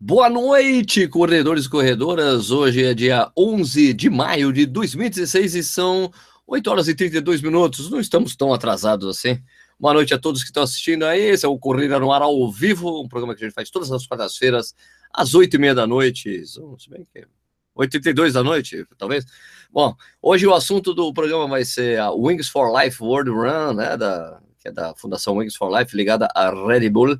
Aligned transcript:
Boa 0.00 0.30
noite, 0.30 1.08
corredores 1.08 1.64
e 1.64 1.68
corredoras. 1.68 2.52
Hoje 2.52 2.84
é 2.84 2.94
dia 2.94 3.32
11 3.36 3.92
de 3.92 4.08
maio 4.08 4.52
de 4.52 4.64
2016 4.64 5.56
e 5.56 5.64
são 5.64 6.12
8 6.46 6.70
horas 6.70 6.86
e 6.86 6.94
32 6.94 7.42
minutos. 7.42 7.90
Não 7.90 7.98
estamos 7.98 8.36
tão 8.36 8.54
atrasados 8.54 9.08
assim. 9.08 9.42
Boa 9.76 9.92
noite 9.92 10.14
a 10.14 10.18
todos 10.18 10.42
que 10.42 10.50
estão 10.50 10.62
assistindo 10.62 11.04
aí. 11.04 11.20
Esse 11.20 11.44
é 11.44 11.48
o 11.48 11.58
Corrida 11.58 11.98
no 11.98 12.12
Ar 12.12 12.22
ao 12.22 12.48
vivo, 12.48 13.02
um 13.02 13.08
programa 13.08 13.34
que 13.34 13.42
a 13.42 13.48
gente 13.48 13.54
faz 13.54 13.70
todas 13.70 13.90
as 13.90 14.06
quartas-feiras, 14.06 14.72
às 15.12 15.34
8 15.34 15.54
e 15.54 15.58
meia 15.58 15.74
da 15.74 15.84
noite. 15.84 16.46
Se 16.46 16.60
bem 16.88 17.04
que 17.12 17.26
82 17.74 18.34
da 18.34 18.44
noite, 18.44 18.86
talvez. 18.96 19.24
Bom, 19.68 19.96
hoje 20.22 20.46
o 20.46 20.54
assunto 20.54 20.94
do 20.94 21.12
programa 21.12 21.48
vai 21.48 21.64
ser 21.64 21.98
a 21.98 22.12
Wings 22.12 22.48
for 22.48 22.72
Life 22.80 23.02
World 23.02 23.30
Run, 23.30 23.74
né, 23.74 23.96
da, 23.96 24.40
que 24.60 24.68
é 24.68 24.72
da 24.72 24.94
Fundação 24.94 25.38
Wings 25.38 25.56
for 25.56 25.76
Life, 25.76 25.96
ligada 25.96 26.28
à 26.36 26.50
Red 26.50 26.88
Bull 26.88 27.18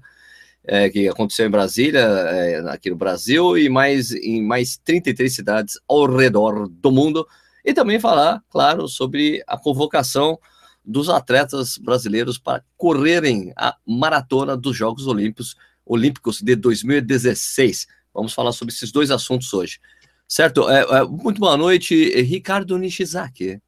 é, 0.68 0.90
que 0.90 1.08
aconteceu 1.08 1.46
em 1.46 1.50
Brasília, 1.50 2.00
é, 2.00 2.58
aqui 2.68 2.90
no 2.90 2.96
Brasil, 2.96 3.56
e 3.56 3.70
mais 3.70 4.12
em 4.12 4.42
mais 4.42 4.76
33 4.76 5.34
cidades 5.34 5.80
ao 5.88 6.04
redor 6.04 6.68
do 6.68 6.92
mundo. 6.92 7.26
E 7.64 7.72
também 7.72 7.98
falar, 7.98 8.42
claro, 8.50 8.86
sobre 8.86 9.42
a 9.46 9.56
convocação 9.56 10.38
dos 10.84 11.08
atletas 11.08 11.78
brasileiros 11.78 12.38
para 12.38 12.62
correrem 12.76 13.52
a 13.56 13.74
maratona 13.86 14.56
dos 14.56 14.76
Jogos 14.76 15.06
Olímpicos, 15.06 15.56
Olímpicos 15.86 16.42
de 16.42 16.54
2016. 16.54 17.86
Vamos 18.12 18.34
falar 18.34 18.52
sobre 18.52 18.74
esses 18.74 18.92
dois 18.92 19.10
assuntos 19.10 19.52
hoje. 19.54 19.80
Certo? 20.28 20.68
É, 20.68 20.82
é, 20.98 21.04
muito 21.04 21.40
boa 21.40 21.56
noite, 21.56 22.20
Ricardo 22.20 22.76
Nishizaki. 22.76 23.58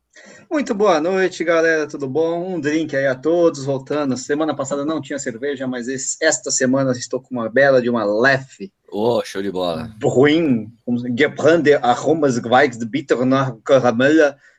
Muito 0.51 0.75
boa 0.75 1.01
noite, 1.01 1.45
galera, 1.45 1.87
tudo 1.87 2.09
bom? 2.09 2.55
Um 2.55 2.61
drink 2.61 2.97
aí 2.97 3.07
a 3.07 3.15
todos, 3.15 3.65
voltando. 3.65 4.17
Semana 4.17 4.53
passada 4.53 4.85
não 4.85 5.01
tinha 5.01 5.17
cerveja, 5.17 5.65
mas 5.65 5.87
esse, 5.87 6.17
esta 6.21 6.51
semana 6.51 6.91
estou 6.91 7.21
com 7.21 7.37
uma 7.37 7.49
bela 7.49 7.81
de 7.81 7.89
uma 7.89 8.05
Lef. 8.05 8.69
Oh, 8.91 9.23
show 9.25 9.41
de 9.41 9.51
bola. 9.53 9.95
Ruim, 10.03 10.73
gebrande 11.17 11.75
aromas 11.75 12.37
gweigs 12.41 12.77
de 12.77 12.85
bitter 12.85 13.25
nach 13.25 13.55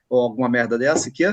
ou 0.09 0.22
alguma 0.22 0.48
merda 0.48 0.78
dessa 0.78 1.09
aqui. 1.09 1.25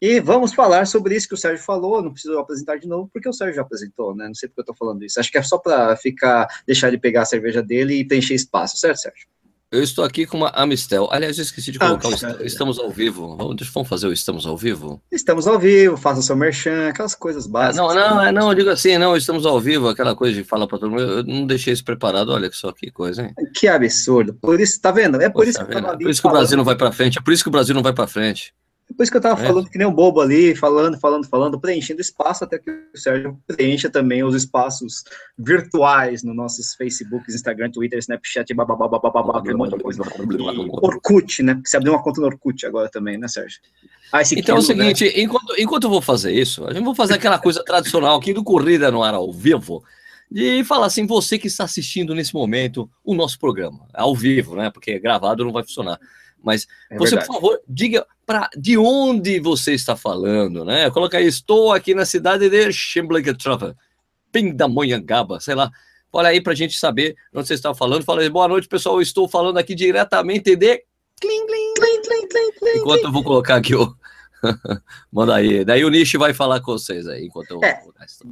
E 0.00 0.20
vamos 0.20 0.54
falar 0.54 0.86
sobre 0.86 1.16
isso 1.16 1.26
que 1.26 1.34
o 1.34 1.38
Sérgio 1.38 1.64
falou, 1.64 2.00
não 2.00 2.12
preciso 2.12 2.38
apresentar 2.38 2.78
de 2.78 2.86
novo, 2.86 3.10
porque 3.12 3.28
o 3.28 3.32
Sérgio 3.32 3.56
já 3.56 3.62
apresentou, 3.62 4.14
né? 4.14 4.28
Não 4.28 4.34
sei 4.36 4.48
porque 4.48 4.60
eu 4.60 4.72
estou 4.72 4.76
falando 4.76 5.04
isso. 5.04 5.18
Acho 5.18 5.32
que 5.32 5.38
é 5.38 5.42
só 5.42 5.58
para 5.58 5.96
ficar, 5.96 6.46
deixar 6.64 6.86
ele 6.86 6.98
pegar 6.98 7.22
a 7.22 7.26
cerveja 7.26 7.60
dele 7.60 7.94
e 7.94 8.06
preencher 8.06 8.34
espaço, 8.34 8.76
certo, 8.76 8.98
Sérgio? 8.98 9.26
Eu 9.70 9.82
estou 9.82 10.04
aqui 10.04 10.26
com 10.26 10.36
uma 10.36 10.50
Amistel. 10.50 11.08
Aliás, 11.10 11.38
eu 11.38 11.42
esqueci 11.42 11.72
de 11.72 11.78
colocar 11.78 12.06
Amistel. 12.06 12.36
o 12.38 12.44
Estamos 12.44 12.78
ao 12.78 12.88
vivo. 12.88 13.36
Vamos, 13.36 13.68
vamos 13.70 13.88
fazer 13.88 14.06
o 14.06 14.12
Estamos 14.12 14.46
ao 14.46 14.56
vivo? 14.56 15.02
Estamos 15.10 15.48
ao 15.48 15.58
vivo, 15.58 15.96
faça 15.96 16.20
o 16.20 16.22
seu 16.22 16.36
merchan, 16.36 16.88
aquelas 16.88 17.16
coisas 17.16 17.48
básicas. 17.48 17.78
Ah, 17.78 17.94
não, 17.94 18.14
não, 18.14 18.22
é, 18.22 18.32
não, 18.32 18.48
eu 18.50 18.54
digo 18.54 18.70
assim, 18.70 18.96
não, 18.96 19.16
estamos 19.16 19.44
ao 19.44 19.60
vivo, 19.60 19.88
aquela 19.88 20.14
coisa 20.14 20.36
de 20.36 20.44
falar 20.44 20.68
para 20.68 20.78
todo 20.78 20.90
mundo. 20.90 21.02
Eu 21.02 21.24
não 21.24 21.46
deixei 21.46 21.72
isso 21.72 21.84
preparado, 21.84 22.28
olha 22.28 22.48
só 22.52 22.70
que 22.70 22.92
coisa, 22.92 23.22
hein? 23.22 23.34
Que 23.56 23.66
absurdo. 23.66 24.34
Por 24.34 24.60
isso, 24.60 24.80
tá 24.80 24.92
vendo? 24.92 25.20
É 25.20 25.28
por 25.28 25.42
Pô, 25.42 25.50
isso 25.50 25.58
tá 25.58 25.64
que, 25.64 25.76
é 25.76 25.80
por 25.80 26.10
isso 26.10 26.22
que 26.22 26.28
o 26.28 26.30
Brasil 26.30 26.56
não 26.56 26.64
vai 26.64 26.76
para 26.76 26.92
frente. 26.92 27.18
É 27.18 27.20
por 27.20 27.32
isso 27.32 27.42
que 27.42 27.48
o 27.48 27.52
Brasil 27.52 27.74
não 27.74 27.82
vai 27.82 27.92
para 27.92 28.06
frente. 28.06 28.54
Por 28.96 29.02
isso 29.02 29.12
que 29.12 29.18
eu 29.18 29.22
tava 29.22 29.42
é. 29.42 29.46
falando 29.46 29.68
que 29.68 29.76
nem 29.76 29.86
um 29.86 29.92
bobo 29.92 30.22
ali, 30.22 30.56
falando, 30.56 30.98
falando, 30.98 31.28
falando, 31.28 31.60
preenchendo 31.60 32.00
espaço, 32.00 32.44
até 32.44 32.58
que 32.58 32.70
o 32.70 32.98
Sérgio 32.98 33.38
preencha 33.46 33.90
também 33.90 34.24
os 34.24 34.34
espaços 34.34 35.04
virtuais 35.38 36.22
nos 36.22 36.34
nossos 36.34 36.74
Facebooks, 36.74 37.34
Instagram, 37.34 37.70
Twitter, 37.70 37.98
Snapchat, 37.98 38.54
bababá, 38.54 38.98
um 38.98 39.58
monte 39.58 39.76
de 39.76 39.82
coisa. 39.82 40.02
Orkut, 40.82 41.42
né? 41.42 41.54
Porque 41.54 41.68
você 41.68 41.76
abriu 41.76 41.92
uma 41.92 42.02
conta 42.02 42.22
no 42.22 42.26
Orkut 42.26 42.64
agora 42.64 42.88
também, 42.88 43.18
né, 43.18 43.28
Sérgio? 43.28 43.60
Ah, 44.10 44.22
então 44.32 44.56
é 44.56 44.58
o 44.58 44.62
seguinte, 44.62 45.04
né? 45.04 45.12
enquanto, 45.16 45.54
enquanto 45.58 45.84
eu 45.84 45.90
vou 45.90 46.00
fazer 46.00 46.32
isso, 46.32 46.64
a 46.64 46.72
gente 46.72 46.84
vai 46.84 46.94
fazer 46.94 47.14
aquela 47.14 47.38
coisa 47.38 47.62
tradicional 47.64 48.16
aqui 48.16 48.32
do 48.32 48.42
Corrida 48.42 48.90
no 48.90 49.02
Ar 49.02 49.14
ao 49.14 49.30
vivo, 49.30 49.82
de 50.30 50.64
falar 50.64 50.86
assim, 50.86 51.06
você 51.06 51.38
que 51.38 51.48
está 51.48 51.64
assistindo 51.64 52.14
nesse 52.14 52.32
momento 52.32 52.88
o 53.04 53.14
nosso 53.14 53.38
programa, 53.38 53.86
ao 53.92 54.14
vivo, 54.14 54.56
né? 54.56 54.70
Porque 54.70 54.98
gravado 54.98 55.44
não 55.44 55.52
vai 55.52 55.64
funcionar. 55.64 55.98
Mas 56.42 56.66
é 56.90 56.96
você, 56.96 57.16
verdade. 57.16 57.26
por 57.26 57.34
favor, 57.34 57.60
diga 57.68 58.06
para 58.24 58.48
de 58.56 58.76
onde 58.78 59.40
você 59.40 59.72
está 59.72 59.96
falando, 59.96 60.64
né? 60.64 60.90
Coloca 60.90 61.18
aí, 61.18 61.26
estou 61.26 61.72
aqui 61.72 61.94
na 61.94 62.04
cidade 62.04 62.48
de 62.48 62.72
Chimblegetrova, 62.72 63.76
Pindamonhangaba, 64.32 65.40
sei 65.40 65.54
lá. 65.54 65.70
Olha 66.12 66.28
aí 66.28 66.40
para 66.40 66.52
a 66.52 66.56
gente 66.56 66.78
saber 66.78 67.16
onde 67.34 67.46
você 67.46 67.54
está 67.54 67.74
falando. 67.74 68.04
Fala 68.04 68.22
aí, 68.22 68.30
boa 68.30 68.48
noite, 68.48 68.68
pessoal. 68.68 68.96
Eu 68.96 69.02
estou 69.02 69.28
falando 69.28 69.58
aqui 69.58 69.74
diretamente 69.74 70.56
de. 70.56 70.82
Enquanto 72.76 73.04
eu 73.04 73.12
vou 73.12 73.22
colocar 73.22 73.56
aqui 73.56 73.74
o. 73.74 73.94
Manda 75.12 75.34
aí. 75.34 75.64
Daí 75.64 75.84
o 75.84 75.90
Nish 75.90 76.12
vai 76.14 76.32
falar 76.32 76.60
com 76.60 76.72
vocês 76.72 77.06
aí, 77.06 77.26
enquanto 77.26 77.50
eu. 77.52 77.60
É, 77.62 77.82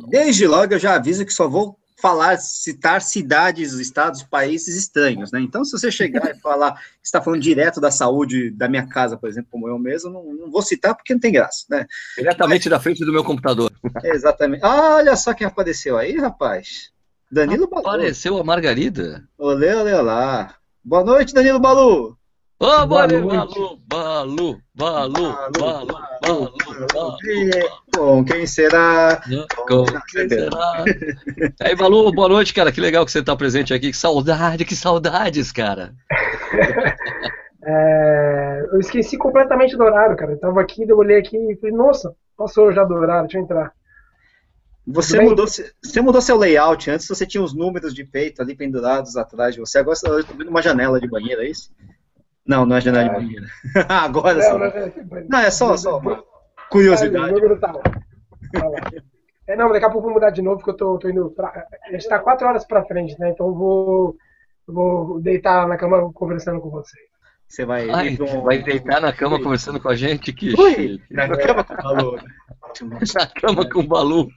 desde 0.08 0.46
logo 0.46 0.72
eu 0.72 0.78
já 0.78 0.94
aviso 0.94 1.24
que 1.24 1.32
só 1.32 1.48
vou 1.48 1.78
falar, 2.00 2.36
citar 2.38 3.00
cidades, 3.00 3.72
estados, 3.74 4.22
países 4.22 4.76
estranhos, 4.76 5.30
né? 5.30 5.40
Então, 5.40 5.64
se 5.64 5.72
você 5.72 5.90
chegar 5.90 6.30
e 6.30 6.40
falar 6.40 6.80
está 7.02 7.20
falando 7.20 7.40
direto 7.40 7.80
da 7.80 7.90
saúde 7.90 8.50
da 8.50 8.68
minha 8.68 8.86
casa, 8.86 9.16
por 9.16 9.28
exemplo, 9.28 9.48
como 9.50 9.68
eu 9.68 9.78
mesmo, 9.78 10.10
não, 10.10 10.24
não 10.34 10.50
vou 10.50 10.62
citar 10.62 10.94
porque 10.94 11.12
não 11.12 11.20
tem 11.20 11.32
graça, 11.32 11.64
né? 11.70 11.86
Diretamente 12.16 12.68
Mas, 12.68 12.70
da 12.70 12.80
frente 12.80 13.04
do 13.04 13.12
meu 13.12 13.24
computador. 13.24 13.72
Exatamente. 14.04 14.64
olha 14.64 15.16
só 15.16 15.32
quem 15.32 15.46
apareceu 15.46 15.96
aí, 15.96 16.16
rapaz. 16.16 16.90
Danilo 17.30 17.68
Balu. 17.68 17.86
Apareceu 17.86 18.38
a 18.38 18.44
Margarida. 18.44 19.26
Olê, 19.38 19.74
olê 19.74 19.94
lá. 19.94 20.54
Boa 20.84 21.02
noite, 21.02 21.34
Danilo 21.34 21.58
Balu. 21.58 22.16
Ô, 22.64 22.66
oh, 22.66 22.86
Balu, 22.86 23.26
Balu, 23.26 23.78
Balu, 23.86 24.58
Balu, 24.74 25.36
Balu, 25.52 25.98
Balu, 26.24 26.52
Balu. 26.94 27.18
Com 27.94 28.24
quem 28.24 28.46
será? 28.46 29.20
Com 29.68 29.84
quem 30.10 30.26
será? 30.30 30.84
Aí, 31.60 31.76
Balu, 31.76 32.10
boa 32.10 32.30
noite, 32.30 32.54
cara. 32.54 32.72
Que 32.72 32.80
legal 32.80 33.04
que 33.04 33.12
você 33.12 33.18
está 33.18 33.36
presente 33.36 33.74
aqui. 33.74 33.90
Que 33.90 33.96
saudade, 33.96 34.64
que 34.64 34.74
saudades, 34.74 35.52
cara. 35.52 35.92
É, 37.66 38.66
eu 38.72 38.78
esqueci 38.78 39.16
completamente 39.16 39.74
do 39.74 39.82
horário, 39.82 40.14
cara. 40.18 40.32
Eu 40.32 40.38
tava 40.38 40.60
aqui, 40.60 40.86
eu 40.86 40.98
olhei 40.98 41.18
aqui 41.18 41.34
e 41.34 41.56
falei, 41.56 41.74
nossa, 41.74 42.14
passou 42.36 42.70
já 42.70 42.84
do 42.84 42.92
horário, 42.92 43.22
deixa 43.22 43.38
eu 43.38 43.42
entrar. 43.42 43.72
Você 44.86 45.18
mudou, 45.18 45.46
você 45.46 46.00
mudou 46.02 46.20
seu 46.20 46.36
layout. 46.36 46.90
Antes 46.90 47.08
você 47.08 47.24
tinha 47.26 47.42
os 47.42 47.54
números 47.54 47.94
de 47.94 48.04
peito 48.04 48.42
ali 48.42 48.54
pendurados 48.54 49.16
atrás 49.16 49.54
de 49.54 49.60
você. 49.60 49.78
Agora 49.78 49.96
você 49.96 50.06
está 50.06 50.34
vendo 50.36 50.50
uma 50.50 50.60
janela 50.60 51.00
de 51.00 51.08
banheiro, 51.08 51.40
é 51.40 51.48
isso? 51.48 51.70
Não, 52.46 52.66
não 52.66 52.76
é 52.76 52.80
janela 52.80 53.08
de 53.08 53.14
banheiro. 53.14 53.46
Agora 53.88 54.34
não, 54.34 54.42
só. 54.42 54.58
Não, 54.58 54.66
é, 54.66 54.92
não, 55.28 55.38
é 55.38 55.50
só, 55.50 55.76
só 55.76 55.98
uma 55.98 56.22
curiosidade. 56.70 57.34
É, 59.46 59.56
não, 59.56 59.72
daqui 59.72 59.84
a 59.84 59.90
pouco 59.90 60.06
vou 60.06 60.14
mudar 60.14 60.30
de 60.30 60.42
novo, 60.42 60.58
porque 60.58 60.70
eu 60.70 60.76
tô, 60.76 60.98
tô 60.98 61.08
indo 61.08 61.30
pra. 61.30 61.66
A 61.86 61.92
gente 61.92 62.08
tá 62.08 62.18
quatro 62.18 62.46
horas 62.46 62.64
pra 62.64 62.84
frente, 62.84 63.18
né? 63.18 63.30
Então 63.30 63.46
eu 63.46 63.54
vou, 63.54 64.16
vou 64.66 65.20
deitar 65.20 65.66
na 65.66 65.76
cama 65.76 66.12
conversando 66.12 66.60
com 66.60 66.70
você. 66.70 66.98
Você 67.48 67.64
vai. 67.64 67.88
Ai, 67.90 68.18
um... 68.20 68.42
vai 68.42 68.62
deitar 68.62 69.00
na 69.00 69.12
cama 69.12 69.42
conversando 69.42 69.80
com 69.80 69.88
a 69.88 69.94
gente? 69.94 70.32
Que 70.32 70.54
Ui, 70.58 71.00
Na 71.10 71.28
cama 71.28 71.64
com 71.64 71.74
o 71.74 71.76
Balu. 71.76 72.16
na 73.14 73.26
cama 73.26 73.68
com 73.70 73.80
o 73.80 73.86
Balu. 73.86 74.28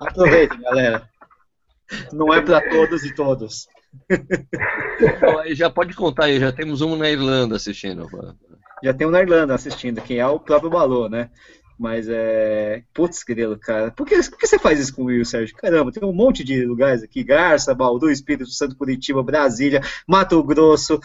Aproveita, 0.00 0.56
galera. 0.56 1.08
Não 2.12 2.32
é 2.32 2.40
pra 2.40 2.60
todos 2.60 3.04
e 3.04 3.14
todos 3.14 3.66
então, 4.10 5.54
já 5.54 5.70
pode 5.70 5.94
contar 5.94 6.26
aí, 6.26 6.38
já 6.38 6.52
temos 6.52 6.80
um 6.80 6.96
na 6.96 7.10
Irlanda 7.10 7.56
assistindo. 7.56 8.08
Já 8.82 8.94
tem 8.94 9.06
um 9.06 9.10
na 9.10 9.20
Irlanda 9.20 9.54
assistindo, 9.54 10.00
que 10.00 10.18
é 10.18 10.26
o 10.26 10.38
próprio 10.38 10.70
Balô, 10.70 11.08
né? 11.08 11.30
Mas 11.78 12.08
é. 12.08 12.82
Putz, 12.92 13.22
grilo, 13.22 13.56
cara. 13.56 13.92
Por 13.92 14.04
que, 14.04 14.16
por 14.28 14.36
que 14.36 14.46
você 14.46 14.58
faz 14.58 14.80
isso 14.80 14.94
com 14.94 15.02
o 15.02 15.04
Will, 15.06 15.24
Sérgio? 15.24 15.56
Caramba, 15.56 15.92
tem 15.92 16.06
um 16.06 16.12
monte 16.12 16.42
de 16.42 16.64
lugares 16.64 17.04
aqui: 17.04 17.22
Garça, 17.22 17.74
Baldu, 17.74 18.10
Espírito 18.10 18.50
Santo, 18.50 18.76
Curitiba, 18.76 19.22
Brasília, 19.22 19.80
Mato 20.06 20.42
Grosso, 20.42 20.98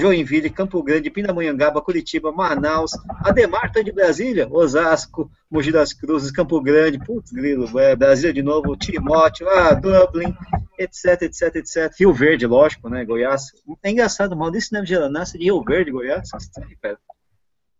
Joinville, 0.00 0.48
Campo 0.48 0.80
Grande, 0.82 1.10
Pindamonhangaba, 1.10 1.82
Curitiba, 1.82 2.30
Manaus, 2.30 2.92
Ademar 3.24 3.72
tá 3.72 3.82
de 3.82 3.90
Brasília, 3.90 4.46
Osasco, 4.48 5.28
Mogi 5.50 5.72
das 5.72 5.92
Cruzes, 5.92 6.30
Campo 6.30 6.60
Grande, 6.60 6.98
putz, 7.04 7.32
grilo, 7.32 7.78
é, 7.80 7.96
Brasília 7.96 8.32
de 8.32 8.42
novo, 8.42 8.76
Timóteo, 8.76 9.48
ah, 9.48 9.74
Dublin, 9.74 10.32
etc, 10.78 11.22
etc, 11.22 11.56
etc. 11.56 11.92
Rio 11.98 12.12
Verde, 12.12 12.46
lógico, 12.46 12.88
né? 12.88 13.04
Goiás. 13.04 13.46
É 13.82 13.90
engraçado, 13.90 14.36
Maurício 14.36 14.70
Neves 14.72 15.10
nasce 15.10 15.36
de 15.36 15.44
Rio 15.44 15.62
Verde, 15.64 15.90
Goiás. 15.90 16.30
Estranho, 16.32 16.76
cara. 16.80 16.98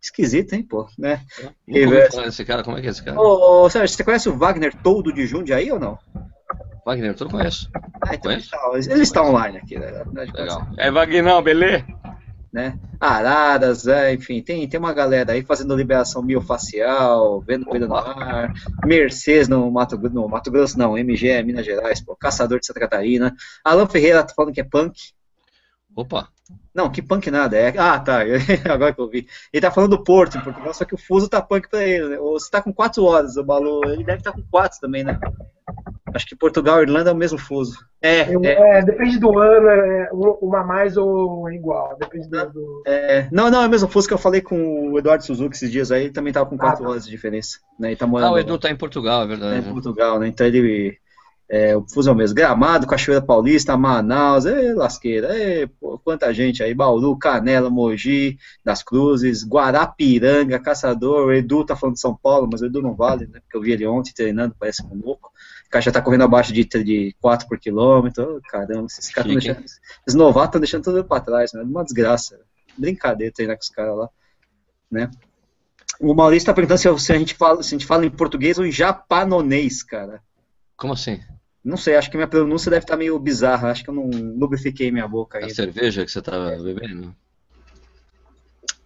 Esquisito, 0.02 0.54
hein, 0.54 0.64
pô, 0.64 0.88
né? 0.98 1.20
É. 1.68 2.26
esse 2.26 2.44
cara, 2.44 2.64
como 2.64 2.76
é 2.76 2.80
que 2.80 2.88
é 2.88 2.90
esse 2.90 3.04
cara? 3.04 3.20
Ô, 3.20 3.64
ô, 3.64 3.70
Sérgio, 3.70 3.96
você 3.96 4.02
conhece 4.02 4.28
o 4.28 4.36
Wagner 4.36 4.74
Todo 4.82 5.12
de 5.12 5.26
Jundiaí 5.28 5.70
ou 5.70 5.78
não? 5.78 5.96
Wagner 6.84 7.14
Todo 7.14 7.30
conheço. 7.30 7.70
Ah, 8.02 8.14
então 8.16 8.32
conheço? 8.32 8.50
Ele, 8.72 8.78
está, 8.80 8.94
ele 8.94 9.02
está 9.02 9.22
online 9.22 9.58
aqui, 9.58 9.78
né? 9.78 10.02
Legal. 10.12 10.66
É 10.76 10.90
Wagner, 10.90 11.42
beleza? 11.42 11.86
Né? 12.52 12.78
Araras, 13.00 13.86
é, 13.86 14.12
enfim, 14.12 14.42
tem, 14.42 14.68
tem 14.68 14.78
uma 14.78 14.92
galera 14.92 15.32
aí 15.32 15.42
fazendo 15.42 15.74
liberação 15.74 16.20
miofacial, 16.20 17.40
vendo 17.40 17.64
coisa 17.64 17.86
no 17.86 17.94
ar, 17.94 18.52
Mercedes 18.84 19.48
no 19.48 19.70
Mato, 19.70 19.96
no 19.96 20.28
Mato 20.28 20.50
Grosso, 20.50 20.78
não, 20.78 20.98
MG 20.98 21.42
Minas 21.44 21.64
Gerais, 21.64 22.02
pô, 22.02 22.14
Caçador 22.14 22.60
de 22.60 22.66
Santa 22.66 22.80
Catarina. 22.80 23.34
Alan 23.64 23.86
Ferreira 23.86 24.22
tá 24.22 24.34
falando 24.34 24.52
que 24.52 24.60
é 24.60 24.64
punk. 24.64 24.98
Opa! 25.94 26.28
Não, 26.74 26.90
que 26.90 27.02
punk 27.02 27.30
nada. 27.30 27.56
É... 27.56 27.74
Ah, 27.76 27.98
tá. 27.98 28.20
Agora 28.72 28.92
que 28.92 29.00
eu 29.00 29.08
vi. 29.08 29.26
Ele 29.52 29.60
tá 29.60 29.70
falando 29.70 29.90
do 29.90 30.02
Porto 30.02 30.38
em 30.38 30.40
Portugal, 30.40 30.72
só 30.72 30.84
que 30.84 30.94
o 30.94 30.98
fuso 30.98 31.28
tá 31.28 31.42
punk 31.42 31.68
pra 31.68 31.84
ele. 31.84 32.08
Né? 32.08 32.16
Você 32.16 32.50
tá 32.50 32.62
com 32.62 32.72
4 32.72 33.04
horas, 33.04 33.36
o 33.36 33.44
Balu. 33.44 33.82
Ele 33.84 34.04
deve 34.04 34.18
estar 34.18 34.32
tá 34.32 34.36
com 34.38 34.44
4 34.50 34.80
também, 34.80 35.04
né? 35.04 35.18
Acho 36.14 36.26
que 36.26 36.36
Portugal 36.36 36.80
e 36.80 36.82
Irlanda 36.82 37.10
é 37.10 37.12
o 37.12 37.16
mesmo 37.16 37.38
fuso. 37.38 37.78
É, 38.00 38.34
Eu, 38.34 38.42
é. 38.44 38.78
é 38.78 38.82
depende 38.82 39.18
do 39.18 39.38
ano, 39.38 39.68
é 39.68 40.08
uma 40.12 40.64
mais 40.64 40.96
ou 40.96 41.50
igual. 41.50 41.96
Depende 41.98 42.28
do. 42.28 42.50
do... 42.50 42.82
É, 42.86 43.28
não, 43.30 43.50
não, 43.50 43.62
é 43.62 43.66
o 43.66 43.70
mesmo 43.70 43.88
fuso 43.88 44.08
que 44.08 44.14
eu 44.14 44.18
falei 44.18 44.40
com 44.40 44.90
o 44.90 44.98
Eduardo 44.98 45.24
Suzuki 45.24 45.56
esses 45.56 45.70
dias 45.70 45.90
aí, 45.90 46.04
ele 46.04 46.12
também 46.12 46.32
tava 46.32 46.46
com 46.46 46.58
4 46.58 46.74
ah, 46.74 46.84
tá. 46.84 46.90
horas 46.90 47.04
de 47.04 47.10
diferença. 47.10 47.58
Né? 47.78 47.88
Ele 47.88 47.96
tá 47.96 48.06
morando, 48.06 48.28
ah, 48.28 48.32
o 48.32 48.38
Edu 48.38 48.58
tá 48.58 48.70
em 48.70 48.76
Portugal, 48.76 49.22
é 49.22 49.26
verdade. 49.26 49.62
Tá 49.62 49.68
em 49.68 49.72
Portugal, 49.72 50.18
né? 50.18 50.28
Então 50.28 50.46
ele 50.46 50.98
é, 51.48 51.76
o 51.76 51.84
Fusão 51.86 52.14
mesmo, 52.14 52.34
Gramado, 52.34 52.86
Cachoeira 52.86 53.24
Paulista, 53.24 53.76
Manaus, 53.76 54.46
é, 54.46 54.72
lasqueira, 54.72 55.28
é, 55.36 55.66
pô, 55.66 55.98
quanta 55.98 56.32
gente 56.32 56.62
aí, 56.62 56.72
Bauru, 56.72 57.16
Canela, 57.16 57.68
Mogi, 57.68 58.38
Das 58.64 58.82
Cruzes, 58.82 59.46
Guarapiranga, 59.46 60.58
Caçador, 60.58 61.26
o 61.26 61.32
Edu 61.32 61.64
tá 61.64 61.76
falando 61.76 61.96
de 61.96 62.00
São 62.00 62.16
Paulo, 62.16 62.48
mas 62.50 62.62
o 62.62 62.66
Edu 62.66 62.80
não 62.80 62.94
vale, 62.94 63.26
né, 63.26 63.40
porque 63.40 63.56
eu 63.56 63.60
vi 63.60 63.72
ele 63.72 63.86
ontem 63.86 64.12
treinando, 64.14 64.56
parece 64.58 64.82
um 64.82 64.98
louco, 65.04 65.30
o 65.66 65.70
cara 65.70 65.82
já 65.82 65.92
tá 65.92 66.00
correndo 66.00 66.24
abaixo 66.24 66.52
de, 66.52 66.64
de 66.64 67.14
4 67.20 67.46
por 67.46 67.58
quilômetro, 67.58 68.40
caramba, 68.48 68.86
esses 68.86 69.10
caras 69.10 69.30
estão 69.30 69.54
deixando, 69.54 69.66
os 70.06 70.14
novatos 70.14 70.48
estão 70.48 70.60
deixando 70.60 70.84
tudo 70.84 71.04
pra 71.04 71.20
trás, 71.20 71.52
né, 71.52 71.62
uma 71.62 71.84
desgraça, 71.84 72.40
brincadeira 72.78 73.32
treinar 73.34 73.56
com 73.56 73.62
os 73.62 73.68
caras 73.68 73.96
lá, 73.96 74.08
né. 74.90 75.10
O 76.00 76.14
Maurício 76.14 76.46
tá 76.46 76.54
perguntando 76.54 76.98
se, 76.98 77.12
a 77.12 77.18
gente 77.18 77.34
fala, 77.34 77.62
se 77.62 77.74
a 77.74 77.78
gente 77.78 77.86
fala 77.86 78.06
em 78.06 78.10
português 78.10 78.58
ou 78.58 78.66
em 78.66 78.72
japonês, 78.72 79.82
cara. 79.84 80.20
Como 80.82 80.94
assim? 80.94 81.20
Não 81.64 81.76
sei, 81.76 81.94
acho 81.94 82.10
que 82.10 82.16
minha 82.16 82.26
pronúncia 82.26 82.68
deve 82.68 82.82
estar 82.82 82.96
meio 82.96 83.16
bizarra. 83.16 83.70
Acho 83.70 83.84
que 83.84 83.90
eu 83.90 83.94
não 83.94 84.10
lubrifiquei 84.10 84.90
minha 84.90 85.06
boca 85.06 85.38
ainda. 85.38 85.52
A 85.52 85.54
cerveja 85.54 86.04
que 86.04 86.10
você 86.10 86.18
está 86.18 86.56
bebendo? 86.56 87.14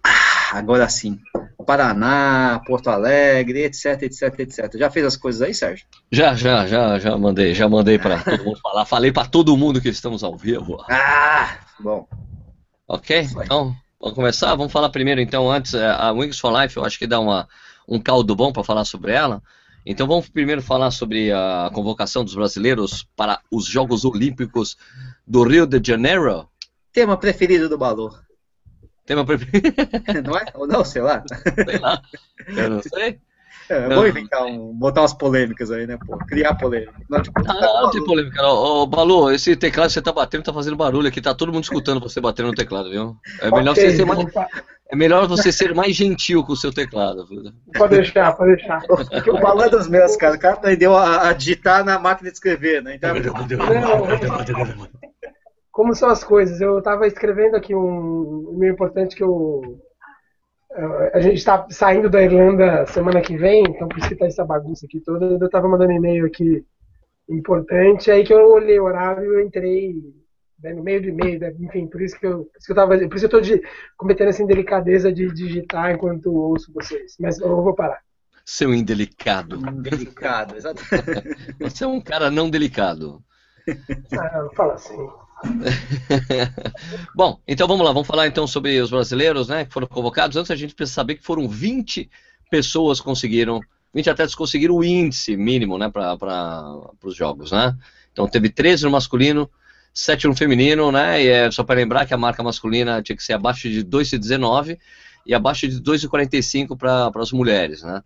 Ah, 0.05 0.59
agora 0.59 0.87
sim. 0.91 1.19
Paraná, 1.65 2.61
Porto 2.67 2.91
Alegre, 2.91 3.65
etc, 3.65 4.03
etc, 4.03 4.41
etc. 4.41 4.77
Já 4.77 4.91
fez 4.91 5.07
as 5.07 5.17
coisas 5.17 5.41
aí, 5.41 5.55
Sérgio? 5.55 5.87
Já, 6.13 6.35
já, 6.35 6.67
já, 6.67 6.99
já 6.99 7.17
mandei, 7.17 7.55
já 7.55 7.67
mandei 7.67 7.99
para 7.99 8.23
todo 8.23 8.45
mundo 8.45 8.61
falar. 8.61 8.85
Falei 8.85 9.11
para 9.11 9.27
todo 9.27 9.57
mundo 9.57 9.81
que 9.81 9.89
estamos 9.89 10.23
ao 10.23 10.37
vivo. 10.37 10.85
Ah, 10.91 11.61
bom. 11.81 12.07
Ok, 12.87 13.27
então 13.43 13.75
vamos 13.99 14.15
começar. 14.15 14.55
Vamos 14.55 14.71
falar 14.71 14.91
primeiro, 14.91 15.23
então, 15.23 15.51
antes 15.51 15.73
é, 15.73 15.89
a 15.89 16.13
Wings 16.13 16.39
for 16.39 16.53
Life. 16.61 16.77
Eu 16.77 16.85
acho 16.85 16.99
que 16.99 17.07
dá 17.07 17.19
uma, 17.19 17.49
um 17.89 17.99
caldo 17.99 18.37
bom 18.37 18.53
para 18.53 18.63
falar 18.63 18.85
sobre 18.85 19.13
ela. 19.13 19.43
Então 19.89 20.05
vamos 20.05 20.29
primeiro 20.29 20.61
falar 20.61 20.91
sobre 20.91 21.31
a 21.31 21.71
convocação 21.73 22.25
dos 22.25 22.35
brasileiros 22.35 23.07
para 23.15 23.41
os 23.49 23.67
Jogos 23.67 24.05
Olímpicos 24.05 24.77
do 25.25 25.45
Rio 25.45 25.65
de 25.65 25.81
Janeiro. 25.81 26.49
Tema 26.93 27.17
preferido 27.17 27.69
do 27.69 27.79
Balu. 27.79 28.13
Tema 29.07 29.25
preferido? 29.25 29.73
não 30.27 30.37
é? 30.37 30.45
Ou 30.55 30.67
não, 30.67 30.85
sei 30.85 31.03
lá. 31.03 31.23
Sei 31.65 31.79
lá. 31.79 32.03
Eu 32.49 32.71
não 32.71 32.83
sei. 32.83 33.21
É, 33.69 33.89
vou 33.95 34.07
inventar 34.07 34.45
um, 34.45 34.73
botar 34.73 35.03
umas 35.03 35.13
polêmicas 35.13 35.71
aí, 35.71 35.87
né, 35.87 35.99
pô? 36.05 36.17
Criar 36.19 36.55
polêmica. 36.55 36.93
Não, 37.09 37.21
tipo, 37.21 37.41
ah, 37.41 37.45
tá 37.45 37.83
não 37.83 37.91
tem 37.91 38.05
polêmica, 38.05 38.41
não. 38.41 38.51
Ô, 38.51 38.87
Balu, 38.87 39.31
esse 39.33 39.57
teclado 39.57 39.89
que 39.89 39.95
você 39.95 40.03
tá 40.03 40.13
batendo 40.13 40.45
tá 40.45 40.53
fazendo 40.53 40.77
barulho 40.77 41.09
aqui, 41.09 41.21
tá 41.21 41.35
todo 41.35 41.53
mundo 41.53 41.65
escutando 41.65 42.01
você 42.01 42.21
batendo 42.21 42.49
no 42.49 42.55
teclado, 42.55 42.91
viu? 42.91 43.17
É 43.41 43.51
melhor 43.51 43.73
okay, 43.73 43.91
você 43.91 43.97
ser 43.97 44.05
mais. 44.05 44.27
É 44.89 44.95
melhor 44.95 45.27
você 45.27 45.51
ser 45.51 45.75
mais 45.75 45.97
gentil 45.97 46.45
com 46.45 46.53
o 46.53 46.57
seu 46.57 46.73
teclado. 46.73 47.27
Pode 47.77 47.97
deixar, 47.97 48.33
pode 48.37 48.55
deixar. 48.55 48.83
O 49.29 49.41
Balu 49.41 49.63
é 49.63 49.69
dos 49.69 49.89
meus, 49.89 50.17
cara. 50.17 50.37
O 50.37 50.39
cara 50.39 50.55
aprendeu 50.55 50.97
a, 50.97 51.29
a 51.29 51.33
digitar 51.33 51.85
na 51.85 51.99
máquina 51.99 52.31
de 52.31 52.37
escrever, 52.37 52.83
né? 52.83 52.95
Então... 52.95 53.13
Não, 53.15 54.89
como 55.73 55.95
são 55.95 56.09
as 56.09 56.23
coisas? 56.25 56.61
Eu 56.61 56.79
estava 56.79 57.07
escrevendo 57.07 57.57
aqui 57.57 57.75
um 57.75 58.53
e-mail 58.55 58.73
importante 58.73 59.15
que 59.17 59.23
eu 59.23 59.79
a 61.13 61.21
gente 61.21 61.37
está 61.37 61.67
saindo 61.71 62.11
da 62.11 62.23
Irlanda 62.23 62.87
semana 62.87 63.21
que 63.21 63.37
vem, 63.37 63.63
então 63.63 63.89
por 63.89 63.99
isso 63.99 64.09
que 64.09 64.15
está 64.15 64.27
essa 64.27 64.45
bagunça 64.45 64.87
aqui 64.87 65.01
toda. 65.01 65.25
Eu 65.25 65.47
estava 65.47 65.69
mandando 65.69 65.93
e-mail 65.93 66.27
aqui 66.27 66.65
importante, 67.29 68.11
aí 68.11 68.25
que 68.25 68.33
eu 68.33 68.51
olhei 68.53 68.79
o 68.79 68.85
horário 68.85 69.41
e 69.41 69.45
entrei 69.45 69.95
né, 70.63 70.73
no 70.73 70.83
meio 70.83 71.03
do 71.03 71.09
e-mail, 71.09 71.41
né, 71.41 71.53
enfim, 71.59 71.87
por 71.87 72.01
isso 72.01 72.19
que 72.19 72.27
eu, 72.27 72.45
por 72.45 72.59
isso 72.59 72.67
que 72.67 72.73
eu 72.73 72.77
tava, 72.77 72.97
por 72.97 73.17
isso 73.17 73.27
eu 73.27 73.41
estou 73.41 73.71
cometendo 73.97 74.29
essa 74.29 74.43
indelicadeza 74.43 75.13
de 75.13 75.27
digitar 75.33 75.93
enquanto 75.93 76.33
ouço 76.33 76.73
vocês. 76.73 77.17
Mas 77.19 77.39
eu 77.39 77.63
vou 77.63 77.75
parar. 77.75 78.01
Seu 78.45 78.73
indelicado. 78.73 79.57
Indelicado, 79.57 80.57
exatamente. 80.57 81.57
Você 81.59 81.83
é 81.83 81.87
um 81.89 82.01
cara 82.01 82.31
não 82.31 82.49
delicado. 82.49 83.21
Ah, 84.17 84.49
fala 84.55 84.75
assim. 84.75 85.09
Bom, 87.15 87.41
então 87.47 87.69
vamos 87.69 87.85
lá, 87.85 87.93
vamos 87.93 88.07
falar 88.07 88.27
então 88.27 88.47
sobre 88.47 88.81
os 88.81 88.91
brasileiros, 88.91 89.49
né, 89.49 89.65
que 89.65 89.73
foram 89.73 89.87
convocados. 89.87 90.37
Antes 90.37 90.51
a 90.51 90.57
gente 90.57 90.75
precisa 90.75 90.95
saber 90.95 91.17
que 91.17 91.25
foram 91.25 91.49
20 91.49 92.09
pessoas 92.51 93.01
conseguiram, 93.01 93.61
20 93.95 94.11
atletas 94.11 94.35
conseguiram 94.35 94.77
o 94.77 94.85
índice 94.85 95.37
mínimo, 95.37 95.79
né, 95.79 95.91
para 95.91 96.79
os 97.03 97.15
jogos, 97.15 97.53
né. 97.53 97.77
Então 98.13 98.27
teve 98.27 98.49
13 98.49 98.85
no 98.85 98.91
masculino, 98.91 99.51
7 99.93 100.27
no 100.27 100.35
feminino, 100.35 100.91
né, 100.91 101.23
e 101.23 101.29
é 101.29 101.51
só 101.51 101.63
para 101.63 101.77
lembrar 101.77 102.07
que 102.07 102.15
a 102.15 102.19
marca 102.19 102.43
masculina 102.43 103.03
tinha 103.03 103.17
que 103.17 103.23
ser 103.23 103.35
abaixo 103.35 103.69
de 103.69 103.85
2,19 103.85 104.79
e 105.27 105.35
abaixo 105.35 105.69
de 105.69 105.81
2,45 105.81 106.77
para 106.77 107.11
as 107.15 107.33
mulheres, 107.33 107.83
né. 107.83 108.03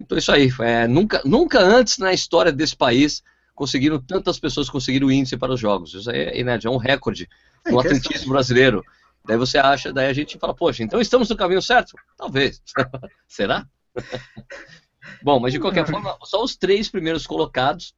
Então 0.00 0.16
isso 0.16 0.32
aí, 0.32 0.50
é, 0.60 0.86
nunca, 0.86 1.20
nunca 1.24 1.60
antes 1.60 1.98
na 1.98 2.12
história 2.12 2.52
desse 2.52 2.76
país 2.76 3.22
conseguiram 3.60 4.00
tantas 4.00 4.38
pessoas 4.38 4.70
conseguiram 4.70 5.08
o 5.08 5.12
índice 5.12 5.36
para 5.36 5.52
os 5.52 5.60
jogos. 5.60 5.92
Isso 5.92 6.10
aí 6.10 6.18
é 6.18 6.40
inédito, 6.40 6.66
é 6.66 6.70
um 6.70 6.78
recorde 6.78 7.28
no 7.66 7.78
é, 7.78 7.80
atletismo 7.84 8.32
brasileiro. 8.32 8.82
Daí 9.22 9.36
você 9.36 9.58
acha, 9.58 9.92
daí 9.92 10.08
a 10.08 10.14
gente 10.14 10.38
fala, 10.38 10.54
poxa, 10.54 10.82
então 10.82 10.98
estamos 10.98 11.28
no 11.28 11.36
caminho 11.36 11.60
certo? 11.60 11.94
Talvez. 12.16 12.62
Será? 13.28 13.66
Bom, 15.22 15.38
mas 15.38 15.52
de 15.52 15.60
qualquer 15.60 15.86
forma, 15.86 16.16
só 16.24 16.42
os 16.42 16.56
três 16.56 16.88
primeiros 16.88 17.26
colocados, 17.26 17.94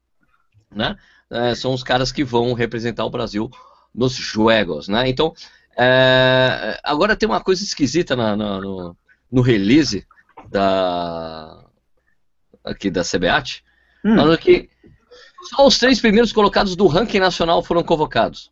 né, 0.69 0.97
é, 1.31 1.55
são 1.55 1.73
os 1.73 1.85
caras 1.85 2.11
que 2.11 2.25
vão 2.25 2.55
representar 2.55 3.05
o 3.05 3.11
Brasil 3.11 3.49
nos 3.95 4.15
Jogos, 4.15 4.89
né? 4.89 5.09
Então, 5.09 5.33
é, 5.79 6.77
agora 6.83 7.15
tem 7.15 7.29
uma 7.29 7.41
coisa 7.41 7.63
esquisita 7.63 8.17
na, 8.17 8.37
na, 8.37 8.61
no, 8.61 8.97
no 9.31 9.43
release 9.43 10.05
da 10.51 11.65
aqui 12.65 12.91
da 12.91 13.05
CBAT, 13.05 13.63
hum. 14.05 14.17
falando 14.17 14.39
que 14.39 14.69
só 15.43 15.67
os 15.67 15.79
três 15.79 16.01
primeiros 16.01 16.33
colocados 16.33 16.77
do 16.77 16.87
ranking 16.87 17.19
nacional 17.19 17.63
foram 17.63 17.83
convocados. 17.83 18.51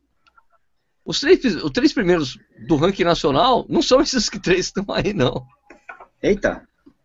Os 1.05 1.21
três, 1.21 1.45
os 1.45 1.71
três 1.71 1.93
primeiros 1.93 2.39
do 2.67 2.77
ranking 2.77 3.05
nacional 3.05 3.65
não 3.69 3.83
são 3.83 4.01
esses 4.01 4.29
que 4.29 4.39
três 4.39 4.67
estão 4.67 4.85
aí, 4.89 5.13
não. 5.13 5.47
Eita. 6.23 6.63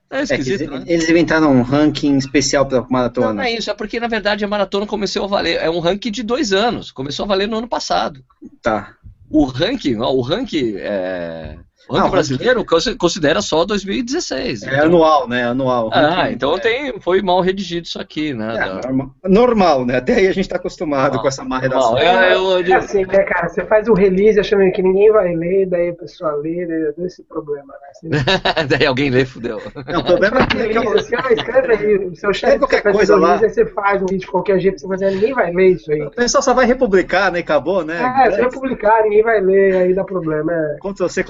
É 0.10 0.22
esquisito, 0.22 0.62
é 0.62 0.64
eles, 0.66 0.80
né? 0.80 0.84
eles, 0.88 1.10
inventaram 1.10 1.52
um 1.52 1.62
ranking 1.62 2.18
especial 2.18 2.66
para 2.66 2.86
maratona. 2.90 3.28
Não, 3.28 3.34
não 3.36 3.44
é 3.44 3.52
isso, 3.52 3.70
é 3.70 3.74
porque 3.74 4.00
na 4.00 4.08
verdade 4.08 4.46
a 4.46 4.48
maratona 4.48 4.86
começou 4.86 5.26
a 5.26 5.28
valer. 5.28 5.58
É 5.58 5.70
um 5.70 5.80
ranking 5.80 6.12
de 6.12 6.24
dois 6.24 6.54
anos. 6.54 6.92
Começou 6.92 7.26
a 7.26 7.28
valer 7.28 7.48
no 7.48 7.58
ano 7.58 7.68
passado. 7.68 8.24
Tá. 8.62 8.96
O 9.30 9.46
ranking, 9.46 9.96
o 9.96 10.22
ranking 10.22 10.76
é, 10.78 11.58
o 11.88 11.96
ranking 11.96 12.12
brasileiro 12.12 12.66
considera 12.98 13.42
só 13.42 13.66
2016. 13.66 14.64
É 14.64 14.68
então... 14.68 14.86
anual, 14.86 15.28
né? 15.28 15.46
Anual. 15.46 15.90
Ah, 15.94 16.32
então 16.32 16.56
é. 16.56 16.60
tem, 16.60 17.00
foi 17.00 17.22
mal 17.22 17.42
redigido 17.42 17.86
isso 17.86 18.00
aqui, 18.00 18.34
né? 18.34 18.56
É, 18.56 18.80
da... 18.82 19.30
normal, 19.30 19.86
né? 19.86 19.98
Até 19.98 20.16
aí 20.16 20.28
a 20.28 20.34
gente 20.34 20.46
está 20.46 20.56
acostumado 20.56 21.04
normal. 21.04 21.22
com 21.22 21.28
essa 21.28 21.44
má 21.44 21.60
redação. 21.60 21.98
É, 21.98 22.34
eu... 22.36 22.60
é, 22.60 22.74
assim, 22.74 23.06
né, 23.06 23.24
cara? 23.24 23.50
Você 23.50 23.66
faz 23.66 23.88
o 23.88 23.94
release 23.94 24.40
achando 24.40 24.70
que 24.72 24.82
ninguém 24.82 25.12
vai 25.12 25.34
ler, 25.36 25.68
daí 25.68 25.90
a 25.90 25.94
pessoa 25.94 26.32
lê, 26.36 26.66
daí 26.66 27.06
esse 27.06 27.24
problema, 27.24 27.74
né? 28.04 28.20
daí 28.68 28.86
alguém 28.86 29.10
lê, 29.10 29.26
fudeu. 29.26 29.62
Não, 29.88 30.02
o 30.02 30.06
problema 30.06 30.42
é 30.42 30.48
que... 30.48 30.78
Assim, 30.96 31.16
ah, 31.16 31.34
escreve 31.34 31.74
aí, 31.74 31.96
o 32.08 32.16
seu 32.16 32.34
chefe 32.34 32.60
qualquer 32.60 32.82
coisa 32.82 33.16
lá. 33.16 33.40
Aí 33.40 33.50
você 33.50 33.66
faz 33.66 34.02
um 34.02 34.06
vídeo 34.06 34.22
de 34.22 34.28
qualquer 34.28 34.60
jeito, 34.60 34.80
você 34.80 34.88
fazer, 34.88 35.12
ninguém 35.12 35.34
vai 35.34 35.52
ler 35.52 35.72
isso 35.72 35.92
aí. 35.92 36.02
O 36.02 36.12
pessoal 36.12 36.42
só 36.42 36.54
vai 36.54 36.66
republicar, 36.66 37.32
né? 37.32 37.40
Acabou, 37.40 37.84
né? 37.84 38.02
É, 38.26 38.32
se 38.32 38.42
republicar, 38.42 39.04
ninguém 39.04 39.24
vai 39.24 39.40
ler, 39.40 39.76
aí 39.78 39.94
dá 39.94 40.04
problema. 40.04 40.52
É... 40.52 40.78
Ctrl 40.80 41.08
C, 41.08 41.24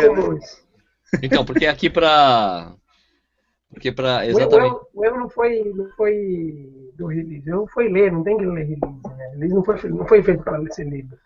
Ctrl 0.00 0.14
V. 0.14 0.34
Né? 0.34 0.40
Então, 1.22 1.44
porque 1.44 1.66
aqui 1.66 1.88
para 1.88 2.74
porque 3.70 3.90
para 3.90 4.26
exatamente. 4.26 4.76
O 4.94 5.04
erro, 5.04 5.18
não 5.18 5.28
foi 5.28 5.72
não 5.74 5.88
foi 5.90 6.92
do 6.96 7.06
release, 7.06 7.48
erro 7.48 7.68
foi 7.72 7.88
ler, 7.88 8.12
não 8.12 8.22
tem 8.22 8.36
que 8.36 8.46
ler 8.46 8.64
release, 8.64 9.16
né? 9.16 9.28
Release 9.32 9.54
não 9.54 9.64
foi 9.64 9.90
não 9.90 10.06
foi 10.06 10.22
feito 10.22 10.42
para 10.42 10.72
ser 10.72 10.88
lido. 10.88 11.18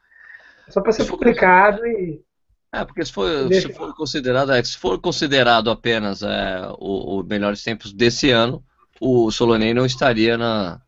É 0.67 0.71
só 0.71 0.81
para 0.81 0.93
ser 0.93 1.05
publicado 1.07 1.87
e 1.87 2.23
é, 2.71 2.85
porque 2.85 3.05
se 3.05 3.13
for, 3.13 3.29
se 3.53 3.73
for 3.73 3.95
considerado, 3.95 4.53
é, 4.53 4.63
se 4.63 4.77
for 4.77 5.01
considerado 5.01 5.71
apenas 5.71 6.23
é, 6.23 6.69
o, 6.79 7.21
o 7.21 7.25
melhores 7.25 7.63
tempos 7.63 7.95
desse 7.95 8.31
ano, 8.31 8.63
o 9.01 9.31
Solonei 9.31 9.73
não 9.73 9.87
estaria 9.87 10.37
na, 10.37 10.81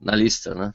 na 0.00 0.16
lista, 0.16 0.54
né? 0.54 0.74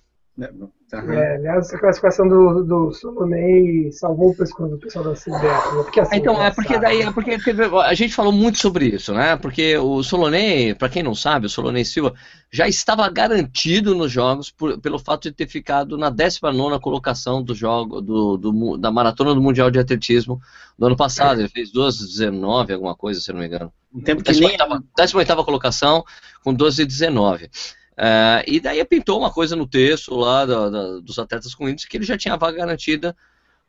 É, 0.94 0.98
Uhum. 0.98 1.14
É, 1.14 1.36
aliás, 1.36 1.66
essa 1.66 1.80
classificação 1.80 2.28
do, 2.28 2.64
do 2.64 2.94
Solonei 2.94 3.92
salvou 3.92 4.30
o 4.30 4.36
pescoço 4.36 4.70
do 4.70 4.78
pessoal 4.78 5.06
da 5.06 5.14
CBF. 5.14 5.76
Né? 5.76 5.84
Porque, 5.84 6.00
assim, 6.00 6.16
então, 6.16 6.42
é 6.42 6.52
porque 6.52 6.80
daí 6.80 7.02
é 7.02 7.12
porque 7.12 7.40
teve, 7.40 7.64
a 7.64 7.94
gente 7.96 8.14
falou 8.14 8.32
muito 8.32 8.60
sobre 8.60 8.86
isso, 8.88 9.14
né? 9.14 9.36
Porque 9.36 9.76
o 9.78 10.04
Solonei, 10.04 10.76
para 10.76 10.90
quem 10.90 11.02
não 11.02 11.16
sabe, 11.16 11.48
o 11.48 11.50
Solonei 11.50 11.84
Silva 11.84 12.14
já 12.52 12.68
estava 12.68 13.10
garantido 13.10 13.96
nos 13.96 14.12
jogos 14.12 14.52
por, 14.52 14.80
pelo 14.80 15.00
fato 15.00 15.24
de 15.24 15.32
ter 15.32 15.48
ficado 15.48 15.98
na 15.98 16.10
19 16.10 16.80
colocação 16.80 17.42
do 17.44 17.56
jogo 17.56 18.00
do, 18.00 18.38
do, 18.38 18.78
da 18.78 18.92
maratona 18.92 19.34
do 19.34 19.42
Mundial 19.42 19.72
de 19.72 19.80
Atletismo 19.80 20.40
do 20.78 20.86
ano 20.86 20.96
passado. 20.96 21.42
Ele 21.42 21.50
fez 21.50 21.72
2,19, 21.72 22.74
alguma 22.74 22.96
coisa, 22.96 23.20
se 23.20 23.34
não 23.34 23.40
me 23.40 23.48
engano. 23.48 23.74
Um 23.94 24.02
tempo 24.02 24.24
que 24.24 24.32
18, 24.32 24.58
nem... 24.70 24.80
18 24.98 25.44
colocação 25.44 26.04
com 26.44 26.56
12,19. 26.56 27.50
É, 27.98 28.44
e 28.48 28.60
daí 28.60 28.84
pintou 28.84 29.18
uma 29.18 29.32
coisa 29.32 29.56
no 29.56 29.66
texto 29.66 30.16
lá 30.16 30.46
da, 30.46 30.70
da, 30.70 31.00
dos 31.00 31.18
atletas 31.18 31.56
com 31.56 31.70
índice 31.70 31.88
que 31.88 31.96
ele 31.96 32.04
já 32.04 32.18
tinha 32.18 32.36
vaga 32.36 32.58
garantida 32.58 33.16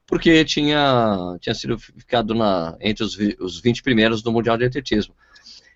porque 0.06 0.44
tinha, 0.44 1.36
tinha 1.40 1.54
sido 1.54 1.78
ficado 1.78 2.34
na, 2.34 2.76
entre 2.80 3.04
os, 3.04 3.18
os 3.40 3.60
20 3.60 3.82
primeiros 3.82 4.22
do 4.22 4.30
Mundial 4.30 4.56
de 4.56 4.64
Atletismo. 4.64 5.14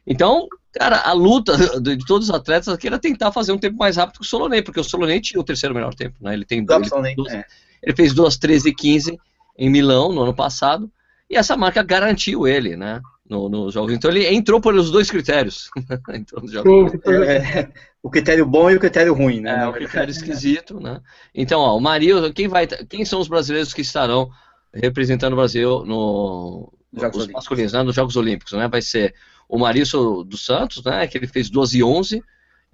Então, 0.07 0.49
cara, 0.73 1.01
a 1.01 1.13
luta 1.13 1.57
de 1.81 2.05
todos 2.07 2.29
os 2.29 2.35
atletas 2.35 2.69
aqui 2.69 2.87
era 2.87 2.99
tentar 2.99 3.33
fazer 3.33 3.53
um 3.53 3.59
tempo 3.59 3.77
mais 3.77 3.97
rápido 3.97 4.19
que 4.19 4.25
o 4.25 4.29
Solonei, 4.29 4.63
porque 4.63 4.81
o 4.81 4.85
Solonei 4.85 5.21
tinha 5.21 5.41
o 5.41 5.45
terceiro 5.45 5.75
melhor 5.75 5.95
tempo, 5.95 6.17
né? 6.21 6.33
Ele 6.33 6.45
tem 6.45 6.59
ele, 6.59 7.15
duas, 7.15 7.33
é. 7.33 7.45
ele 7.83 7.97
fez 7.97 8.15
2 8.15 8.37
13 8.37 8.69
e 8.69 8.75
15 8.75 9.19
em 9.59 9.71
Milão 9.71 10.13
no 10.13 10.23
ano 10.23 10.35
passado, 10.35 10.91
e 11.29 11.37
essa 11.37 11.57
marca 11.57 11.83
garantiu 11.83 12.47
ele, 12.47 12.77
né? 12.77 13.01
No, 13.31 13.49
no 13.49 13.71
jogo. 13.71 13.93
Então 13.93 14.11
ele 14.11 14.27
entrou 14.27 14.61
por 14.61 14.75
os 14.75 14.91
dois 14.91 15.09
critérios. 15.09 15.71
entrou 16.13 16.43
no 16.43 16.49
jogo. 16.49 16.91
Sim, 16.91 16.99
é, 17.29 17.69
o 18.03 18.11
critério 18.11 18.45
bom 18.45 18.69
e 18.69 18.75
o 18.75 18.81
critério 18.81 19.15
ruim, 19.15 19.41
né? 19.41 19.63
É, 19.63 19.69
o 19.69 19.73
critério 19.73 20.11
esquisito, 20.11 20.81
né? 20.81 21.01
Então, 21.33 21.61
ó, 21.61 21.77
o 21.77 21.81
Mario, 21.81 22.33
quem 22.33 22.49
vai, 22.49 22.67
quem 22.67 23.05
são 23.05 23.21
os 23.21 23.29
brasileiros 23.29 23.73
que 23.73 23.83
estarão 23.83 24.29
representando 24.75 25.35
o 25.35 25.37
Brasil 25.37 25.85
no 25.85 26.73
Jogos 26.93 27.23
os 27.23 27.29
masculinos, 27.29 27.73
né, 27.73 27.83
nos 27.85 27.95
Jogos 27.95 28.17
Olímpicos, 28.17 28.53
né? 28.53 28.67
Vai 28.67 28.83
ser 28.83 29.15
o 29.49 29.57
Marício 29.57 30.25
dos 30.25 30.45
Santos, 30.45 30.83
né? 30.83 31.07
Que 31.07 31.17
ele 31.17 31.29
fez 31.29 31.49
12 31.49 31.79
e 31.79 31.85
11 31.85 32.25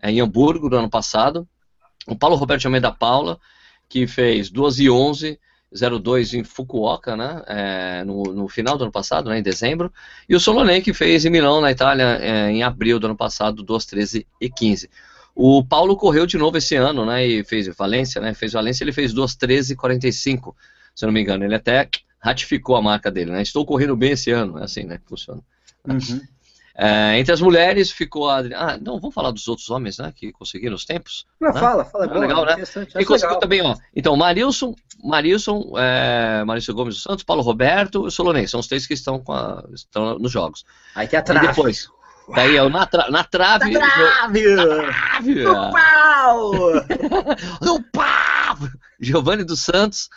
é, 0.00 0.10
em 0.10 0.22
Hamburgo 0.22 0.70
no 0.70 0.78
ano 0.78 0.88
passado. 0.88 1.46
O 2.06 2.16
Paulo 2.16 2.34
Roberto 2.36 2.62
de 2.62 2.66
Almeida 2.66 2.90
Paula, 2.90 3.38
que 3.90 4.06
fez 4.06 4.48
12 4.48 4.84
e 4.84 4.90
11 4.90 5.38
02 5.72 6.34
em 6.34 6.44
Fukuoka, 6.44 7.16
né, 7.16 7.42
é, 7.46 8.04
no, 8.04 8.22
no, 8.24 8.48
final 8.48 8.76
do 8.78 8.84
ano 8.84 8.92
passado, 8.92 9.28
né, 9.28 9.38
em 9.38 9.42
dezembro, 9.42 9.92
e 10.28 10.34
o 10.34 10.40
Solonei 10.40 10.80
que 10.80 10.92
fez 10.92 11.24
em 11.24 11.30
Milão, 11.30 11.60
na 11.60 11.70
Itália, 11.70 12.18
é, 12.20 12.50
em 12.50 12.62
abril 12.62 12.98
do 12.98 13.06
ano 13.06 13.16
passado, 13.16 13.62
2, 13.62 13.84
13 13.84 14.26
e 14.40 14.48
15. 14.48 14.88
O 15.34 15.64
Paulo 15.64 15.96
correu 15.96 16.26
de 16.26 16.38
novo 16.38 16.56
esse 16.56 16.76
ano, 16.76 17.04
né, 17.04 17.26
e 17.26 17.44
fez 17.44 17.66
Valência, 17.76 18.20
né, 18.20 18.32
fez 18.32 18.52
Valência, 18.52 18.84
ele 18.84 18.92
fez 18.92 19.12
2, 19.12 19.34
13 19.34 19.72
e 19.72 19.76
45, 19.76 20.56
se 20.94 21.04
eu 21.04 21.08
não 21.08 21.14
me 21.14 21.20
engano, 21.20 21.44
ele 21.44 21.54
até 21.54 21.88
ratificou 22.18 22.76
a 22.76 22.82
marca 22.82 23.10
dele, 23.10 23.32
né, 23.32 23.42
estou 23.42 23.66
correndo 23.66 23.96
bem 23.96 24.12
esse 24.12 24.30
ano, 24.30 24.58
é 24.58 24.64
assim, 24.64 24.84
né, 24.84 24.98
que 24.98 25.08
funciona. 25.08 25.42
Uhum. 25.86 26.20
É, 26.78 27.18
entre 27.18 27.32
as 27.32 27.40
mulheres 27.40 27.90
ficou 27.90 28.28
a 28.28 28.36
Adriana. 28.36 28.72
Ah, 28.72 28.78
não, 28.78 29.00
vamos 29.00 29.14
falar 29.14 29.30
dos 29.30 29.48
outros 29.48 29.70
homens, 29.70 29.96
né? 29.96 30.12
Que 30.14 30.30
conseguiram 30.30 30.74
os 30.74 30.84
tempos. 30.84 31.26
Não, 31.40 31.50
né? 31.50 31.58
fala, 31.58 31.84
fala, 31.86 32.04
é 32.04 32.08
bom, 32.08 32.18
legal, 32.18 32.44
né? 32.44 32.56
E 32.98 33.04
conseguiu 33.04 33.38
também, 33.38 33.62
ó. 33.62 33.74
Então, 33.94 34.14
Marilson, 34.14 34.74
Marilson, 35.02 35.72
é, 35.78 36.44
Marilson 36.44 36.74
Gomes 36.74 36.94
dos 36.94 37.02
Santos, 37.02 37.24
Paulo 37.24 37.42
Roberto 37.42 38.06
e 38.06 38.10
Solonei. 38.10 38.46
São 38.46 38.60
os 38.60 38.66
três 38.66 38.86
que 38.86 38.92
estão, 38.92 39.18
com 39.18 39.32
a, 39.32 39.64
estão 39.72 40.18
nos 40.18 40.30
jogos. 40.30 40.66
Aí 40.94 41.08
tem 41.08 41.18
a 41.18 41.22
trave. 41.22 41.46
E 41.46 41.48
depois. 41.48 41.88
Daí 42.34 42.56
é 42.56 42.68
na, 42.68 42.86
tra 42.86 43.10
na 43.10 43.24
trave. 43.24 43.70
Na 43.70 43.90
trave! 43.90 44.54
Na 44.56 44.64
trave! 44.64 45.42
No 45.44 45.72
pau! 45.72 46.52
no 47.62 47.82
pau! 47.84 48.68
Giovanni 49.00 49.44
dos 49.44 49.60
Santos 49.60 50.10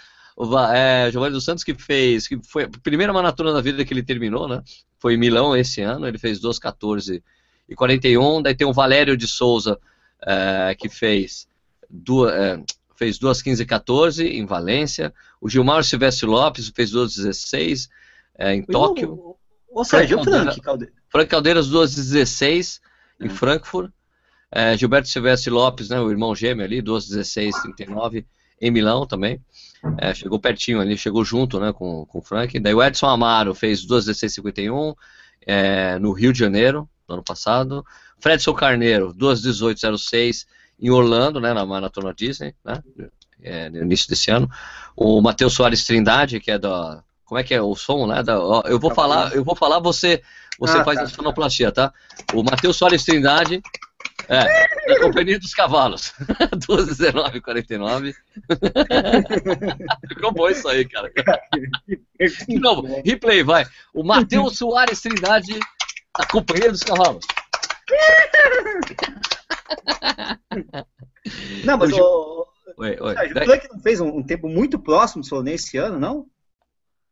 é, 0.74 1.12
Giovanni 1.12 1.34
dos 1.34 1.44
Santos 1.44 1.64
que 1.64 1.74
fez, 1.74 2.28
que 2.28 2.40
foi 2.44 2.64
a 2.64 2.70
primeira 2.82 3.12
maratona 3.12 3.52
da 3.52 3.62
vida 3.62 3.84
que 3.84 3.94
ele 3.94 4.04
terminou, 4.04 4.48
né? 4.48 4.64
Foi 4.98 5.14
em 5.14 5.18
Milão 5.18 5.56
esse 5.56 5.82
ano, 5.82 6.08
ele 6.08 6.18
fez 6.18 6.40
2,14 6.40 7.22
e 7.68 7.76
41. 7.76 8.42
Daí 8.42 8.56
tem 8.56 8.68
o 8.68 8.74
Valério 8.74 9.18
de 9.18 9.28
Souza, 9.28 9.78
é, 10.26 10.76
que 10.78 10.90
fez 10.90 11.48
duas, 11.90 12.34
é, 12.34 12.62
fez 12.96 13.20
2,15 13.20 13.62
e 13.62 13.66
14 13.66 14.28
em 14.28 14.46
Valência. 14.46 15.14
O 15.42 15.50
Gilmar 15.50 15.84
Silvestre 15.84 16.26
Lopes 16.26 16.72
fez 16.76 16.92
2,16 16.92 17.90
é, 18.38 18.54
em 18.54 18.64
Tóquio. 18.64 19.36
Ou 19.70 19.86
seja, 19.86 20.18
o 20.18 20.24
Frank 20.24 20.62
Caldeiras. 20.62 20.96
Frank 21.10 21.30
Caldeiras 21.30 21.70
2,16 21.70 22.80
em 23.22 23.28
é. 23.28 23.30
Frankfurt. 23.30 23.92
É, 24.52 24.76
Gilberto 24.76 25.08
Silvestre 25.08 25.52
Lopes, 25.52 25.90
né, 25.90 26.00
o 26.00 26.10
irmão 26.10 26.34
gêmeo 26.34 26.66
ali, 26.66 26.82
2,16, 26.82 27.52
39 27.62 28.26
em 28.60 28.72
Milão 28.72 29.06
também. 29.06 29.40
É, 29.98 30.14
chegou 30.14 30.40
pertinho 30.40 30.82
ali, 30.82 30.98
chegou 30.98 31.24
junto 31.24 31.60
né, 31.60 31.72
com, 31.72 32.06
com 32.06 32.20
o 32.20 32.22
Frank. 32.22 32.60
Daí 32.60 32.74
o 32.74 32.84
Edson 32.84 33.08
Amaro 33.08 33.54
fez 33.54 33.86
2,16,51 33.86 34.96
é, 35.46 35.98
no 36.00 36.12
Rio 36.12 36.34
de 36.34 36.40
Janeiro, 36.40 36.90
no 37.08 37.16
ano 37.16 37.24
passado. 37.24 37.86
Fredson 38.20 38.54
Carneiro, 38.54 39.14
2,18,06 39.14 40.46
em 40.82 40.90
Orlando, 40.90 41.40
né, 41.40 41.54
na 41.54 41.66
Maratona 41.66 42.14
Disney, 42.14 42.54
né, 42.64 42.82
é, 43.42 43.70
no 43.70 43.84
início 43.84 44.10
desse 44.10 44.32
ano. 44.32 44.50
O 44.96 45.22
Matheus 45.22 45.54
Soares 45.54 45.84
Trindade, 45.84 46.40
que 46.40 46.52
é 46.52 46.60
da. 46.60 47.04
Como 47.26 47.40
é 47.40 47.44
que 47.44 47.54
é 47.54 47.62
o 47.62 47.76
som, 47.76 48.08
né? 48.08 48.24
Da, 48.24 48.34
eu 48.66 48.80
vou 48.80 48.92
falar, 48.92 49.36
eu 49.36 49.44
vou 49.44 49.56
falar, 49.56 49.80
você, 49.80 50.20
você 50.60 50.80
ah, 50.80 50.84
faz 50.84 50.98
tá. 50.98 51.04
a 51.04 51.08
sonoplastia, 51.08 51.72
tá? 51.72 51.94
O 52.34 52.42
Matheus 52.42 52.76
Soares 52.76 53.04
Trindade 53.04 53.62
é, 54.30 54.88
da 54.88 55.00
Companhia 55.00 55.40
dos 55.40 55.54
Cavalos. 55.54 56.14
12,19,49. 56.70 58.14
Ficou 60.08 60.32
bom 60.32 60.50
isso 60.50 60.68
aí, 60.68 60.88
cara. 60.88 61.12
De 62.48 62.60
novo, 62.60 63.02
replay, 63.04 63.44
vai. 63.44 63.66
O 63.94 64.04
Matheus 64.04 64.58
Soares 64.58 65.02
Trindade, 65.02 65.60
da 66.18 66.28
Companhia 66.28 66.72
dos 66.72 66.84
Cavalos. 66.84 67.26
Não, 71.64 71.78
mas 71.78 71.92
o. 71.94 72.48
Oi, 72.78 72.98
oi. 73.02 73.14
O 73.14 73.46
Frank 73.46 73.68
não 73.72 73.80
fez 73.80 74.00
um, 74.00 74.08
um 74.08 74.24
tempo 74.24 74.48
muito 74.48 74.80
próximo 74.80 75.22
do 75.22 75.28
Solonei 75.28 75.56
esse 75.56 75.78
ano, 75.78 76.00
não? 76.00 76.28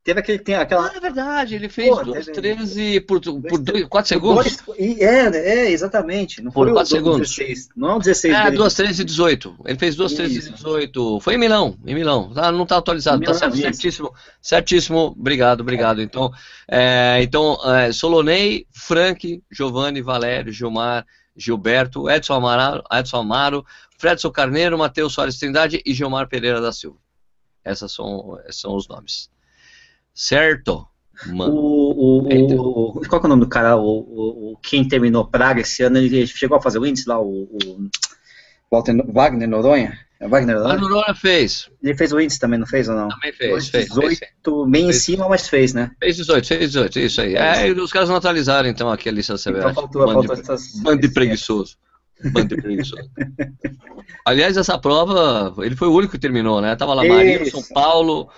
Teve 0.08 0.22
aquele 0.22 0.40
tem 0.40 0.56
aquela. 0.56 0.88
Ah, 0.88 0.94
é 0.96 1.00
verdade, 1.02 1.56
ele 1.56 1.68
fez 1.68 1.90
Pô, 1.90 2.02
2, 2.02 2.28
13 2.28 3.02
por, 3.02 3.20
por 3.20 3.60
2, 3.60 3.88
4 3.90 4.08
segundos. 4.08 4.58
Dois, 4.66 4.80
é, 4.80 5.66
é, 5.66 5.70
exatamente. 5.70 6.42
Não 6.42 6.50
por 6.50 6.72
4 6.72 6.86
segundos. 6.90 7.36
16, 7.36 7.70
não 7.76 7.90
é 7.90 7.96
um 7.96 8.00
16. 8.00 8.34
É, 8.34 8.52
2, 8.52 8.74
13 8.74 9.02
e 9.02 9.04
18. 9.04 9.56
Ele 9.66 9.78
fez 9.78 9.98
2, 9.98 10.14
13 10.14 10.38
e 10.38 10.52
18. 10.54 11.20
Foi 11.20 11.34
em 11.34 11.38
Milão, 11.38 11.78
em 11.86 11.94
Milão. 11.94 12.34
Tá, 12.34 12.50
não 12.54 12.64
está 12.64 12.78
atualizado, 12.78 13.22
está 13.22 13.34
certo, 13.34 13.58
certíssimo. 13.58 14.14
Certíssimo, 14.42 15.14
obrigado, 15.20 15.60
obrigado. 15.60 16.02
Então, 16.02 16.32
é, 16.70 17.20
então 17.22 17.60
é, 17.66 17.92
Solonei, 17.92 18.66
Frank, 18.72 19.44
Giovanni, 19.52 20.02
Valério, 20.02 20.54
Gilmar, 20.54 21.06
Gilberto, 21.36 22.10
Edson 22.10 22.36
Amaro, 22.36 22.82
Edson 22.90 23.18
Amaro 23.18 23.66
Fredson 23.98 24.32
Carneiro, 24.32 24.78
Matheus 24.78 25.12
Soares 25.12 25.38
Trindade 25.38 25.82
e 25.86 25.94
Gilmar 25.94 26.30
Pereira 26.30 26.62
da 26.62 26.72
Silva. 26.72 26.98
Essas 27.62 27.92
são, 27.92 28.40
esses 28.46 28.62
são 28.62 28.74
os 28.74 28.88
nomes. 28.88 29.30
Certo. 30.18 30.88
Mano. 31.28 31.54
O, 31.54 32.26
o, 32.26 32.98
o, 32.98 33.08
qual 33.08 33.22
é 33.22 33.26
o 33.26 33.30
nome 33.30 33.42
do 33.42 33.48
cara? 33.48 33.78
O, 33.78 34.54
o, 34.54 34.58
quem 34.64 34.88
terminou 34.88 35.28
Praga 35.28 35.62
esse 35.62 35.84
ano, 35.84 36.00
ele 36.00 36.26
chegou 36.26 36.58
a 36.58 36.62
fazer 36.62 36.80
o 36.80 36.86
índice 36.88 37.08
lá, 37.08 37.22
o, 37.22 37.44
o 37.44 37.90
Walter, 38.72 38.96
Wagner 39.14 39.48
Noronha? 39.48 39.98
É 40.20 40.28
Wagner 40.28 40.56
Noronha? 40.56 40.80
Noronha 40.80 41.14
fez. 41.14 41.70
Ele 41.84 41.96
fez 41.96 42.12
o 42.12 42.20
índice 42.20 42.40
também, 42.40 42.58
não 42.60 42.66
fez 42.66 42.90
ou 42.90 42.96
não? 42.96 43.10
Também 43.10 43.32
fez, 43.32 43.70
fez. 43.70 43.90
18, 43.90 44.08
fez, 44.08 44.32
bem 44.70 44.86
fez. 44.86 44.96
em 44.96 45.00
cima, 45.00 45.30
mas 45.30 45.48
fez, 45.48 45.74
né? 45.74 45.92
Fez 46.00 46.16
18, 46.16 46.48
fez 46.48 46.60
18, 46.62 47.00
isso 47.00 47.22
aí. 47.22 47.36
É, 47.36 47.72
os 47.72 47.92
caras 47.92 48.10
não 48.10 48.16
atualizaram 48.16 48.68
então 48.68 48.90
aqui 48.90 49.10
a 49.10 49.12
lista 49.12 49.38
severa. 49.38 49.70
Então 49.70 49.84
faltou, 49.84 50.06
bando, 50.06 50.28
faltou 50.28 50.36
essas... 50.36 50.82
Bando 50.82 51.02
de 51.02 51.10
preguiçoso. 51.10 51.78
Bando 52.32 52.56
de 52.56 52.62
preguiçoso. 52.62 53.08
Aliás, 54.26 54.58
essa 54.58 54.80
prova, 54.80 55.54
ele 55.64 55.76
foi 55.76 55.88
o 55.88 55.94
único 55.94 56.14
que 56.14 56.20
terminou, 56.20 56.60
né? 56.60 56.76
Tava 56.76 56.96
lá 56.96 57.04
Maria, 57.04 57.50
São 57.52 57.62
Paulo 57.62 58.30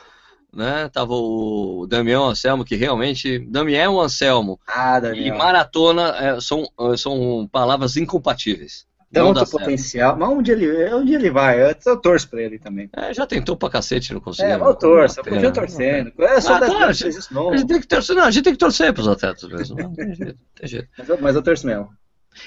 né? 0.54 0.90
Tava 0.90 1.14
o 1.14 1.86
Damião 1.88 2.28
Anselmo, 2.28 2.66
que 2.66 2.76
realmente. 2.76 3.40
Damião 3.40 4.00
Anselmo 4.00 4.60
ah, 4.68 5.00
e 5.16 5.32
maratona 5.32 6.16
é, 6.18 6.42
são, 6.42 6.68
são 6.98 7.48
palavras 7.52 7.98
incompatíveis. 7.98 8.88
Tanto 9.12 9.50
potencial, 9.50 10.16
mas 10.16 10.30
onde 10.30 10.52
ele, 10.52 10.94
onde 10.94 11.16
ele 11.16 11.32
vai? 11.32 11.60
Eu, 11.60 11.76
eu 11.84 11.98
torço 11.98 12.30
pra 12.30 12.44
ele 12.44 12.60
também. 12.60 12.88
É, 12.96 13.12
já 13.12 13.26
tentou 13.26 13.58
pra 13.58 13.68
cacete, 13.68 14.14
não 14.14 14.22
conseguiu. 14.22 14.52
É, 14.52 14.56
eu 14.56 14.76
torço, 14.76 15.20
eu 15.20 15.24
podia 15.24 15.52
torcendo. 15.52 16.14
É 16.20 16.40
só 16.40 16.54
ah, 16.54 16.60
claro, 16.60 16.86
a, 16.86 16.94
gente, 16.94 17.18
a 17.18 17.58
gente 17.58 17.68
tem 17.68 17.82
que 17.82 17.88
torcer, 17.88 18.16
não, 18.16 18.24
a 18.24 18.32
gente 18.32 18.44
tem 18.44 18.54
que 18.54 18.60
torcer 18.60 18.94
pros 18.94 19.08
atletas 19.08 19.50
mesmo. 19.50 19.78
Não, 19.78 19.94
tem 19.94 20.14
jeito, 20.14 20.40
tem 20.54 20.70
jeito. 20.70 20.88
Mas, 20.96 21.10
eu, 21.10 21.18
mas 21.20 21.36
eu 21.36 21.42
torço 21.42 21.66
mesmo. 21.66 21.90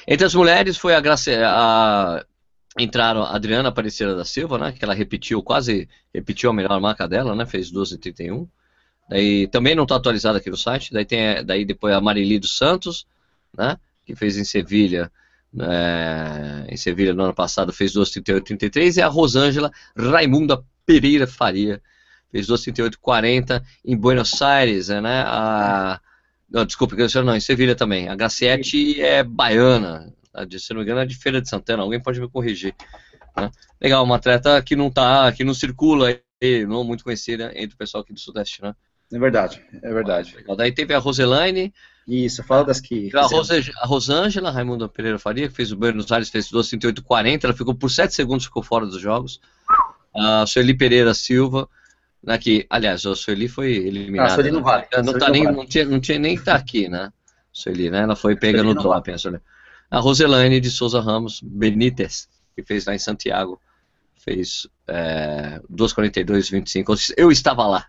Entre 0.06 0.24
as 0.24 0.34
mulheres 0.36 0.76
foi 0.76 0.94
a, 0.94 1.00
Grace, 1.00 1.34
a 1.34 2.24
entraram 2.78 3.22
a 3.22 3.34
Adriana 3.34 3.68
Aparecida 3.68 4.14
da 4.14 4.24
Silva, 4.24 4.58
né, 4.58 4.72
que 4.72 4.84
ela 4.84 4.94
repetiu, 4.94 5.42
quase 5.42 5.88
repetiu 6.12 6.50
a 6.50 6.52
melhor 6.52 6.80
marca 6.80 7.06
dela, 7.06 7.34
né, 7.34 7.44
fez 7.44 7.70
12,31. 7.70 8.48
Daí 9.08 9.46
também 9.48 9.74
não 9.74 9.82
está 9.82 9.96
atualizado 9.96 10.38
aqui 10.38 10.48
no 10.48 10.56
site. 10.56 10.92
Daí 10.92 11.04
tem 11.04 11.44
daí 11.44 11.64
depois 11.64 11.94
a 11.94 12.00
Marili 12.00 12.38
dos 12.38 12.56
Santos, 12.56 13.06
né, 13.56 13.76
que 14.06 14.14
fez 14.14 14.38
em 14.38 14.44
Sevilha, 14.44 15.12
é, 15.58 16.66
em 16.72 16.76
Sevilha 16.76 17.12
no 17.12 17.24
ano 17.24 17.34
passado 17.34 17.72
fez 17.72 17.92
12,38,33 17.92 18.96
e 18.96 19.02
a 19.02 19.08
Rosângela 19.08 19.70
Raimunda 19.94 20.64
Pereira 20.86 21.26
Faria 21.26 21.82
fez 22.30 22.46
12,38,40 22.46 23.62
em 23.84 23.94
Buenos 23.94 24.40
Aires, 24.40 24.88
né, 24.88 25.24
a 25.26 26.00
não, 26.52 26.66
desculpa, 26.66 26.94
não, 27.24 27.34
em 27.34 27.40
Sevilha 27.40 27.74
também. 27.74 28.08
A 28.08 28.14
Graciete 28.14 29.00
é 29.00 29.24
baiana, 29.24 30.12
de, 30.46 30.58
se 30.58 30.72
não 30.72 30.78
me 30.78 30.84
engano, 30.84 31.00
é 31.00 31.06
de 31.06 31.16
Feira 31.16 31.40
de 31.40 31.48
Santana, 31.48 31.82
alguém 31.82 32.00
pode 32.00 32.20
me 32.20 32.28
corrigir. 32.28 32.74
Né? 33.36 33.50
Legal, 33.80 34.04
uma 34.04 34.16
atleta 34.16 34.60
que 34.62 34.76
não 34.76 34.90
tá, 34.90 35.30
que 35.32 35.44
não 35.44 35.54
circula 35.54 36.08
aí, 36.40 36.66
não 36.66 36.84
muito 36.84 37.04
conhecida 37.04 37.52
entre 37.54 37.74
o 37.74 37.78
pessoal 37.78 38.02
aqui 38.02 38.12
do 38.12 38.20
Sudeste, 38.20 38.62
né? 38.62 38.74
É 39.12 39.18
verdade, 39.18 39.62
é 39.82 39.92
verdade. 39.92 40.36
Daí 40.56 40.72
teve 40.72 40.94
a 40.94 40.98
Roselaine. 40.98 41.72
Isso, 42.08 42.42
fala 42.42 42.64
das 42.64 42.80
que. 42.80 43.10
A, 43.14 43.22
Rose, 43.22 43.70
a 43.78 43.86
Rosângela, 43.86 44.50
Raimundo 44.50 44.88
Pereira 44.88 45.18
Faria, 45.18 45.48
que 45.48 45.54
fez 45.54 45.70
o 45.70 45.76
Buenos 45.76 46.10
Aires, 46.10 46.30
fez 46.30 46.50
238,40. 46.50 47.44
Ela 47.44 47.52
ficou 47.52 47.74
por 47.74 47.90
7 47.90 48.14
segundos, 48.14 48.46
ficou 48.46 48.62
fora 48.62 48.86
dos 48.86 49.00
jogos. 49.00 49.40
A 50.14 50.46
Sueli 50.46 50.74
Pereira 50.74 51.12
Silva, 51.12 51.68
né, 52.24 52.38
que, 52.38 52.66
aliás, 52.70 53.04
a 53.04 53.14
Sueli 53.14 53.48
foi 53.48 53.72
eliminada. 53.72 54.30
Ah, 54.30 54.32
a 54.32 54.34
Sueli 54.34 54.50
não 54.50 54.62
vale. 54.62 54.86
Não, 55.04 55.18
tá 55.18 55.28
nem, 55.28 55.44
não, 55.44 55.66
tinha, 55.66 55.84
não 55.84 56.00
tinha 56.00 56.18
nem 56.18 56.34
que 56.34 56.40
estar 56.40 56.52
tá 56.52 56.58
aqui, 56.58 56.88
né? 56.88 57.12
Sueli, 57.52 57.90
né? 57.90 58.00
Ela 58.00 58.16
foi 58.16 58.34
pega 58.34 58.62
no 58.62 58.74
doping. 58.74 59.12
Vale. 59.12 59.36
A 59.36 59.42
Roselaine 59.98 60.60
de 60.60 60.70
Souza 60.70 61.00
Ramos 61.00 61.40
Benítez, 61.42 62.28
que 62.54 62.62
fez 62.62 62.86
lá 62.86 62.94
em 62.94 62.98
Santiago, 62.98 63.60
fez 64.16 64.66
é, 64.88 65.60
2,42,25. 65.70 67.14
Eu 67.16 67.30
estava 67.30 67.66
lá. 67.66 67.86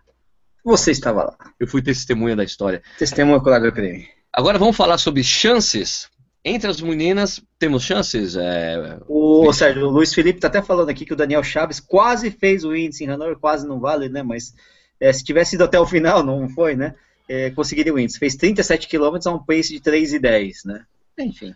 Você 0.64 0.90
estava 0.90 1.24
lá. 1.24 1.36
Eu 1.60 1.66
fui 1.66 1.82
testemunha 1.82 2.34
da 2.34 2.44
história. 2.44 2.82
Testemunha 2.98 3.40
colega 3.40 3.66
do 3.66 3.74
crime. 3.74 4.08
Agora 4.32 4.58
vamos 4.58 4.76
falar 4.76 4.98
sobre 4.98 5.22
chances. 5.22 6.08
Entre 6.44 6.68
as 6.68 6.80
meninas, 6.80 7.42
temos 7.58 7.84
chances? 7.84 8.36
É... 8.36 8.98
O 9.08 9.50
Sérgio, 9.52 9.86
o 9.86 9.90
Luiz 9.90 10.12
Felipe 10.12 10.38
está 10.38 10.48
até 10.48 10.60
falando 10.60 10.90
aqui 10.90 11.06
que 11.06 11.12
o 11.12 11.16
Daniel 11.16 11.42
Chaves 11.42 11.80
quase 11.80 12.30
fez 12.30 12.64
o 12.64 12.74
índice 12.74 13.04
em 13.04 13.06
Hannover, 13.06 13.38
quase 13.38 13.66
não 13.66 13.80
vale, 13.80 14.08
né? 14.08 14.22
Mas 14.22 14.54
é, 15.00 15.12
se 15.12 15.24
tivesse 15.24 15.54
ido 15.54 15.64
até 15.64 15.78
o 15.80 15.86
final, 15.86 16.22
não 16.22 16.48
foi, 16.48 16.74
né? 16.76 16.94
É, 17.26 17.50
conseguiria 17.50 17.94
o 17.94 17.98
índice. 17.98 18.18
Fez 18.18 18.34
37 18.36 18.88
km 18.88 19.18
a 19.24 19.30
um 19.30 19.38
pace 19.38 19.72
de 19.72 19.80
3,10, 19.80 20.66
né? 20.66 20.84
Enfim, 21.18 21.54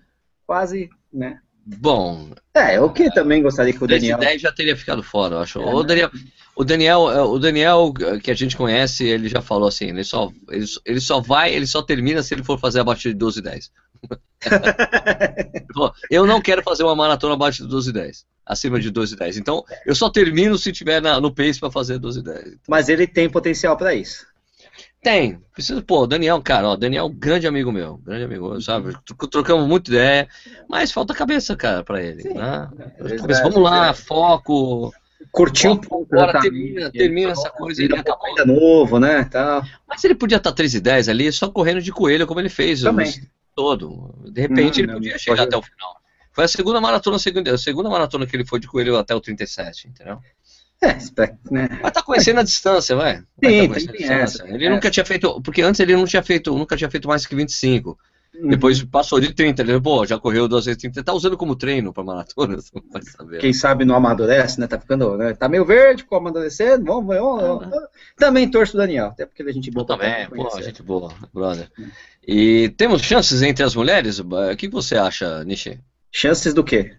quase, 0.49 0.89
né? 1.13 1.39
Bom. 1.67 2.31
É, 2.55 2.81
o 2.81 2.91
que 2.91 3.11
também 3.11 3.43
gostaria 3.43 3.75
que 3.75 3.85
o 3.85 3.87
Daniel. 3.87 4.19
10 4.19 4.41
já 4.41 4.51
teria 4.51 4.75
ficado 4.75 5.03
fora, 5.03 5.35
eu 5.35 5.41
acho. 5.41 5.61
É, 5.61 5.75
o, 5.75 5.83
Daniel, 5.83 6.11
o, 6.57 6.65
Daniel, 6.65 7.11
é, 7.11 7.23
o 7.23 7.39
Daniel, 7.39 7.93
que 8.23 8.31
a 8.31 8.35
gente 8.35 8.57
conhece, 8.57 9.05
ele 9.05 9.29
já 9.29 9.43
falou 9.43 9.69
assim: 9.69 9.89
ele 9.89 10.03
só, 10.03 10.33
ele, 10.49 10.65
ele 10.87 11.01
só 11.01 11.21
vai, 11.21 11.53
ele 11.53 11.67
só 11.67 11.83
termina 11.83 12.23
se 12.23 12.33
ele 12.33 12.43
for 12.43 12.59
fazer 12.59 12.81
abaixo 12.81 13.03
de 13.03 13.13
12 13.13 13.41
e 13.41 13.43
10. 13.43 13.71
eu 16.11 16.27
não 16.27 16.41
quero 16.41 16.63
fazer 16.63 16.85
uma 16.85 16.97
maratona 16.97 17.35
abaixo 17.35 17.65
de 17.65 17.69
12 17.69 17.91
e 17.91 17.93
10. 17.93 18.27
Acima 18.47 18.81
de 18.81 18.91
12 18.91 19.13
e 19.13 19.19
10. 19.19 19.37
Então, 19.37 19.63
eu 19.85 19.95
só 19.95 20.09
termino 20.09 20.57
se 20.57 20.73
tiver 20.73 21.03
na, 21.03 21.21
no 21.21 21.35
pace 21.35 21.61
para 21.61 21.71
fazer 21.71 21.99
12 21.99 22.21
e 22.21 22.23
10. 22.23 22.39
Então, 22.39 22.59
Mas 22.67 22.89
ele 22.89 23.07
tem 23.07 23.29
potencial 23.29 23.77
para 23.77 23.95
isso. 23.95 24.27
Tem. 25.03 25.41
Precisa, 25.55 25.81
pô, 25.81 26.07
Daniel, 26.07 26.41
cara, 26.43 26.71
ó, 26.71 26.77
Daniel, 26.77 27.09
grande 27.09 27.47
amigo 27.47 27.71
meu, 27.71 27.99
grande 27.99 28.25
amigo, 28.25 28.61
sabe? 28.61 28.97
Trocamos 29.31 29.67
muita 29.67 29.91
ideia, 29.91 30.29
mas 30.69 30.91
falta 30.91 31.15
cabeça, 31.15 31.57
cara, 31.57 31.85
pra 31.85 32.03
ele. 32.03 32.23
Sim, 32.23 32.35
né? 32.35 32.69
cabeça, 33.19 33.43
vamos 33.43 33.63
lá, 33.63 33.93
foco. 33.95 34.93
Curtiu 35.31 35.73
um 35.73 35.77
pouco. 35.77 36.15
Agora 36.15 36.41
termina, 36.41 36.91
termina 36.91 37.33
essa 37.33 37.51
coisa. 37.51 37.83
Ele 37.83 37.97
acabou 37.97 38.27
ainda 38.27 38.47
novo, 38.47 38.99
né? 38.99 39.25
Tá. 39.25 39.63
Mas 39.87 40.03
ele 40.05 40.15
podia 40.15 40.37
estar 40.37 40.53
3 40.53 40.75
e 40.75 40.81
10 40.81 41.09
ali, 41.09 41.33
só 41.33 41.49
correndo 41.49 41.83
de 41.83 41.93
coelho, 41.93 42.27
como 42.27 42.41
ele 42.41 42.49
fez. 42.49 42.83
Também. 42.83 43.13
Todo. 43.55 44.15
De 44.31 44.41
repente 44.41 44.81
ele 44.81 44.93
podia 44.93 45.19
chegar 45.19 45.39
pode... 45.39 45.49
até 45.49 45.57
o 45.57 45.63
final. 45.63 45.97
Foi 46.33 46.45
a 46.45 46.49
segunda 46.49 46.81
maratona, 46.81 47.17
a 47.17 47.19
segunda, 47.19 47.53
a 47.53 47.59
segunda 47.59 47.91
maratona 47.91 48.27
que 48.27 48.37
ele 48.37 48.45
foi 48.45 48.61
de 48.61 48.69
coelho 48.69 48.97
até 48.97 49.13
o 49.15 49.21
37, 49.21 49.89
entendeu? 49.89 50.21
É, 50.81 50.97
né? 51.51 51.69
Mas 51.83 51.93
tá 51.93 52.03
conhecendo 52.03 52.39
a 52.39 52.45
distância, 52.45 52.95
vai. 52.95 53.17
Sim, 53.45 53.69
tá 53.69 53.93
tem 53.93 54.09
essa. 54.09 54.47
Ele 54.47 54.67
é. 54.67 54.71
nunca 54.71 54.91
tinha 54.91 55.05
feito, 55.05 55.41
porque 55.43 55.61
antes 55.61 55.81
ele 55.81 55.97
não 55.97 56.05
tinha 56.05 56.23
feito, 56.23 56.57
nunca 56.57 56.77
tinha 56.77 56.89
feito 56.89 57.09
mais 57.09 57.27
que 57.27 57.35
25. 57.35 57.99
Uhum. 58.35 58.51
Depois 58.51 58.81
passou 58.85 59.19
de 59.19 59.35
30, 59.35 59.63
ele, 59.63 59.81
pô, 59.81 60.07
já 60.07 60.19
correu 60.19 60.47
2 60.47 60.67
vezes 60.67 60.81
30, 60.81 61.03
tá 61.03 61.13
usando 61.13 61.37
como 61.37 61.57
treino 61.57 61.93
para 61.93 62.05
maratona, 62.05 62.59
saber. 63.17 63.39
Quem 63.39 63.53
sabe 63.53 63.85
não 63.85 63.97
amadurece, 63.97 64.61
né? 64.61 64.69
Tá 64.69 64.79
ficando, 64.79 65.17
né? 65.17 65.35
Tá 65.35 65.49
meio 65.49 65.65
verde, 65.65 66.05
com 66.05 66.15
amadurecendo, 66.15 66.85
vamos, 66.85 67.07
vamos, 67.17 67.43
vamos. 67.43 67.75
Ah, 67.75 67.89
Também 68.17 68.49
torço 68.49 68.77
o 68.77 68.79
Daniel, 68.79 69.07
até 69.07 69.27
porque 69.27 69.43
a 69.43 69.53
gente 69.53 69.73
boa. 69.73 69.85
Também, 69.85 70.29
pô, 70.29 70.55
a 70.55 70.63
gente 70.63 70.83
boa, 70.83 71.13
brother. 71.35 71.69
E 72.27 72.69
temos 72.77 73.03
chances 73.03 73.43
entre 73.43 73.65
as 73.65 73.75
mulheres? 73.75 74.21
O 74.21 74.29
que 74.57 74.69
você 74.69 74.97
acha, 74.97 75.43
Nishi? 75.45 75.81
Chances 76.13 76.55
do 76.55 76.63
quê? 76.63 76.95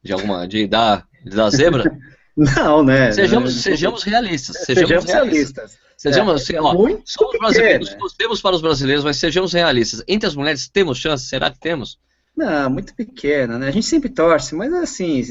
De 0.00 0.12
alguma, 0.12 0.46
de 0.46 0.66
dar, 0.68 1.08
de 1.24 1.34
dar 1.34 1.50
zebra? 1.50 1.84
Não, 2.36 2.84
né? 2.84 3.12
Sejamos, 3.12 3.62
sejamos 3.62 4.02
realistas. 4.02 4.56
Sejamos, 4.58 4.88
sejamos 4.88 5.04
realistas. 5.06 5.56
realistas. 5.56 5.86
Sejamos, 5.96 6.34
é, 6.34 6.44
assim, 6.44 6.56
ó, 6.58 6.74
muito 6.74 7.02
somos 7.06 7.38
brasileiros, 7.38 7.90
né? 7.90 7.96
torcemos 7.96 8.42
para 8.42 8.54
os 8.54 8.60
brasileiros, 8.60 9.02
mas 9.02 9.16
sejamos 9.16 9.54
realistas. 9.54 10.04
Entre 10.06 10.28
as 10.28 10.36
mulheres, 10.36 10.68
temos 10.68 10.98
chance? 10.98 11.24
Será 11.24 11.50
que 11.50 11.58
temos? 11.58 11.98
Não, 12.36 12.68
muito 12.68 12.94
pequena, 12.94 13.58
né? 13.58 13.68
A 13.68 13.70
gente 13.70 13.86
sempre 13.86 14.10
torce, 14.10 14.54
mas 14.54 14.70
assim, 14.74 15.22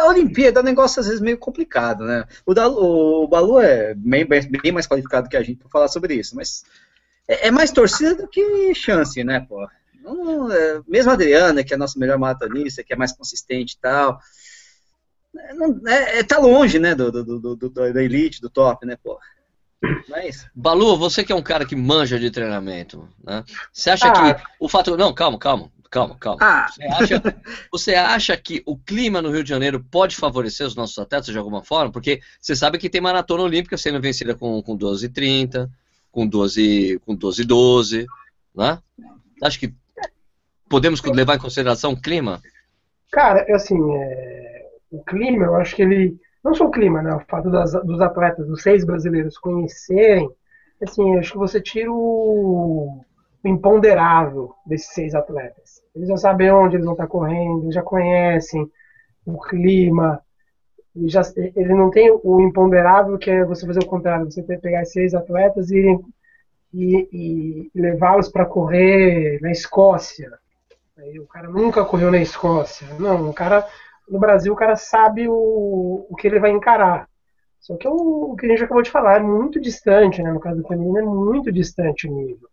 a 0.00 0.08
Olimpíada 0.08 0.58
é 0.58 0.62
um 0.62 0.66
negócio 0.66 0.98
às 0.98 1.06
vezes 1.06 1.20
meio 1.20 1.38
complicado, 1.38 2.04
né? 2.04 2.24
O, 2.44 2.52
da, 2.52 2.66
o 2.66 3.28
Balu 3.28 3.60
é 3.60 3.94
bem, 3.94 4.26
bem 4.26 4.72
mais 4.72 4.88
qualificado 4.88 5.28
que 5.28 5.36
a 5.36 5.42
gente 5.42 5.58
para 5.58 5.68
falar 5.68 5.86
sobre 5.86 6.14
isso, 6.14 6.34
mas 6.34 6.64
é, 7.28 7.46
é, 7.46 7.50
mais 7.52 7.70
torcida 7.70 8.16
do 8.16 8.26
que 8.26 8.74
chance, 8.74 9.22
né, 9.22 9.46
pô? 9.48 9.64
Não, 10.02 10.50
é, 10.50 10.80
mesmo 10.88 11.12
a 11.12 11.14
Adriana, 11.14 11.62
que 11.62 11.72
é 11.72 11.76
a 11.76 11.78
nossa 11.78 11.96
melhor 11.96 12.18
maratonista, 12.18 12.82
que 12.82 12.92
é 12.92 12.96
mais 12.96 13.12
consistente 13.12 13.74
e 13.74 13.78
tal, 13.80 14.18
é, 15.86 16.18
é, 16.18 16.22
tá 16.22 16.38
longe, 16.38 16.78
né, 16.78 16.94
do, 16.94 17.10
do, 17.10 17.56
do, 17.56 17.70
da 17.70 18.02
elite, 18.02 18.40
do 18.40 18.50
top, 18.50 18.86
né, 18.86 18.96
pô. 19.02 19.18
Mas... 20.08 20.46
Balu, 20.54 20.96
você 20.96 21.24
que 21.24 21.32
é 21.32 21.34
um 21.34 21.42
cara 21.42 21.64
que 21.64 21.74
manja 21.74 22.18
de 22.18 22.30
treinamento, 22.30 23.08
né? 23.24 23.44
Você 23.72 23.90
acha 23.90 24.08
ah. 24.08 24.34
que 24.34 24.42
o 24.60 24.68
fato. 24.68 24.96
Não, 24.96 25.12
calma, 25.12 25.38
calma, 25.38 25.72
calma, 25.90 26.16
calma. 26.16 26.38
Ah. 26.40 26.66
Você, 26.68 26.84
acha, 26.84 27.22
você 27.72 27.94
acha 27.94 28.36
que 28.36 28.62
o 28.64 28.76
clima 28.76 29.20
no 29.20 29.32
Rio 29.32 29.42
de 29.42 29.48
Janeiro 29.48 29.84
pode 29.90 30.14
favorecer 30.14 30.66
os 30.66 30.76
nossos 30.76 30.96
atletas 30.98 31.32
de 31.32 31.38
alguma 31.38 31.64
forma? 31.64 31.90
Porque 31.90 32.20
você 32.40 32.54
sabe 32.54 32.78
que 32.78 32.88
tem 32.88 33.00
maratona 33.00 33.42
olímpica 33.42 33.76
sendo 33.76 34.00
vencida 34.00 34.36
com, 34.36 34.62
com 34.62 34.76
12 34.76 35.08
30, 35.08 35.68
com 36.12 36.28
12 36.28 37.00
com 37.04 37.16
12 37.16 37.44
12, 37.44 38.06
né? 38.54 38.78
Acho 39.42 39.58
que 39.58 39.74
podemos 40.68 41.02
levar 41.02 41.34
em 41.34 41.40
consideração 41.40 41.92
o 41.92 42.00
clima? 42.00 42.40
Cara, 43.10 43.44
assim, 43.52 43.76
é 43.94 44.52
o 44.92 45.02
clima, 45.02 45.46
eu 45.46 45.56
acho 45.56 45.74
que 45.74 45.82
ele. 45.82 46.16
Não 46.44 46.54
só 46.54 46.66
o 46.66 46.70
clima, 46.70 47.02
né? 47.02 47.14
O 47.14 47.20
fato 47.20 47.50
das, 47.50 47.72
dos 47.84 48.00
atletas, 48.00 48.46
dos 48.46 48.62
seis 48.62 48.84
brasileiros 48.84 49.38
conhecerem, 49.38 50.28
assim, 50.82 51.16
acho 51.16 51.32
que 51.32 51.38
você 51.38 51.60
tira 51.60 51.90
o, 51.90 53.00
o 53.42 53.48
imponderável 53.48 54.52
desses 54.66 54.92
seis 54.92 55.14
atletas. 55.14 55.80
Eles 55.94 56.08
já 56.08 56.16
sabem 56.16 56.50
onde 56.50 56.76
eles 56.76 56.84
vão 56.84 56.94
estar 56.94 57.06
correndo, 57.06 57.72
já 57.72 57.82
conhecem 57.82 58.70
o 59.24 59.40
clima. 59.40 60.20
Já, 61.06 61.22
ele 61.56 61.74
não 61.74 61.90
tem 61.90 62.10
o 62.22 62.40
imponderável 62.40 63.16
que 63.16 63.30
é 63.30 63.44
você 63.44 63.66
fazer 63.66 63.80
o 63.80 63.86
contrário, 63.86 64.30
você 64.30 64.42
pegar 64.42 64.84
seis 64.84 65.14
atletas 65.14 65.70
e, 65.70 65.98
e, 66.74 67.70
e 67.74 67.80
levá-los 67.80 68.28
para 68.28 68.44
correr 68.44 69.38
na 69.40 69.50
Escócia. 69.50 70.30
Aí 70.98 71.18
o 71.18 71.26
cara 71.26 71.48
nunca 71.48 71.84
correu 71.84 72.10
na 72.10 72.20
Escócia. 72.20 72.86
Não, 72.98 73.30
o 73.30 73.32
cara 73.32 73.66
no 74.08 74.18
Brasil 74.18 74.52
o 74.52 74.56
cara 74.56 74.76
sabe 74.76 75.28
o, 75.28 76.06
o 76.08 76.16
que 76.16 76.26
ele 76.26 76.38
vai 76.38 76.50
encarar. 76.50 77.08
Só 77.60 77.76
que 77.76 77.86
o, 77.86 78.32
o 78.32 78.36
que 78.36 78.46
a 78.46 78.48
gente 78.48 78.64
acabou 78.64 78.82
de 78.82 78.90
falar 78.90 79.16
é 79.16 79.22
muito 79.22 79.60
distante, 79.60 80.22
né? 80.22 80.32
No 80.32 80.40
caso 80.40 80.60
do 80.60 80.68
feminino 80.68 80.98
é 80.98 81.02
muito 81.02 81.52
distante 81.52 82.08
o 82.08 82.12
nível. 82.12 82.48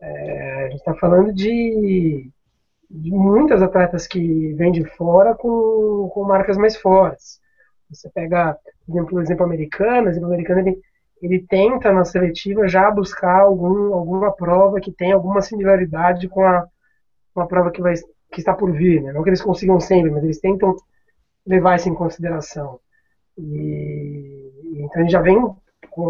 É, 0.00 0.64
a 0.64 0.68
gente 0.70 0.78
está 0.78 0.94
falando 0.94 1.32
de, 1.32 2.28
de 2.90 3.10
muitas 3.10 3.62
atletas 3.62 4.06
que 4.06 4.52
vêm 4.54 4.72
de 4.72 4.84
fora 4.84 5.34
com, 5.34 6.10
com 6.12 6.24
marcas 6.24 6.56
mais 6.56 6.76
fortes. 6.76 7.40
Você 7.88 8.10
pega, 8.10 8.58
por 8.84 8.92
exemplo, 8.92 9.18
o 9.18 9.22
exemplo 9.22 9.44
americano, 9.44 10.08
o 10.08 10.10
exemplo 10.10 10.28
americano 10.28 10.60
ele, 10.60 10.80
ele 11.22 11.46
tenta 11.48 11.92
na 11.92 12.04
seletiva 12.04 12.66
já 12.66 12.90
buscar 12.90 13.42
algum, 13.42 13.94
alguma 13.94 14.32
prova 14.32 14.80
que 14.80 14.90
tenha 14.90 15.14
alguma 15.14 15.40
similaridade 15.40 16.28
com 16.28 16.44
a, 16.44 16.66
com 17.32 17.40
a 17.40 17.46
prova 17.46 17.70
que 17.70 17.80
vai 17.80 17.94
que 18.30 18.40
está 18.40 18.54
por 18.54 18.72
vir, 18.72 19.02
né? 19.02 19.12
não 19.12 19.22
que 19.22 19.30
eles 19.30 19.42
consigam 19.42 19.80
sempre, 19.80 20.10
mas 20.10 20.24
eles 20.24 20.40
tentam 20.40 20.76
levar 21.46 21.76
isso 21.76 21.88
em 21.88 21.94
consideração. 21.94 22.80
E, 23.38 24.50
então 24.76 25.00
eles 25.00 25.12
já 25.12 25.20
vem, 25.20 25.38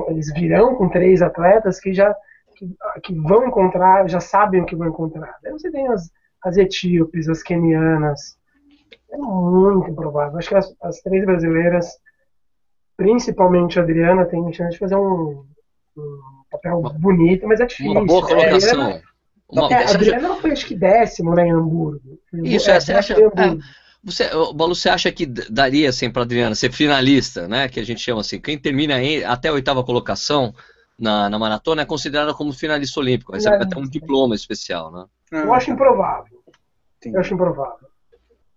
eles 0.09 0.33
virão 0.33 0.75
com 0.75 0.89
três 0.89 1.23
atletas 1.23 1.79
que 1.81 1.93
já 1.93 2.15
que, 2.57 2.75
que, 3.03 3.15
vão 3.15 3.47
encontrar, 3.47 4.09
já 4.09 4.19
sabem 4.19 4.63
o 4.63 4.65
que 4.65 4.75
vão 4.75 4.89
encontrar. 4.89 5.37
Aí 5.45 5.53
você 5.53 5.71
tem 5.71 5.87
as, 5.89 6.11
as 6.43 6.57
etíopes, 6.57 7.29
as 7.29 7.43
quenianas, 7.43 8.39
é 9.11 9.17
muito 9.17 9.93
provável. 9.95 10.39
Acho 10.39 10.49
que 10.49 10.55
as, 10.55 10.75
as 10.83 11.01
três 11.03 11.25
brasileiras, 11.25 11.99
principalmente 12.97 13.79
a 13.79 13.83
Adriana, 13.83 14.25
tem 14.25 14.53
chance 14.53 14.73
de 14.73 14.79
fazer 14.79 14.97
um, 14.97 15.45
um 15.97 16.21
papel 16.51 16.81
bonito, 16.99 17.47
mas 17.47 17.61
é 17.61 17.67
difícil. 17.67 17.93
Uma 17.93 18.07
boa 18.07 18.27
colocação. 18.27 18.81
Adriana, 18.81 19.03
uma, 19.49 19.69
é, 19.69 19.85
a 19.85 19.91
Adriana 19.91 20.35
foi 20.37 20.51
acho 20.51 20.67
que 20.67 20.75
décimo 20.75 21.35
né, 21.35 21.47
em 21.47 21.53
Hamburgo. 21.53 22.19
Isso, 22.45 22.71
é, 22.71 22.81
você 22.81 22.93
acha. 22.93 23.15
É, 23.15 23.57
você, 24.03 24.31
Balu, 24.55 24.75
você 24.75 24.89
acha 24.89 25.11
que 25.11 25.27
daria 25.27 25.89
assim 25.89 26.11
para 26.11 26.23
Adriana 26.23 26.55
ser 26.55 26.73
finalista, 26.73 27.49
né? 27.49 27.69
Que 27.69 27.81
a 27.81 27.85
gente 27.85 28.01
chama 28.01 28.21
assim, 28.21 28.41
quem 28.41 28.59
termina 28.59 29.03
em, 29.03 29.25
até 29.25 29.49
a 29.49 29.53
oitava 29.53 29.83
colocação 29.83 30.55
na, 30.99 31.29
na 31.29 31.39
maratona 31.39 31.83
é 31.83 31.85
considerada 31.85 32.33
como 32.33 32.53
finalista 32.53 33.01
olímpico, 33.01 33.33
recebe 33.33 33.63
até 33.63 33.79
um 33.79 33.89
diploma 33.89 34.35
especial, 34.35 34.91
né? 34.93 35.05
Eu 35.33 35.53
acho 35.53 35.71
improvável. 35.71 36.39
Sim. 37.03 37.13
Eu 37.15 37.21
acho 37.21 37.35
improvável. 37.35 37.89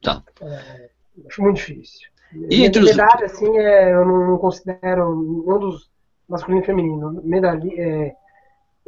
Tá. 0.02 0.24
É, 0.42 0.90
acho 1.28 1.42
muito 1.42 1.58
difícil. 1.58 2.10
E 2.50 2.64
entre 2.64 2.82
os... 2.82 2.88
verdade, 2.88 3.24
assim, 3.26 3.58
é, 3.58 3.94
eu 3.94 4.06
não, 4.06 4.38
considero 4.38 5.10
um 5.10 5.60
dos 5.60 5.90
masculino 6.28 6.62
e 6.62 6.66
feminino. 6.66 7.22
Medalha, 7.24 7.68
é, 7.76 8.14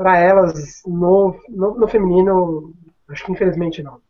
para 0.01 0.17
elas, 0.17 0.81
no, 0.83 1.39
no, 1.47 1.77
no, 1.77 1.87
feminino, 1.87 2.73
acho 3.07 3.23
que 3.23 3.31
infelizmente 3.31 3.83
não. 3.83 4.01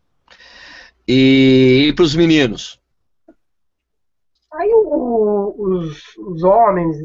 E, 1.05 1.87
e 1.89 1.93
para 1.93 2.05
os 2.05 2.15
meninos? 2.15 2.79
Aí 4.53 4.71
o, 4.73 5.53
os, 5.57 6.17
os 6.17 6.43
homens, 6.43 6.95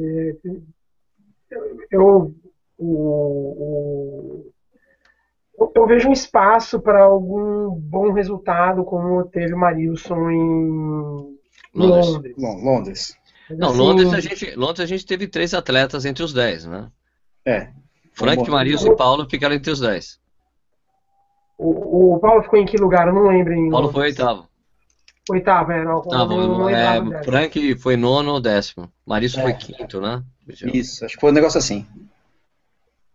eu, 1.91 2.33
o, 2.79 4.45
eu, 5.59 5.73
eu, 5.75 5.87
vejo 5.89 6.09
um 6.09 6.13
espaço 6.13 6.79
para 6.81 7.03
algum 7.03 7.71
bom 7.71 8.13
resultado, 8.13 8.85
como 8.85 9.25
teve 9.25 9.53
o 9.53 9.59
Marilson 9.59 10.31
em 10.31 11.39
Londres. 11.75 12.07
Londres. 12.07 12.35
Bom, 12.39 12.57
Londres. 12.63 13.19
Não, 13.51 13.71
assim, 13.71 13.79
Londres, 13.79 14.13
a 14.13 14.21
gente, 14.21 14.55
Londres 14.55 14.81
a 14.81 14.87
gente 14.87 15.05
teve 15.05 15.27
três 15.27 15.55
atletas 15.55 16.05
entre 16.05 16.23
os 16.23 16.33
dez, 16.33 16.65
né? 16.65 16.89
É. 17.45 17.73
Frank, 18.17 18.51
Marilson 18.51 18.93
e 18.93 18.97
Paulo 18.97 19.29
ficaram 19.29 19.55
entre 19.55 19.71
os 19.71 19.81
dez. 19.81 20.19
O, 21.59 22.15
o 22.15 22.19
Paulo 22.19 22.43
ficou 22.43 22.59
em 22.59 22.67
que 22.67 22.77
lugar? 22.77 23.07
Eu 23.07 23.15
não 23.15 23.29
lembro. 23.29 23.53
Em 23.53 23.71
Paulo 23.71 23.93
foi 23.93 24.05
oitavo. 24.05 24.49
Oitavo, 25.31 25.73
é. 25.73 25.85
Não, 25.85 26.03
ah, 26.13 26.25
não, 26.25 26.59
não 26.59 26.69
é, 26.69 27.25
Frank 27.25 27.77
foi 27.77 27.97
nono 27.97 28.33
ou 28.33 28.41
décimo. 28.41 28.91
Marilson 29.05 29.41
é. 29.41 29.43
foi 29.43 29.55
quinto, 29.55 30.01
né? 30.01 30.23
Isso, 30.49 31.05
acho 31.05 31.15
que 31.15 31.21
foi 31.21 31.31
um 31.31 31.35
negócio 31.35 31.59
assim. 31.59 31.87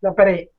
Não, 0.02 0.14
peraí. 0.14 0.50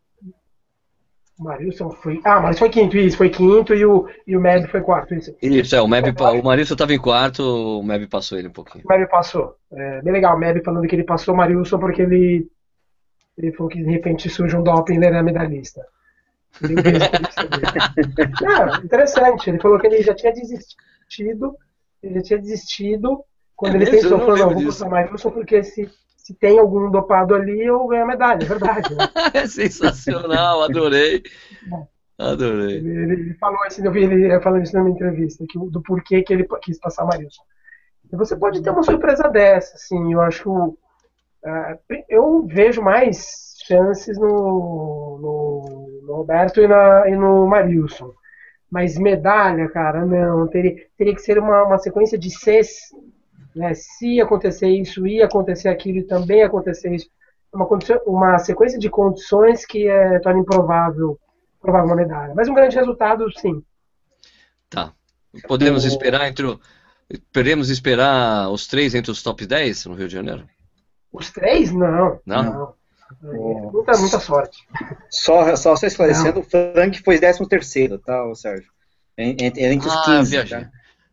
O 1.39 1.45
Marilson 1.45 1.91
foi. 1.91 2.21
Ah, 2.25 2.41
mas 2.41 2.59
foi 2.59 2.69
quinto, 2.69 2.97
isso, 2.97 3.17
foi 3.17 3.29
quinto 3.29 3.75
e 3.75 3.85
o, 3.85 4.09
e 4.27 4.37
o 4.37 4.41
Meb 4.41 4.67
foi 4.69 4.81
quarto. 4.81 5.15
Isso, 5.15 5.35
isso 5.41 5.77
é, 5.77 5.81
o, 5.81 5.89
Meb, 5.89 6.15
o 6.19 6.43
Marilson 6.43 6.75
estava 6.75 6.95
em 6.95 6.99
quarto, 6.99 7.43
o 7.43 7.83
Meb 7.83 8.07
passou 8.07 8.39
ele 8.39 8.49
um 8.49 8.53
pouquinho. 8.53 8.85
O 8.85 8.89
Meb 8.89 9.09
passou. 9.09 9.57
É, 9.73 10.03
bem 10.03 10.13
legal, 10.13 10.37
o 10.37 10.39
Meb 10.39 10.63
falando 10.65 10.87
que 10.87 10.95
ele 10.95 11.05
passou 11.05 11.35
o 11.35 11.37
Marilson 11.37 11.79
porque 11.79 12.03
ele, 12.03 12.49
ele 13.37 13.53
falou 13.53 13.71
que 13.71 13.83
de 13.83 13.91
repente 13.91 14.29
surge 14.29 14.57
um 14.57 14.65
ele 14.89 15.07
era 15.07 15.23
medalhista. 15.23 15.87
Não, 18.43 18.85
interessante, 18.85 19.49
ele 19.49 19.61
falou 19.61 19.79
que 19.79 19.87
ele 19.87 20.03
já 20.03 20.15
tinha 20.15 20.33
desistido, 20.33 21.57
ele 22.03 22.17
já 22.17 22.23
tinha 22.23 22.39
desistido 22.39 23.25
quando 23.57 23.75
é 23.75 23.77
ele 23.77 23.91
mesmo? 23.91 24.03
pensou, 24.03 24.19
falou, 24.19 24.37
não, 24.37 24.51
vou 24.51 24.65
passar 24.67 24.87
o 24.87 24.91
Marilson 24.91 25.31
porque 25.31 25.63
se 25.63 25.89
se 26.23 26.35
tem 26.35 26.59
algum 26.59 26.89
dopado 26.89 27.35
ali, 27.35 27.65
eu 27.65 27.85
ganho 27.89 28.05
a 28.05 28.07
medalha, 28.07 28.45
é 28.45 28.47
verdade. 28.47 28.95
Né? 28.95 29.05
é 29.35 29.47
sensacional, 29.47 30.63
adorei. 30.63 31.21
Adorei. 32.17 32.77
Ele, 32.77 33.13
ele, 33.13 33.35
falou 33.35 33.59
assim, 33.65 33.85
eu 33.85 33.91
vi 33.91 34.05
ele 34.05 34.41
falando 34.41 34.63
isso 34.63 34.77
numa 34.77 34.91
entrevista, 34.91 35.45
que, 35.49 35.59
do 35.59 35.83
porquê 35.83 36.23
que 36.23 36.33
ele 36.33 36.47
quis 36.63 36.79
passar 36.79 37.05
Marilson. 37.05 37.43
E 38.13 38.17
você 38.17 38.37
pode 38.37 38.63
ter 38.63 38.71
uma 38.71 38.85
surpresa 38.85 39.29
dessa, 39.29 39.75
assim, 39.75 40.13
eu 40.13 40.21
acho. 40.21 40.79
Uh, 41.45 42.05
eu 42.09 42.47
vejo 42.47 42.81
mais 42.83 43.55
chances 43.67 44.19
no, 44.19 45.19
no, 45.21 46.03
no 46.07 46.17
Roberto 46.17 46.61
e, 46.61 46.69
na, 46.69 47.09
e 47.09 47.17
no 47.17 47.47
Marilson. 47.47 48.13
Mas 48.71 48.97
medalha, 48.97 49.69
cara, 49.69 50.05
não. 50.07 50.49
Teria, 50.49 50.77
teria 50.97 51.15
que 51.15 51.23
ser 51.23 51.39
uma, 51.39 51.65
uma 51.65 51.79
sequência 51.79 52.19
de 52.19 52.31
seis 52.31 52.91
né? 53.55 53.73
Se 53.75 54.21
acontecer 54.21 54.69
isso, 54.69 55.07
ia 55.07 55.27
acontecer 55.27 55.69
aquilo 55.69 55.99
e 55.99 56.05
também 56.05 56.43
acontecer 56.43 56.93
isso. 56.95 57.09
Uma, 57.53 57.69
uma 58.07 58.39
sequência 58.39 58.79
de 58.79 58.89
condições 58.89 59.67
que 59.67 59.87
é, 59.87 60.19
torna 60.21 60.41
improvável 60.41 61.19
provável 61.61 61.87
uma 61.87 61.97
medalha. 61.97 62.35
Mas 62.35 62.49
um 62.49 62.55
grande 62.55 62.77
resultado, 62.77 63.31
sim. 63.39 63.63
Tá. 64.69 64.93
Podemos 65.47 65.85
esperar 65.85 66.29
entre 66.29 66.59
Podemos 67.31 67.69
esperar 67.69 68.51
os 68.51 68.67
três 68.67 68.95
entre 68.95 69.11
os 69.11 69.23
top 69.23 69.47
10 69.47 69.85
no 69.85 69.95
Rio 69.95 70.09
de 70.09 70.15
Janeiro? 70.15 70.49
Os 71.13 71.31
três? 71.31 71.71
Não. 71.71 72.21
Não? 72.25 72.43
não. 72.43 72.75
Muita, 73.21 73.93
muita 73.99 74.19
sorte. 74.19 74.59
Só, 75.11 75.55
só, 75.55 75.77
só 75.77 75.87
esclarecendo, 75.87 76.35
não. 76.35 76.41
o 76.41 76.45
Frank 76.45 77.03
foi 77.03 77.19
13 77.19 77.47
terceiro, 77.47 77.99
tá, 77.99 78.35
Sérgio? 78.35 78.71
Entre, 79.17 79.63
entre 79.63 79.87
os 79.87 79.95
ah, 79.95 80.03
15. 80.05 80.31
Viajei. 80.31 80.61
Tá? 80.61 80.71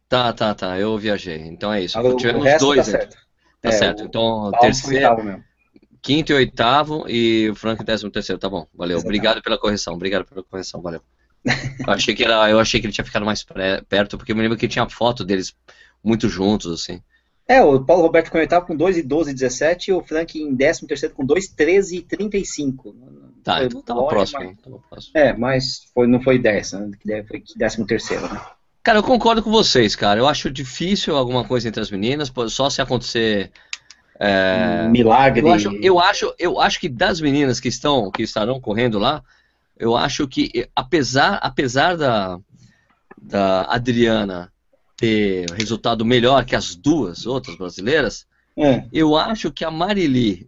Tá, 0.08 0.34
tá, 0.34 0.56
tá. 0.56 0.80
Eu 0.80 0.98
viajei. 0.98 1.42
Então 1.42 1.72
é 1.72 1.82
isso. 1.82 1.98
Agora, 2.00 2.16
Tivemos 2.16 2.58
dois. 2.60 2.86
Tá 2.86 2.92
certo. 2.92 3.18
Tá 3.62 3.70
é, 3.70 3.72
certo. 3.72 4.04
Então, 4.04 4.52
terceiro. 4.60 5.44
Quinto 6.02 6.32
e 6.32 6.36
oitavo 6.36 7.06
e 7.10 7.50
o 7.50 7.56
Frank 7.56 7.84
décimo 7.84 8.10
terceiro. 8.10 8.40
Tá 8.40 8.50
bom, 8.50 8.66
valeu. 8.74 8.98
Exatamente. 8.98 9.06
Obrigado 9.06 9.44
pela 9.44 9.58
correção. 9.58 9.94
Obrigado 9.94 10.26
pela 10.26 10.44
correção, 10.44 10.82
valeu. 10.82 11.02
eu, 11.46 11.94
achei 11.94 12.16
que 12.16 12.24
era, 12.24 12.50
eu 12.50 12.60
achei 12.60 12.80
que 12.80 12.88
ele 12.88 12.94
tinha 12.94 13.06
ficado 13.06 13.26
mais 13.26 13.46
perto, 13.88 14.18
porque 14.18 14.32
eu 14.32 14.36
me 14.36 14.42
lembro 14.42 14.58
que 14.58 14.68
tinha 14.68 14.90
foto 14.90 15.24
deles 15.26 15.54
muito 16.04 16.30
juntos, 16.30 16.72
assim. 16.72 17.02
É, 17.50 17.64
o 17.64 17.84
Paulo 17.84 18.04
Roberto 18.04 18.30
com 18.30 18.38
oitavo 18.38 18.68
com 18.68 18.76
2 18.76 18.98
e 18.98 19.02
12 19.02 19.32
e 19.32 19.34
17 19.34 19.90
e 19.90 19.94
o 19.96 20.04
Frank 20.04 20.40
em 20.40 20.54
décimo 20.54 20.88
terceiro 20.88 21.16
com 21.16 21.26
2, 21.26 21.48
13 21.48 21.98
e 21.98 22.02
35. 22.04 22.96
Tá, 23.44 23.64
então 23.64 23.82
tava 23.82 24.06
próximo, 24.06 24.40
mas... 24.44 24.58
tava 24.60 24.80
próximo. 24.88 25.12
É, 25.16 25.34
mas 25.34 25.90
foi, 25.92 26.06
não 26.06 26.22
foi 26.22 26.38
10, 26.38 26.74
né? 26.74 27.24
Foi 27.28 27.44
décimo 27.56 27.88
terceiro, 27.88 28.32
né? 28.32 28.40
Cara, 28.84 29.00
eu 29.00 29.04
concordo 29.04 29.42
com 29.42 29.50
vocês, 29.50 29.96
cara. 29.96 30.20
Eu 30.20 30.28
acho 30.28 30.52
difícil 30.52 31.18
alguma 31.18 31.44
coisa 31.44 31.68
entre 31.68 31.82
as 31.82 31.90
meninas, 31.90 32.32
só 32.50 32.70
se 32.70 32.84
acontecer. 32.84 33.52
É... 34.20 34.88
Milagre. 34.88 35.42
Eu 35.42 35.52
acho, 35.52 35.70
eu 35.82 36.00
acho, 36.00 36.36
eu 36.38 36.60
acho 36.60 36.80
que 36.80 36.88
das 36.88 37.20
meninas 37.20 37.60
que 37.60 37.68
estão, 37.68 38.12
que 38.12 38.22
estarão 38.22 38.62
correndo 38.62 39.00
lá, 39.00 39.24
eu 39.76 39.98
acho 39.98 40.28
que 40.28 40.70
apesar, 40.76 41.40
apesar 41.42 41.98
da, 41.98 42.40
da 43.20 43.64
Adriana 43.64 44.52
ter 45.00 45.50
resultado 45.52 46.06
melhor 46.06 46.44
que 46.44 46.56
as 46.56 46.76
duas 46.76 47.26
outras 47.26 47.56
brasileiras, 47.56 48.28
é. 48.58 48.84
eu 48.92 49.16
acho 49.16 49.52
que 49.52 49.64
a 49.64 49.72
Marili 49.72 50.46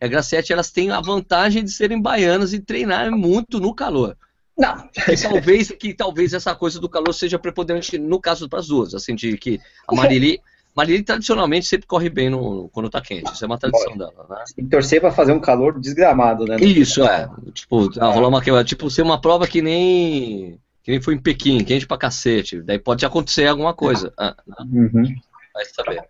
e 0.00 0.04
a 0.04 0.06
Gracete 0.06 0.52
elas 0.52 0.70
têm 0.70 0.90
a 0.90 1.00
vantagem 1.00 1.64
de 1.64 1.72
serem 1.72 2.00
baianas 2.00 2.52
e 2.52 2.60
treinarem 2.60 3.10
muito 3.10 3.58
no 3.58 3.74
calor. 3.74 4.16
Não. 4.56 4.88
Que 4.88 5.16
talvez, 5.20 5.70
que 5.72 5.94
talvez 5.94 6.32
essa 6.32 6.54
coisa 6.54 6.80
do 6.80 6.88
calor 6.88 7.12
seja 7.12 7.38
preponderante 7.38 7.98
no 7.98 8.20
caso 8.20 8.46
das 8.46 8.68
duas, 8.68 8.94
assim, 8.94 9.14
de 9.14 9.36
que 9.36 9.60
a 9.86 9.94
Marili, 9.94 10.40
Marili 10.76 11.02
tradicionalmente 11.02 11.66
sempre 11.66 11.86
corre 11.86 12.08
bem 12.08 12.30
no, 12.30 12.68
quando 12.68 12.90
tá 12.90 13.00
quente, 13.00 13.32
isso 13.32 13.44
é 13.44 13.46
uma 13.46 13.58
tradição 13.58 13.96
Pode. 13.96 13.98
dela, 13.98 14.26
né? 14.30 14.44
Tem 14.54 14.64
que 14.64 14.70
torcer 14.70 15.00
pra 15.00 15.10
fazer 15.10 15.32
um 15.32 15.40
calor 15.40 15.78
desgramado, 15.80 16.44
né? 16.44 16.56
Isso, 16.60 17.04
é. 17.04 17.28
Tipo, 17.52 17.88
ah. 18.00 18.12
rolar 18.12 18.28
uma 18.28 18.64
tipo, 18.64 18.88
ser 18.90 19.02
uma 19.02 19.20
prova 19.20 19.46
que 19.46 19.60
nem 19.60 20.60
que 20.88 20.92
nem 20.92 21.02
foi 21.02 21.12
em 21.12 21.18
Pequim, 21.18 21.62
quente 21.62 21.86
pra 21.86 21.98
cacete, 21.98 22.62
daí 22.62 22.78
pode 22.78 23.04
acontecer 23.04 23.46
alguma 23.46 23.74
coisa. 23.74 24.10
Ah, 24.16 24.34
né? 24.46 24.56
uhum. 24.72 25.14
Vai 25.52 25.64
saber. 25.66 26.02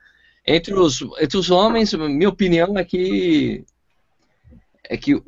Entre 0.46 0.72
os, 0.72 1.00
entre 1.18 1.36
os 1.36 1.50
homens, 1.50 1.92
minha 1.94 2.28
opinião 2.28 2.78
é 2.78 2.84
que 2.84 3.64
é 4.88 4.96
que 4.96 5.20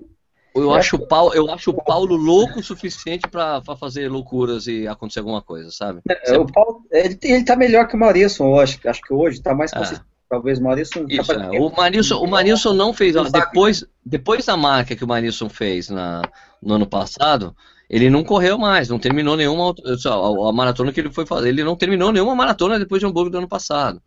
eu 0.54 0.72
acho, 0.72 0.94
o 0.94 1.06
Paulo, 1.06 1.34
eu 1.34 1.50
acho 1.50 1.70
o 1.70 1.82
Paulo 1.82 2.14
louco 2.14 2.60
o 2.60 2.62
suficiente 2.62 3.26
para 3.28 3.60
fazer 3.76 4.08
loucuras 4.08 4.68
e 4.68 4.86
acontecer 4.86 5.18
alguma 5.18 5.42
coisa, 5.42 5.68
sabe? 5.72 6.00
É, 6.08 6.38
o 6.38 6.46
Paulo, 6.46 6.84
ele, 6.92 7.18
ele 7.20 7.44
tá 7.44 7.56
melhor 7.56 7.88
que 7.88 7.96
o 7.96 7.98
Maurício, 7.98 8.44
eu 8.44 8.60
acho, 8.60 8.78
acho 8.88 9.00
que 9.02 9.12
hoje 9.12 9.42
tá 9.42 9.52
mais 9.52 9.72
consistente. 9.72 10.02
É. 10.02 10.10
Talvez 10.28 10.60
o 10.60 10.62
Maurício... 10.62 11.06
Isso, 11.08 11.32
é. 11.32 11.58
o 11.58 11.74
Marilson, 11.76 12.22
o 12.22 12.30
Marilson 12.30 12.72
não 12.72 12.92
fez, 12.92 13.16
depois, 13.32 13.84
depois 14.06 14.46
da 14.46 14.56
marca 14.56 14.94
que 14.94 15.02
o 15.02 15.08
Marilson 15.08 15.48
fez 15.48 15.88
na, 15.88 16.22
no 16.62 16.74
ano 16.74 16.86
passado, 16.86 17.54
ele 17.90 18.08
não 18.08 18.22
correu 18.22 18.56
mais, 18.56 18.88
não 18.88 19.00
terminou 19.00 19.36
nenhuma 19.36 19.74
a, 19.74 20.48
a 20.48 20.52
maratona 20.52 20.92
que 20.92 21.00
ele 21.00 21.10
foi 21.10 21.26
fazer, 21.26 21.48
ele 21.48 21.64
não 21.64 21.74
terminou 21.74 22.12
nenhuma 22.12 22.36
maratona 22.36 22.78
depois 22.78 23.00
de 23.00 23.06
Hamburgo 23.06 23.30
do 23.30 23.38
ano 23.38 23.48
passado. 23.48 24.00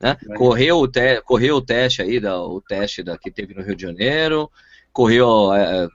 Né? 0.00 0.16
Correu, 0.36 0.80
o 0.80 0.88
te, 0.88 1.22
correu 1.22 1.56
o 1.56 1.62
teste 1.62 2.02
aí, 2.02 2.18
da, 2.18 2.42
o 2.42 2.60
teste 2.60 3.04
da, 3.04 3.16
que 3.16 3.30
teve 3.30 3.54
no 3.54 3.62
Rio 3.62 3.76
de 3.76 3.82
Janeiro, 3.82 4.50
correu, 4.92 5.54
é, 5.54 5.88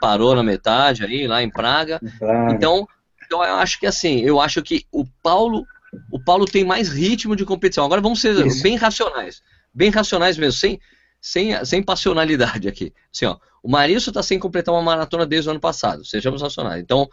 parou 0.00 0.34
na 0.34 0.42
metade 0.42 1.04
aí, 1.04 1.26
lá 1.26 1.42
em 1.42 1.50
Praga. 1.50 2.00
Praga. 2.18 2.54
Então, 2.54 2.88
então 3.26 3.44
eu 3.44 3.54
acho 3.56 3.78
que 3.78 3.86
assim, 3.86 4.20
eu 4.20 4.40
acho 4.40 4.62
que 4.62 4.86
o 4.90 5.04
Paulo, 5.22 5.62
o 6.10 6.18
Paulo 6.18 6.46
tem 6.46 6.64
mais 6.64 6.88
ritmo 6.88 7.36
de 7.36 7.44
competição. 7.44 7.84
Agora 7.84 8.00
vamos 8.00 8.22
ser 8.22 8.34
Isso. 8.46 8.62
bem 8.62 8.76
racionais. 8.76 9.42
Bem 9.74 9.90
racionais 9.90 10.38
mesmo, 10.38 10.58
sem, 10.58 10.80
sem, 11.26 11.64
sem 11.64 11.82
passionalidade 11.82 12.68
aqui. 12.68 12.92
Assim, 13.12 13.26
ó, 13.26 13.36
o 13.60 13.68
Marício 13.68 14.10
está 14.10 14.22
sem 14.22 14.38
completar 14.38 14.72
uma 14.72 14.82
maratona 14.82 15.26
desde 15.26 15.48
o 15.48 15.50
ano 15.50 15.60
passado, 15.60 16.04
sejamos 16.04 16.40
racionais. 16.40 16.80
Então, 16.80 17.08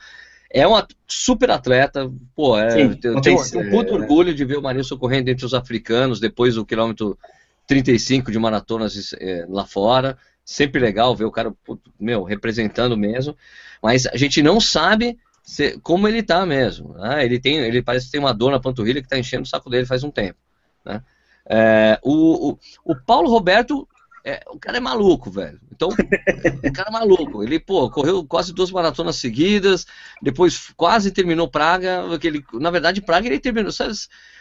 é 0.51 0.67
uma 0.67 0.87
super 1.07 1.49
atleta, 1.49 2.11
pô, 2.35 2.55
é, 2.57 2.69
Sim, 2.69 2.99
eu 3.03 3.19
tenho, 3.19 3.21
tenho 3.21 3.67
um 3.67 3.71
puto 3.71 3.95
orgulho 3.95 4.35
de 4.35 4.45
ver 4.45 4.59
o 4.59 4.61
Marício 4.61 4.99
correndo 4.99 5.29
entre 5.29 5.45
os 5.45 5.55
africanos 5.55 6.19
depois 6.19 6.53
do 6.53 6.65
quilômetro 6.65 7.17
35 7.65 8.31
de 8.31 8.37
maratonas 8.37 9.13
é, 9.19 9.47
lá 9.49 9.65
fora 9.65 10.15
sempre 10.45 10.79
legal 10.79 11.15
ver 11.15 11.25
o 11.25 11.31
cara, 11.31 11.51
meu, 11.99 12.21
representando 12.21 12.97
mesmo, 12.97 13.35
mas 13.81 14.05
a 14.05 14.17
gente 14.17 14.43
não 14.43 14.59
sabe 14.59 15.17
se, 15.41 15.79
como 15.79 16.07
ele 16.07 16.21
tá 16.21 16.45
mesmo. 16.45 16.93
Né? 16.95 17.25
Ele 17.25 17.39
tem, 17.39 17.57
ele 17.57 17.81
parece 17.81 18.07
que 18.07 18.11
tem 18.11 18.19
uma 18.19 18.33
dor 18.33 18.51
na 18.51 18.59
panturrilha 18.59 19.01
que 19.01 19.07
tá 19.07 19.17
enchendo 19.17 19.43
o 19.43 19.47
saco 19.47 19.69
dele 19.69 19.85
faz 19.85 20.03
um 20.03 20.11
tempo. 20.11 20.37
Né? 20.85 21.01
É, 21.45 21.99
o, 22.01 22.51
o, 22.51 22.59
o, 22.85 22.95
Paulo 22.95 23.29
Roberto, 23.29 23.87
é, 24.25 24.41
o 24.49 24.57
cara 24.57 24.77
é 24.77 24.79
maluco, 24.79 25.29
velho. 25.29 25.59
Então, 25.71 25.89
o 25.89 26.73
cara 26.73 26.89
é 26.89 26.91
maluco. 26.91 27.43
Ele, 27.43 27.59
pô, 27.59 27.89
correu 27.89 28.23
quase 28.25 28.53
duas 28.53 28.71
maratonas 28.71 29.17
seguidas, 29.17 29.85
depois 30.21 30.71
quase 30.77 31.11
terminou 31.11 31.49
Praga. 31.49 32.03
Ele, 32.23 32.43
na 32.53 32.71
verdade, 32.71 33.01
Praga 33.01 33.27
ele 33.27 33.39
terminou. 33.39 33.71
Sabe, 33.71 33.93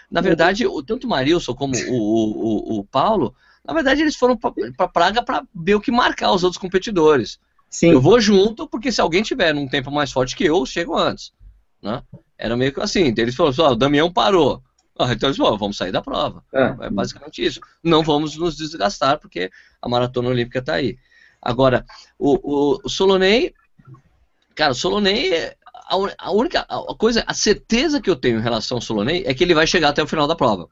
na 0.09 0.21
verdade, 0.21 0.66
o, 0.66 0.83
tanto 0.83 1.07
o 1.07 1.11
Marilson 1.11 1.55
como 1.55 1.75
o, 1.88 2.77
o, 2.77 2.79
o 2.79 2.85
Paulo 2.85 3.35
Na 3.66 3.75
verdade, 3.75 4.03
eles 4.03 4.14
foram 4.14 4.37
para 4.37 4.88
Praga 4.88 5.23
para 5.23 5.45
ver 5.53 5.75
o 5.75 5.81
que 5.81 5.90
marcar 5.90 6.33
os 6.33 6.45
outros 6.45 6.61
competidores. 6.61 7.40
Sim. 7.68 7.90
Eu 7.90 8.01
vou 8.01 8.21
junto, 8.21 8.68
porque 8.68 8.92
se 8.92 9.01
alguém 9.01 9.23
tiver 9.23 9.53
num 9.53 9.66
tempo 9.66 9.90
mais 9.90 10.12
forte 10.12 10.37
que 10.37 10.45
eu, 10.45 10.59
eu 10.59 10.66
chego 10.66 10.97
antes. 10.97 11.33
Né? 11.83 12.03
Era 12.38 12.57
meio 12.57 12.73
que 12.73 12.81
assim. 12.81 13.07
Então, 13.07 13.25
eles 13.25 13.35
falaram 13.35 13.64
assim, 13.64 13.73
o 13.73 13.77
Damião 13.77 14.12
parou. 14.12 14.62
Ah, 14.99 15.12
então 15.12 15.29
eles 15.29 15.38
falaram, 15.38 15.59
vamos 15.59 15.77
sair 15.77 15.90
da 15.90 16.03
prova. 16.03 16.45
É. 16.53 16.87
é 16.87 16.90
basicamente 16.90 17.45
isso. 17.45 17.61
Não 17.83 18.03
vamos 18.03 18.37
nos 18.37 18.57
desgastar, 18.57 19.18
porque 19.18 19.51
a 19.83 19.88
maratona 19.88 20.29
olímpica 20.29 20.61
está 20.61 20.75
aí. 20.75 20.97
Agora, 21.40 21.85
o, 22.16 22.38
o, 22.42 22.81
o 22.85 22.88
Solonei, 22.88 23.53
cara, 24.55 24.71
o 24.71 24.77
Solonei, 24.77 25.53
a, 25.75 25.97
a, 26.18 26.31
única 26.31 26.61
a 26.61 26.95
coisa, 26.97 27.25
a 27.27 27.35
certeza 27.35 28.01
que 28.01 28.09
eu 28.09 28.14
tenho 28.14 28.38
em 28.38 28.42
relação 28.42 28.77
ao 28.79 28.83
Solonei 28.83 29.25
é 29.27 29.35
que 29.35 29.42
ele 29.42 29.55
vai 29.55 29.66
chegar 29.66 29.88
até 29.88 30.03
o 30.03 30.07
final 30.07 30.29
da 30.29 30.37
prova. 30.37 30.68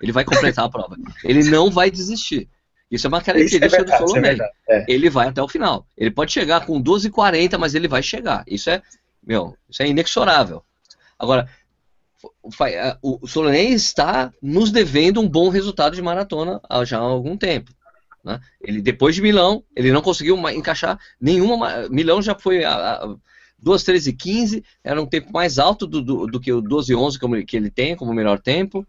Ele 0.00 0.12
vai 0.12 0.24
completar 0.24 0.64
a 0.64 0.70
prova. 0.70 0.96
Ele 1.22 1.44
não 1.50 1.70
vai 1.70 1.90
desistir. 1.90 2.48
Isso 2.90 3.06
é 3.06 3.08
uma 3.08 3.20
característica 3.20 3.66
é 3.66 3.68
verdade, 3.68 4.02
do 4.02 4.08
Solonei. 4.08 4.38
É 4.68 4.78
é. 4.78 4.84
Ele 4.88 5.10
vai 5.10 5.28
até 5.28 5.42
o 5.42 5.48
final. 5.48 5.86
Ele 5.96 6.10
pode 6.10 6.32
chegar 6.32 6.64
com 6.64 6.82
12,40, 6.82 7.58
mas 7.58 7.74
ele 7.74 7.88
vai 7.88 8.02
chegar. 8.02 8.42
Isso 8.46 8.70
é, 8.70 8.80
meu, 9.24 9.56
isso 9.68 9.82
é 9.82 9.88
inexorável. 9.88 10.62
Agora, 11.18 11.48
o 13.02 13.26
Solonei 13.26 13.68
está 13.68 14.32
nos 14.42 14.70
devendo 14.70 15.20
um 15.20 15.28
bom 15.28 15.48
resultado 15.48 15.94
de 15.94 16.02
maratona 16.02 16.60
já 16.84 16.98
há 16.98 17.02
algum 17.02 17.36
tempo. 17.36 17.72
Né? 18.26 18.40
Ele 18.60 18.82
depois 18.82 19.14
de 19.14 19.22
Milão, 19.22 19.62
ele 19.74 19.92
não 19.92 20.02
conseguiu 20.02 20.36
encaixar 20.50 20.98
nenhuma. 21.20 21.88
Milão 21.88 22.20
já 22.20 22.34
foi 22.34 22.64
a, 22.64 22.94
a 22.94 23.16
2, 23.56 23.84
13 23.84 24.10
e 24.10 24.12
15, 24.12 24.64
era 24.82 25.00
um 25.00 25.06
tempo 25.06 25.32
mais 25.32 25.60
alto 25.60 25.86
do, 25.86 26.02
do, 26.02 26.26
do 26.26 26.40
que 26.40 26.52
o 26.52 26.60
12 26.60 26.92
e 26.92 26.96
11 26.96 27.20
como, 27.20 27.46
que 27.46 27.56
ele 27.56 27.70
tem 27.70 27.94
como 27.94 28.12
melhor 28.12 28.40
tempo. 28.40 28.84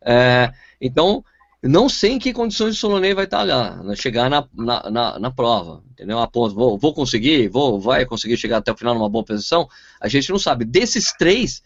É, 0.00 0.52
então, 0.80 1.24
não 1.60 1.88
sei 1.88 2.12
em 2.12 2.18
que 2.20 2.32
condições 2.32 2.76
o 2.76 2.78
Solonei 2.78 3.12
vai 3.14 3.24
estar 3.24 3.42
lá, 3.42 3.82
né? 3.82 3.96
chegar 3.96 4.30
na, 4.30 4.46
na, 4.54 4.88
na, 4.88 5.18
na, 5.18 5.30
prova, 5.32 5.82
entendeu? 5.90 6.20
A 6.20 6.28
ponto, 6.28 6.54
vou, 6.54 6.78
vou 6.78 6.94
conseguir, 6.94 7.48
vou, 7.48 7.80
vai 7.80 8.06
conseguir 8.06 8.36
chegar 8.36 8.58
até 8.58 8.70
o 8.70 8.76
final 8.76 8.94
numa 8.94 9.10
boa 9.10 9.24
posição, 9.24 9.68
a 10.00 10.06
gente 10.06 10.30
não 10.30 10.38
sabe. 10.38 10.64
Desses 10.64 11.12
três, 11.14 11.64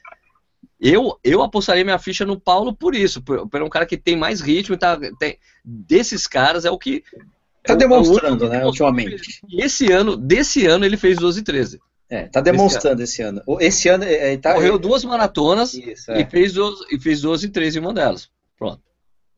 eu, 0.83 1.17
eu 1.23 1.43
apostaria 1.43 1.85
minha 1.85 1.99
ficha 1.99 2.25
no 2.25 2.41
Paulo 2.41 2.75
por 2.75 2.95
isso, 2.95 3.23
por, 3.23 3.49
por 3.49 3.63
um 3.63 3.69
cara 3.69 3.87
que 3.87 3.97
tem 3.97 4.17
mais 4.17 4.41
ritmo, 4.41 4.77
tá, 4.77 4.99
tem, 5.19 5.39
desses 5.65 6.27
caras 6.27 6.65
é 6.65 6.71
o 6.71 6.79
que. 6.79 7.05
Tá 7.63 7.75
é 7.75 7.77
demonstrando, 7.77 8.49
né, 8.49 8.67
ultimamente. 8.67 9.41
E 9.49 9.63
esse 9.63 9.93
ano, 9.93 10.17
desse 10.17 10.67
ano, 10.67 10.85
ele 10.85 10.97
fez 10.97 11.17
12 11.19 11.39
e 11.39 11.45
13. 11.45 11.81
É, 12.11 12.25
tá 12.25 12.41
demonstrando 12.41 13.01
esse 13.01 13.23
ano. 13.23 13.43
Esse 13.61 13.89
ano, 13.89 14.05
esse 14.05 14.33
ano 14.33 14.41
tá, 14.41 14.55
Correu 14.55 14.77
duas 14.77 15.05
maratonas 15.05 15.73
isso, 15.73 16.11
é. 16.11 16.21
e, 16.21 16.27
fez 16.27 16.53
12, 16.53 16.85
e 16.91 16.99
fez 16.99 17.21
12 17.21 17.47
e 17.47 17.49
13 17.49 17.79
em 17.79 17.81
uma 17.81 17.95
delas. 17.95 18.29
Pronto. 18.59 18.83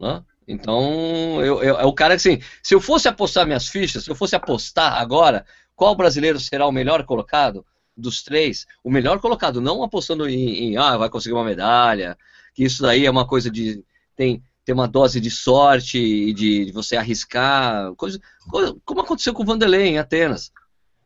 Né? 0.00 0.22
Então, 0.48 1.44
eu, 1.44 1.62
eu, 1.62 1.78
é 1.78 1.84
o 1.84 1.92
cara 1.92 2.16
que 2.16 2.28
assim, 2.28 2.40
se 2.62 2.74
eu 2.74 2.80
fosse 2.80 3.06
apostar 3.06 3.46
minhas 3.46 3.68
fichas, 3.68 4.04
se 4.04 4.10
eu 4.10 4.14
fosse 4.14 4.34
apostar 4.34 4.94
agora, 4.94 5.44
qual 5.76 5.94
brasileiro 5.94 6.40
será 6.40 6.66
o 6.66 6.72
melhor 6.72 7.04
colocado? 7.04 7.64
Dos 7.96 8.22
três, 8.22 8.66
o 8.82 8.90
melhor 8.90 9.20
colocado, 9.20 9.60
não 9.60 9.82
apostando 9.82 10.28
em, 10.28 10.72
em, 10.72 10.76
ah, 10.76 10.96
vai 10.96 11.08
conseguir 11.08 11.34
uma 11.34 11.44
medalha, 11.44 12.16
que 12.54 12.64
isso 12.64 12.82
daí 12.82 13.06
é 13.06 13.10
uma 13.10 13.26
coisa 13.26 13.50
de 13.50 13.84
tem, 14.16 14.42
tem 14.64 14.74
uma 14.74 14.88
dose 14.88 15.20
de 15.20 15.30
sorte 15.30 15.98
e 15.98 16.32
de, 16.32 16.66
de 16.66 16.72
você 16.72 16.96
arriscar, 16.96 17.94
coisa, 17.94 18.20
coisa, 18.48 18.74
como 18.84 19.00
aconteceu 19.00 19.34
com 19.34 19.42
o 19.42 19.46
Vanderlei 19.46 19.88
em 19.88 19.98
Atenas. 19.98 20.52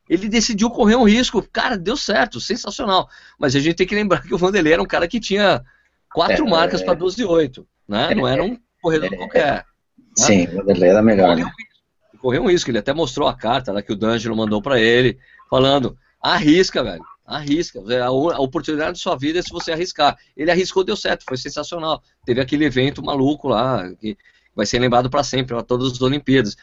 Ele 0.09 0.29
decidiu 0.29 0.70
correr 0.70 0.96
um 0.96 1.05
risco, 1.05 1.42
cara, 1.53 1.77
deu 1.77 1.96
certo, 1.96 2.40
sensacional. 2.40 3.09
Mas 3.38 3.55
a 3.55 3.61
gente 3.61 3.77
tem 3.77 3.87
que 3.87 3.94
lembrar 3.94 4.22
que 4.22 4.35
o 4.35 4.38
Vanderlei 4.38 4.72
era 4.72 4.83
um 4.83 4.87
cara 4.87 5.07
que 5.07 5.20
tinha 5.20 5.62
quatro 6.11 6.46
é, 6.46 6.51
marcas 6.51 6.81
é, 6.81 6.85
para 6.85 6.94
12 6.94 7.20
e 7.20 7.24
8, 7.24 7.66
né? 7.87 8.14
Não 8.14 8.27
era 8.27 8.42
um 8.42 8.59
corredor 8.81 9.12
é, 9.12 9.16
qualquer. 9.16 9.53
Né? 9.55 9.64
Sim, 10.16 10.48
o 10.48 10.57
Vanderlei 10.57 10.88
era 10.88 11.03
melhor. 11.03 11.29
Correu, 11.29 11.46
né? 11.46 11.53
correu 12.18 12.42
um 12.42 12.51
risco, 12.51 12.70
ele 12.70 12.79
até 12.79 12.94
mostrou 12.94 13.29
a 13.29 13.37
carta 13.37 13.70
lá 13.70 13.83
que 13.83 13.92
o 13.92 13.96
D'Angelo 13.96 14.37
mandou 14.37 14.62
para 14.62 14.81
ele, 14.81 15.18
falando 15.51 15.98
Arrisca, 16.20 16.83
velho. 16.83 17.04
Arrisca. 17.24 17.81
A 18.02 18.40
oportunidade 18.40 18.94
de 18.94 19.02
sua 19.02 19.16
vida 19.16 19.38
é 19.38 19.42
se 19.42 19.50
você 19.50 19.72
arriscar. 19.72 20.16
Ele 20.37 20.50
arriscou, 20.50 20.83
deu 20.83 20.96
certo, 20.96 21.24
foi 21.26 21.37
sensacional. 21.37 22.02
Teve 22.24 22.40
aquele 22.40 22.64
evento 22.64 23.02
maluco 23.02 23.48
lá, 23.48 23.92
que 23.94 24.16
vai 24.54 24.66
ser 24.66 24.78
lembrado 24.78 25.09
para 25.11 25.22
sempre, 25.22 25.54
para 25.54 25.62
todas 25.62 25.92
as 25.92 26.00
Olimpíadas. 26.00 26.57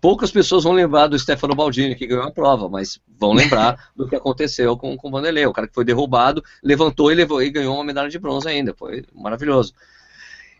Poucas 0.00 0.32
pessoas 0.32 0.64
vão 0.64 0.72
lembrar 0.72 1.06
do 1.06 1.18
Stefano 1.18 1.54
Baldini, 1.54 1.94
que 1.94 2.06
ganhou 2.06 2.24
a 2.24 2.30
prova, 2.30 2.68
mas 2.68 2.98
vão 3.06 3.32
lembrar 3.32 3.90
do 3.94 4.08
que 4.08 4.16
aconteceu 4.16 4.76
com, 4.76 4.96
com 4.96 5.08
o 5.08 5.10
Vanderlei. 5.10 5.46
O 5.46 5.52
cara 5.52 5.68
que 5.68 5.74
foi 5.74 5.84
derrubado, 5.84 6.42
levantou 6.62 7.12
e, 7.12 7.14
levou, 7.14 7.42
e 7.42 7.50
ganhou 7.50 7.74
uma 7.74 7.84
medalha 7.84 8.08
de 8.08 8.18
bronze 8.18 8.48
ainda. 8.48 8.74
Foi 8.74 9.04
maravilhoso. 9.12 9.74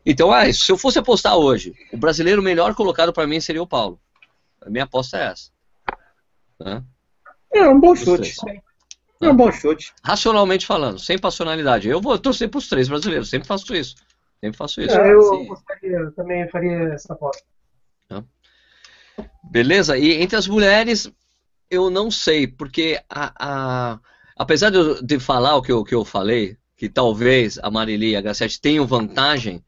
Então, 0.05 0.33
ah, 0.33 0.53
se 0.53 0.71
eu 0.71 0.77
fosse 0.77 0.99
apostar 0.99 1.37
hoje, 1.37 1.75
o 1.93 1.97
brasileiro 1.97 2.43
melhor 2.43 2.75
colocado 2.75 3.13
para 3.13 3.27
mim 3.27 3.41
seria 3.41 3.63
o 3.63 3.67
Paulo. 3.67 4.01
A 4.61 4.71
minha 4.71 4.85
aposta 4.85 5.17
é 5.17 5.27
essa. 5.27 5.51
Né? 6.61 6.85
É 7.53 7.69
um 7.69 7.79
bom 7.79 7.95
chute. 7.95 8.35
É 9.21 9.29
um 9.29 9.37
bom 9.37 9.53
chute. 9.53 9.93
Racionalmente 10.05 10.67
falando, 10.67 10.99
sem 10.99 11.19
passionalidade. 11.19 11.89
Eu 11.89 12.01
vou 12.01 12.19
torcer 12.19 12.49
para 12.49 12.59
os 12.59 12.69
três 12.69 12.89
brasileiros, 12.89 13.29
sempre 13.29 13.47
faço 13.47 13.75
isso. 13.75 13.95
Sempre 14.41 14.57
faço 14.57 14.81
isso. 14.81 14.99
É, 14.99 15.13
eu, 15.13 15.45
gostaria, 15.45 16.11
também 16.17 16.49
faria 16.49 16.95
essa 16.95 17.13
aposta. 17.13 17.45
Beleza? 19.45 19.99
E 19.99 20.23
entre 20.23 20.37
as 20.37 20.47
mulheres, 20.47 21.11
eu 21.71 21.91
não 21.91 22.11
sei, 22.11 22.47
porque 22.47 23.01
a, 23.09 23.33
a, 23.39 24.01
apesar 24.37 24.71
de, 24.71 24.79
eu, 24.79 25.03
de 25.03 25.19
falar 25.21 25.57
o 25.57 25.63
que 25.63 25.73
eu, 25.73 25.85
que 25.85 25.95
eu 25.95 26.05
falei, 26.05 26.57
que 26.77 26.89
talvez 26.89 27.59
a 27.63 27.71
Marili 27.71 28.11
e 28.11 28.17
a 28.17 28.23
H7 28.23 28.59
tenham 28.61 28.87
vantagem 28.87 29.65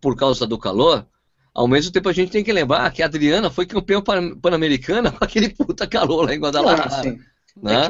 por 0.00 0.16
causa 0.16 0.46
do 0.46 0.58
calor, 0.58 1.06
ao 1.54 1.68
mesmo 1.68 1.92
tempo, 1.92 2.08
a 2.08 2.12
gente 2.12 2.32
tem 2.32 2.42
que 2.42 2.52
lembrar 2.52 2.90
que 2.92 3.02
a 3.02 3.06
Adriana 3.06 3.50
foi 3.50 3.66
campeã 3.66 4.02
pan-americana 4.02 5.12
com 5.12 5.24
aquele 5.24 5.50
puta 5.50 5.86
calor 5.86 6.26
lá 6.26 6.34
em 6.34 6.38
Guadalajara. 6.38 7.02
Sim. 7.02 7.20
Né? 7.62 7.88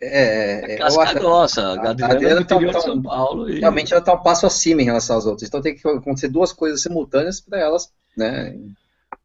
É, 0.00 0.72
é, 0.72 0.74
é, 0.74 0.76
casca 0.76 1.02
acho, 1.02 1.14
grossa. 1.14 1.62
A 1.62 1.90
Adriana, 1.90 2.12
a 2.12 2.16
Adriana 2.16 2.44
tá, 2.44 2.58
tá, 2.72 2.80
São 2.80 3.02
Paulo. 3.02 3.50
E... 3.50 3.60
Realmente 3.60 3.92
ela 3.92 4.00
está 4.00 4.14
um 4.14 4.22
passo 4.22 4.46
acima 4.46 4.80
em 4.80 4.84
relação 4.84 5.18
às 5.18 5.26
outras. 5.26 5.48
Então 5.48 5.60
tem 5.60 5.74
que 5.74 5.86
acontecer 5.86 6.28
duas 6.28 6.52
coisas 6.52 6.82
simultâneas 6.82 7.40
para 7.40 7.58
elas, 7.58 7.92
né? 8.16 8.56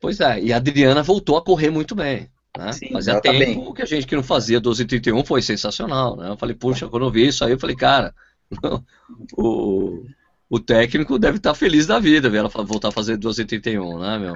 Pois 0.01 0.19
é, 0.19 0.39
e 0.39 0.51
a 0.51 0.57
Adriana 0.57 1.03
voltou 1.03 1.37
a 1.37 1.43
correr 1.43 1.69
muito 1.69 1.95
bem. 1.95 2.29
Né? 2.57 2.71
Sim, 2.71 2.91
Fazia 2.91 3.15
tá 3.15 3.21
tempo 3.21 3.69
tá 3.69 3.75
que 3.75 3.81
a 3.81 3.85
gente 3.85 4.07
que 4.07 4.15
não 4.15 4.23
fazia 4.23 4.59
12h31 4.59 5.25
foi 5.25 5.41
sensacional. 5.41 6.15
Né? 6.15 6.29
Eu 6.29 6.37
falei, 6.37 6.55
puxa, 6.55 6.87
quando 6.87 7.05
eu 7.05 7.11
vi 7.11 7.27
isso 7.27 7.43
aí, 7.45 7.51
eu 7.51 7.59
falei, 7.59 7.75
cara, 7.75 8.13
o, 9.37 10.03
o 10.49 10.59
técnico 10.59 11.17
deve 11.17 11.37
estar 11.37 11.53
feliz 11.53 11.87
da 11.87 11.99
vida 11.99 12.29
ver 12.29 12.37
ela 12.39 12.49
voltar 12.49 12.89
a 12.89 12.91
fazer 12.91 13.17
2,31, 13.17 13.99
né, 13.99 14.17
meu? 14.17 14.33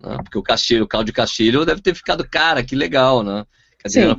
Né? 0.00 0.16
Porque 0.22 0.38
o 0.38 0.42
Castilho, 0.42 0.84
o 0.84 0.88
Caldo 0.88 1.06
de 1.06 1.12
Castilho 1.12 1.64
deve 1.64 1.80
ter 1.80 1.94
ficado, 1.94 2.28
cara, 2.28 2.62
que 2.62 2.74
legal, 2.74 3.22
né? 3.22 3.44
Sim, 3.86 4.00
ela... 4.00 4.16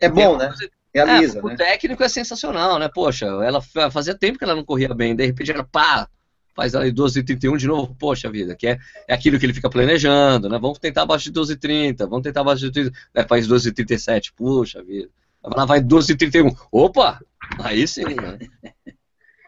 é 0.00 0.08
bom, 0.08 0.36
né? 0.36 0.52
Realiza, 0.94 1.38
é, 1.38 1.42
né? 1.42 1.52
O 1.52 1.56
técnico 1.56 2.02
é 2.02 2.08
sensacional, 2.08 2.78
né? 2.78 2.88
Poxa, 2.88 3.26
ela 3.26 3.60
fazia 3.90 4.14
tempo 4.14 4.38
que 4.38 4.44
ela 4.44 4.54
não 4.54 4.64
corria 4.64 4.94
bem, 4.94 5.14
de 5.14 5.26
repente 5.26 5.50
ela, 5.50 5.64
pá, 5.64 6.08
faz 6.54 6.74
ali 6.74 6.90
12h31 6.90 7.58
de 7.58 7.66
novo, 7.66 7.94
poxa 7.98 8.30
vida, 8.30 8.56
que 8.56 8.66
é, 8.66 8.78
é 9.06 9.12
aquilo 9.12 9.38
que 9.38 9.44
ele 9.44 9.52
fica 9.52 9.68
planejando, 9.68 10.48
né? 10.48 10.58
Vamos 10.58 10.78
tentar 10.78 11.02
abaixo 11.02 11.30
de 11.30 11.38
12h30, 11.38 11.98
vamos 12.08 12.22
tentar 12.22 12.40
abaixo 12.40 12.62
de 12.62 12.70
30, 12.70 12.92
né? 13.14 13.26
faz 13.28 13.46
12h37, 13.46 14.32
puxa 14.34 14.82
vida. 14.82 15.10
Ela 15.44 15.66
vai 15.66 15.80
12h31, 15.80 16.56
opa, 16.72 17.20
aí 17.58 17.86
sim, 17.86 18.04
né? 18.04 18.38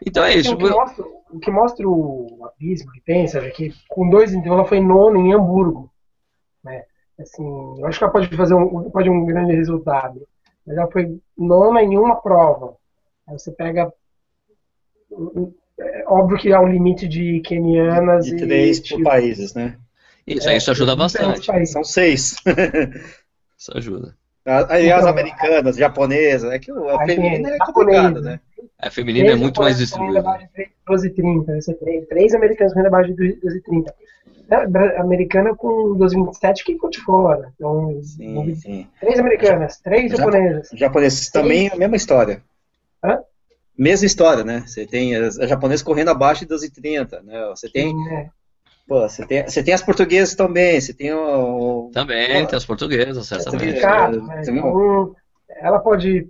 Então 0.05 0.23
é 0.23 0.35
isso. 0.35 0.53
O 0.53 0.57
que, 0.57 0.69
mostra, 0.69 1.05
o 1.31 1.39
que 1.39 1.51
mostra 1.51 1.87
o 1.87 2.45
abismo 2.45 2.91
que 2.91 3.01
tem, 3.01 3.27
sabe, 3.27 3.51
que 3.51 3.73
com 3.89 4.09
dois 4.09 4.33
então 4.33 4.53
ela 4.53 4.65
foi 4.65 4.79
nona 4.79 5.17
em 5.17 5.33
Hamburgo. 5.33 5.91
Né? 6.63 6.83
Assim, 7.19 7.45
eu 7.77 7.85
acho 7.85 7.97
que 7.97 8.03
ela 8.03 8.13
pode 8.13 8.35
fazer 8.35 8.53
um, 8.53 8.89
pode 8.89 9.09
um 9.09 9.25
grande 9.25 9.53
resultado. 9.53 10.25
Mas 10.65 10.77
ela 10.77 10.89
foi 10.91 11.19
nona 11.37 11.81
em 11.81 11.97
uma 11.97 12.15
prova. 12.15 12.75
Aí 13.27 13.37
você 13.37 13.51
pega. 13.51 13.91
É 15.79 16.03
óbvio 16.07 16.37
que 16.37 16.51
há 16.51 16.59
um 16.59 16.67
limite 16.67 17.07
de 17.07 17.39
kenianas 17.41 18.25
de 18.25 18.37
três 18.37 18.77
e. 18.77 18.83
Tipo, 18.83 19.03
países, 19.03 19.53
né? 19.53 19.77
Isso, 20.25 20.47
é, 20.49 20.57
isso 20.57 20.71
ajuda 20.71 20.95
bastante. 20.95 21.45
São 21.67 21.83
seis. 21.83 22.35
isso 23.57 23.71
ajuda. 23.75 24.15
Aí 24.69 24.91
as 24.91 25.01
então, 25.01 25.09
americanas, 25.09 25.75
japonesas, 25.75 26.51
é 26.51 26.59
que 26.59 26.71
a 26.71 27.05
feminina 27.05 27.49
é 27.49 27.57
complicado, 27.59 28.21
né? 28.21 28.39
A 28.79 28.89
feminina 28.89 29.31
é 29.31 29.35
muito 29.35 29.61
mais 29.61 29.77
distribuída. 29.77 30.49
12 30.87 31.09
30, 31.09 31.61
você 31.61 31.73
tem 31.73 32.05
três 32.05 32.33
americanos 32.33 32.73
correndo 32.73 32.87
abaixo 32.87 33.13
de 33.13 33.33
12 33.33 33.61
30. 33.61 33.95
A 34.51 35.01
americana 35.01 35.53
com 35.55 35.95
12,27 35.95 36.63
que 36.65 36.73
ficou 36.73 36.89
de 36.89 36.99
fora. 37.01 37.51
Então, 37.55 38.01
sim, 38.01 38.55
sim. 38.55 38.87
Três 38.99 39.19
americanas, 39.19 39.77
três 39.79 40.11
japonesas. 40.11 40.69
Japoneses 40.73 41.29
também 41.29 41.67
é 41.67 41.73
a 41.73 41.75
mesma 41.75 41.95
história. 41.95 42.41
Hã? 43.03 43.19
Mesma 43.77 44.07
história, 44.07 44.43
né? 44.43 44.63
Você 44.65 44.87
tem 44.87 45.15
as, 45.15 45.37
as 45.37 45.49
japonesas 45.49 45.83
correndo 45.83 46.09
abaixo 46.09 46.45
de 46.45 46.53
12,30, 46.53 47.21
né? 47.21 47.45
Você 47.49 47.69
tem 47.69 47.91
sim, 47.91 48.09
é. 48.09 48.29
Pô, 48.89 49.07
você 49.07 49.23
tem, 49.23 49.43
você 49.43 49.61
tem 49.61 49.71
as 49.71 49.83
portuguesas 49.83 50.33
também, 50.33 50.81
você 50.81 50.91
tem 50.91 51.13
o. 51.13 51.91
Também, 51.93 52.43
tem 52.47 52.57
as 52.57 52.65
portuguesas, 52.65 53.27
certamente. 53.27 53.77
É, 53.77 54.09
né? 54.09 54.41
então, 54.41 55.15
ela 55.61 55.77
pode. 55.77 56.27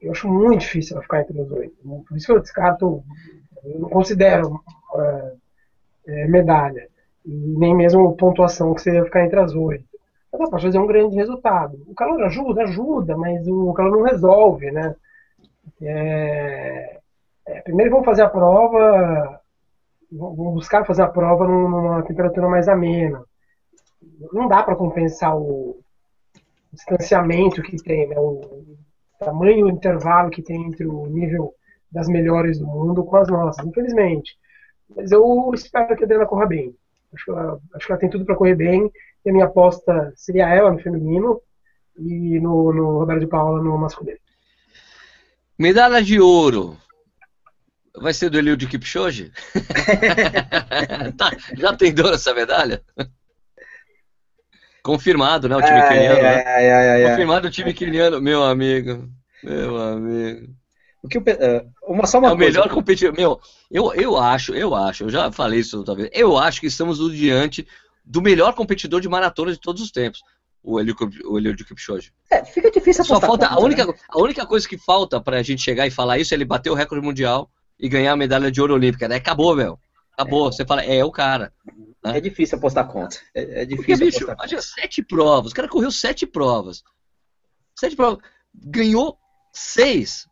Eu 0.00 0.12
acho 0.12 0.28
muito 0.28 0.60
difícil 0.60 0.96
ela 0.96 1.02
ficar 1.02 1.20
entre 1.20 1.40
os 1.40 1.50
oito. 1.50 1.76
Por 2.06 2.16
isso 2.16 2.26
que 2.26 2.32
eu 2.32 2.40
descarto. 2.40 3.02
Eu 3.64 3.80
não 3.80 3.88
considero 3.88 4.60
é, 4.96 5.32
é, 6.06 6.26
medalha. 6.28 6.88
E 7.24 7.30
nem 7.30 7.74
mesmo 7.74 8.16
pontuação 8.16 8.74
que 8.74 8.82
seria 8.82 9.04
ficar 9.04 9.24
entre 9.24 9.38
as 9.38 9.54
oito. 9.54 9.84
Mas 10.32 10.40
dá 10.40 10.48
para 10.48 10.60
fazer 10.60 10.78
um 10.78 10.86
grande 10.86 11.16
resultado. 11.16 11.80
O 11.86 11.94
calor 11.94 12.22
ajuda, 12.24 12.62
ajuda, 12.62 13.16
mas 13.16 13.46
o 13.46 13.72
calor 13.72 13.92
não 13.92 14.02
resolve, 14.02 14.70
né? 14.70 14.96
É, 15.80 17.00
é, 17.46 17.60
primeiro 17.60 17.90
vamos 17.90 18.06
fazer 18.06 18.22
a 18.22 18.28
prova, 18.28 19.40
vamos 20.10 20.54
buscar 20.54 20.84
fazer 20.84 21.02
a 21.02 21.08
prova 21.08 21.46
numa 21.46 22.02
temperatura 22.02 22.48
mais 22.48 22.68
amena. 22.68 23.24
Não 24.32 24.48
dá 24.48 24.62
para 24.62 24.76
compensar 24.76 25.36
o 25.36 25.78
distanciamento 26.72 27.62
que 27.62 27.76
tem, 27.82 28.08
né? 28.08 28.16
o 28.18 28.40
tamanho, 29.22 29.66
o 29.66 29.70
intervalo 29.70 30.30
que 30.30 30.42
tem 30.42 30.64
entre 30.64 30.86
o 30.86 31.06
nível 31.06 31.54
das 31.90 32.08
melhores 32.08 32.58
do 32.58 32.66
mundo 32.66 33.04
com 33.04 33.16
as 33.16 33.28
nossas, 33.28 33.66
infelizmente. 33.66 34.36
Mas 34.94 35.10
eu 35.12 35.50
espero 35.54 35.94
que 35.96 36.02
a 36.02 36.06
Adriana 36.06 36.26
corra 36.26 36.46
bem. 36.46 36.74
Acho 37.14 37.24
que 37.24 37.30
ela, 37.30 37.60
acho 37.74 37.86
que 37.86 37.92
ela 37.92 38.00
tem 38.00 38.10
tudo 38.10 38.24
para 38.24 38.36
correr 38.36 38.54
bem. 38.54 38.90
E 39.24 39.30
a 39.30 39.32
minha 39.32 39.44
aposta 39.44 40.12
seria 40.16 40.48
ela 40.48 40.72
no 40.72 40.78
feminino 40.78 41.40
e 41.96 42.40
no, 42.40 42.72
no 42.72 42.98
Roberto 42.98 43.20
de 43.20 43.26
Paula 43.26 43.62
no 43.62 43.76
masculino. 43.78 44.18
Medalha 45.58 46.02
de 46.02 46.20
ouro. 46.20 46.76
Vai 47.94 48.14
ser 48.14 48.30
do 48.30 48.38
Eliud 48.38 48.66
Kipchoge? 48.66 49.30
tá, 51.16 51.30
já 51.56 51.76
tem 51.76 51.92
dor 51.92 52.14
essa 52.14 52.34
medalha? 52.34 52.82
Confirmado, 54.82 55.48
né? 55.48 55.56
O 55.56 55.62
time 55.62 55.82
queniano. 55.88 56.22
Né? 56.22 57.10
Confirmado 57.10 57.48
o 57.48 57.50
time 57.50 57.72
queniano, 57.72 58.20
meu 58.20 58.42
amigo. 58.42 59.08
Meu 59.42 59.76
amigo. 59.76 60.48
O 61.02 61.08
que 61.08 61.18
eu, 61.18 61.22
uh, 61.22 61.92
uma 61.92 62.06
só 62.06 62.18
uma 62.18 62.28
é 62.28 62.32
o 62.32 62.36
melhor 62.36 62.68
competidor. 62.68 63.14
Meu, 63.16 63.40
eu, 63.70 63.92
eu 63.94 64.16
acho, 64.16 64.54
eu 64.54 64.74
acho, 64.74 65.04
eu 65.04 65.10
já 65.10 65.32
falei 65.32 65.60
isso 65.60 65.78
outra 65.78 65.94
vez. 65.94 66.10
Eu 66.12 66.38
acho 66.38 66.60
que 66.60 66.66
estamos 66.66 66.98
diante 67.12 67.66
do 68.04 68.22
melhor 68.22 68.54
competidor 68.54 69.00
de 69.00 69.08
maratona 69.08 69.52
de 69.52 69.58
todos 69.58 69.82
os 69.82 69.90
tempos 69.90 70.20
o 70.62 70.78
Eliud 70.80 71.64
Kipchoge. 71.64 72.12
É, 72.30 72.44
fica 72.44 72.70
difícil 72.70 73.04
Só 73.04 73.20
falta 73.20 73.48
conta, 73.48 73.48
a 73.48 73.60
única 73.60 73.84
né? 73.84 73.92
a 74.08 74.20
única 74.20 74.46
coisa 74.46 74.68
que 74.68 74.78
falta 74.78 75.20
para 75.20 75.38
a 75.38 75.42
gente 75.42 75.60
chegar 75.60 75.86
e 75.86 75.90
falar 75.90 76.18
isso 76.18 76.32
é 76.32 76.36
ele 76.36 76.44
bater 76.44 76.70
o 76.70 76.74
recorde 76.74 77.04
mundial 77.04 77.50
e 77.78 77.88
ganhar 77.88 78.12
a 78.12 78.16
medalha 78.16 78.50
de 78.50 78.60
ouro 78.60 78.74
olímpica. 78.74 79.08
Daí 79.08 79.18
acabou, 79.18 79.56
meu. 79.56 79.78
Acabou. 80.12 80.48
É. 80.48 80.52
Você 80.52 80.64
fala, 80.64 80.82
é 80.82 81.04
o 81.04 81.10
cara. 81.10 81.52
Né? 82.04 82.18
É 82.18 82.20
difícil 82.20 82.58
apostar 82.58 82.88
conta. 82.88 83.16
É, 83.34 83.62
é 83.62 83.64
difícil 83.64 83.76
Porque, 83.76 83.96
bicho, 83.96 84.30
imagina 84.30 84.62
sete 84.62 85.02
provas. 85.02 85.52
O 85.52 85.54
cara 85.54 85.68
correu 85.68 85.90
sete 85.90 86.26
provas. 86.26 86.82
Sete 87.78 87.96
provas. 87.96 88.18
Ganhou 88.54 89.18
seis. 89.52 90.26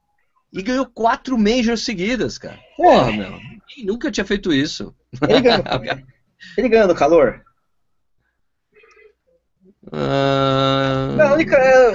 E 0.52 0.62
ganhou 0.62 0.86
quatro 0.86 1.38
majors 1.38 1.84
seguidas, 1.84 2.36
cara. 2.36 2.58
Porra, 2.76 3.10
é. 3.10 3.16
meu. 3.16 3.30
Ninguém 3.30 3.86
nunca 3.86 4.10
tinha 4.10 4.24
feito 4.24 4.52
isso. 4.52 4.94
Ele 5.28 5.40
ganhou, 5.40 5.64
ele 6.58 6.68
ganhou 6.68 6.88
no 6.88 6.94
calor? 6.94 7.44
Uh... 9.92 11.16
Não, 11.16 11.34
única, 11.34 11.56
é, 11.56 11.90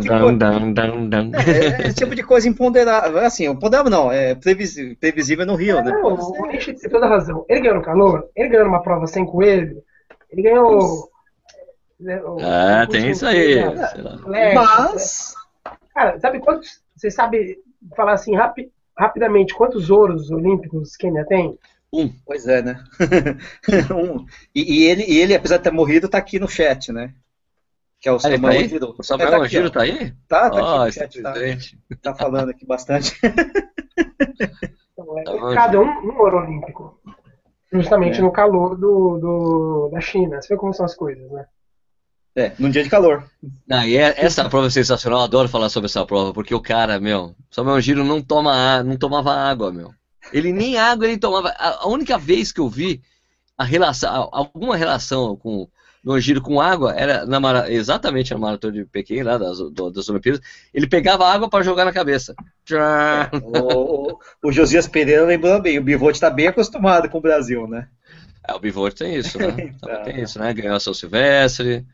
tipo. 0.00 0.14
É, 1.36 1.86
esse 1.86 1.94
tipo 1.94 2.14
de 2.16 2.22
coisa 2.24 2.48
imponderável. 2.48 3.18
Assim, 3.18 3.46
imponderável 3.46 3.90
não, 3.90 4.10
é 4.10 4.34
previsível, 4.34 4.96
previsível 4.98 5.46
no 5.46 5.54
Rio, 5.54 5.82
né? 5.82 5.92
Não, 5.92 6.14
o 6.14 6.48
tem 6.48 6.74
toda 6.90 7.06
razão. 7.06 7.44
Ele 7.48 7.60
ganhou 7.60 7.76
no 7.76 7.84
calor, 7.84 8.28
ele 8.34 8.48
ganhou 8.48 8.64
numa 8.66 8.82
prova 8.82 9.06
sem 9.06 9.24
coelho, 9.24 9.82
ele 10.30 10.42
ganhou. 10.42 11.08
Né, 12.00 12.20
é, 12.40 12.86
tem 12.86 13.10
isso 13.10 13.24
aí. 13.24 13.62
Flash, 13.62 13.94
Mas. 14.26 15.34
Né? 15.64 15.72
Cara, 15.94 16.18
sabe 16.18 16.40
quantos. 16.40 16.80
Você 16.96 17.10
sabe 17.10 17.58
falar 17.96 18.14
assim 18.14 18.34
rapi, 18.34 18.68
rapidamente 18.98 19.54
quantos 19.54 19.90
ouros 19.90 20.30
olímpicos 20.30 20.96
Quênia 20.96 21.24
tem? 21.26 21.56
Um. 21.92 22.08
Pois 22.24 22.46
é, 22.46 22.62
né? 22.62 22.84
um. 23.90 24.24
E, 24.54 24.78
e, 24.78 24.84
ele, 24.84 25.04
e 25.04 25.18
ele, 25.18 25.34
apesar 25.34 25.56
de 25.56 25.64
ter 25.64 25.72
morrido, 25.72 26.08
tá 26.08 26.18
aqui 26.18 26.38
no 26.38 26.48
chat, 26.48 26.92
né? 26.92 27.12
Que 28.00 28.08
é 28.08 28.12
o 28.12 28.18
Samuel 28.18 28.62
tá 28.62 28.68
Giro. 28.68 28.94
O 28.98 29.02
Samuel 29.02 29.28
é, 29.28 29.38
tá 29.38 29.46
Giro 29.46 29.70
tá 29.70 29.82
aí? 29.82 30.12
Tá, 30.28 30.50
tá 30.50 30.56
oh, 30.56 30.82
aqui 30.82 30.86
no 30.86 30.92
chat, 30.92 31.22
tá, 31.22 31.34
tá, 32.00 32.14
falando 32.14 32.50
aqui 32.50 32.64
bastante. 32.64 33.18
É, 33.24 35.54
cada 35.54 35.80
um, 35.80 35.84
um 35.84 36.18
ouro 36.18 36.38
olímpico. 36.38 37.00
Justamente 37.72 38.18
é. 38.18 38.22
no 38.22 38.32
calor 38.32 38.76
do, 38.76 39.18
do, 39.18 39.90
da 39.92 40.00
China. 40.00 40.40
Você 40.40 40.54
vê 40.54 40.56
como 40.56 40.74
são 40.74 40.86
as 40.86 40.94
coisas, 40.94 41.30
né? 41.30 41.46
É, 42.34 42.52
num 42.58 42.70
dia 42.70 42.82
de 42.82 42.90
calor. 42.90 43.28
Ah, 43.68 43.86
e 43.86 43.96
é, 43.96 44.24
essa 44.24 44.48
prova 44.48 44.68
é 44.68 44.70
sensacional, 44.70 45.20
eu 45.20 45.24
adoro 45.24 45.48
falar 45.48 45.68
sobre 45.68 45.86
essa 45.86 46.06
prova, 46.06 46.32
porque 46.32 46.54
o 46.54 46.60
cara, 46.60 47.00
meu, 47.00 47.34
Samuel 47.50 47.80
Giro 47.80 48.04
não, 48.04 48.22
toma, 48.22 48.84
não 48.84 48.96
tomava 48.96 49.34
água, 49.34 49.72
meu. 49.72 49.92
Ele 50.32 50.52
nem 50.52 50.78
água 50.78 51.06
ele 51.06 51.18
tomava. 51.18 51.54
A, 51.58 51.88
única 51.88 52.18
vez 52.18 52.52
que 52.52 52.60
eu 52.60 52.68
vi 52.68 53.02
a 53.56 53.64
relação, 53.64 54.28
alguma 54.32 54.76
relação 54.76 55.36
com 55.36 55.68
no 56.02 56.18
giro 56.18 56.40
com 56.40 56.60
água 56.60 56.94
era 56.96 57.26
na 57.26 57.70
exatamente 57.70 58.32
na 58.32 58.38
maratona 58.38 58.72
de 58.72 58.84
Pequim, 58.86 59.22
lá 59.22 59.36
das, 59.36 59.58
das 59.92 60.08
Olimpíadas. 60.08 60.40
Ele 60.72 60.86
pegava 60.86 61.26
água 61.26 61.48
para 61.48 61.62
jogar 61.62 61.84
na 61.84 61.92
cabeça. 61.92 62.34
É, 62.70 63.36
o, 63.36 64.18
o, 64.42 64.52
Josias 64.52 64.88
Pereira 64.88 65.24
lembrou 65.24 65.60
bem, 65.60 65.78
o 65.78 65.84
Bivote 65.84 66.16
está 66.16 66.30
bem 66.30 66.46
acostumado 66.46 67.08
com 67.08 67.18
o 67.18 67.22
Brasil, 67.22 67.66
né? 67.66 67.88
É, 68.48 68.54
o 68.54 68.58
Bivote 68.58 68.96
tem 68.96 69.16
isso, 69.16 69.38
né? 69.38 69.54
então, 69.76 70.02
tem 70.02 70.22
isso, 70.22 70.38
né? 70.38 70.54
Ganhou 70.54 70.76
a 70.76 70.80
São 70.80 70.94
Silvestre, 70.94 71.84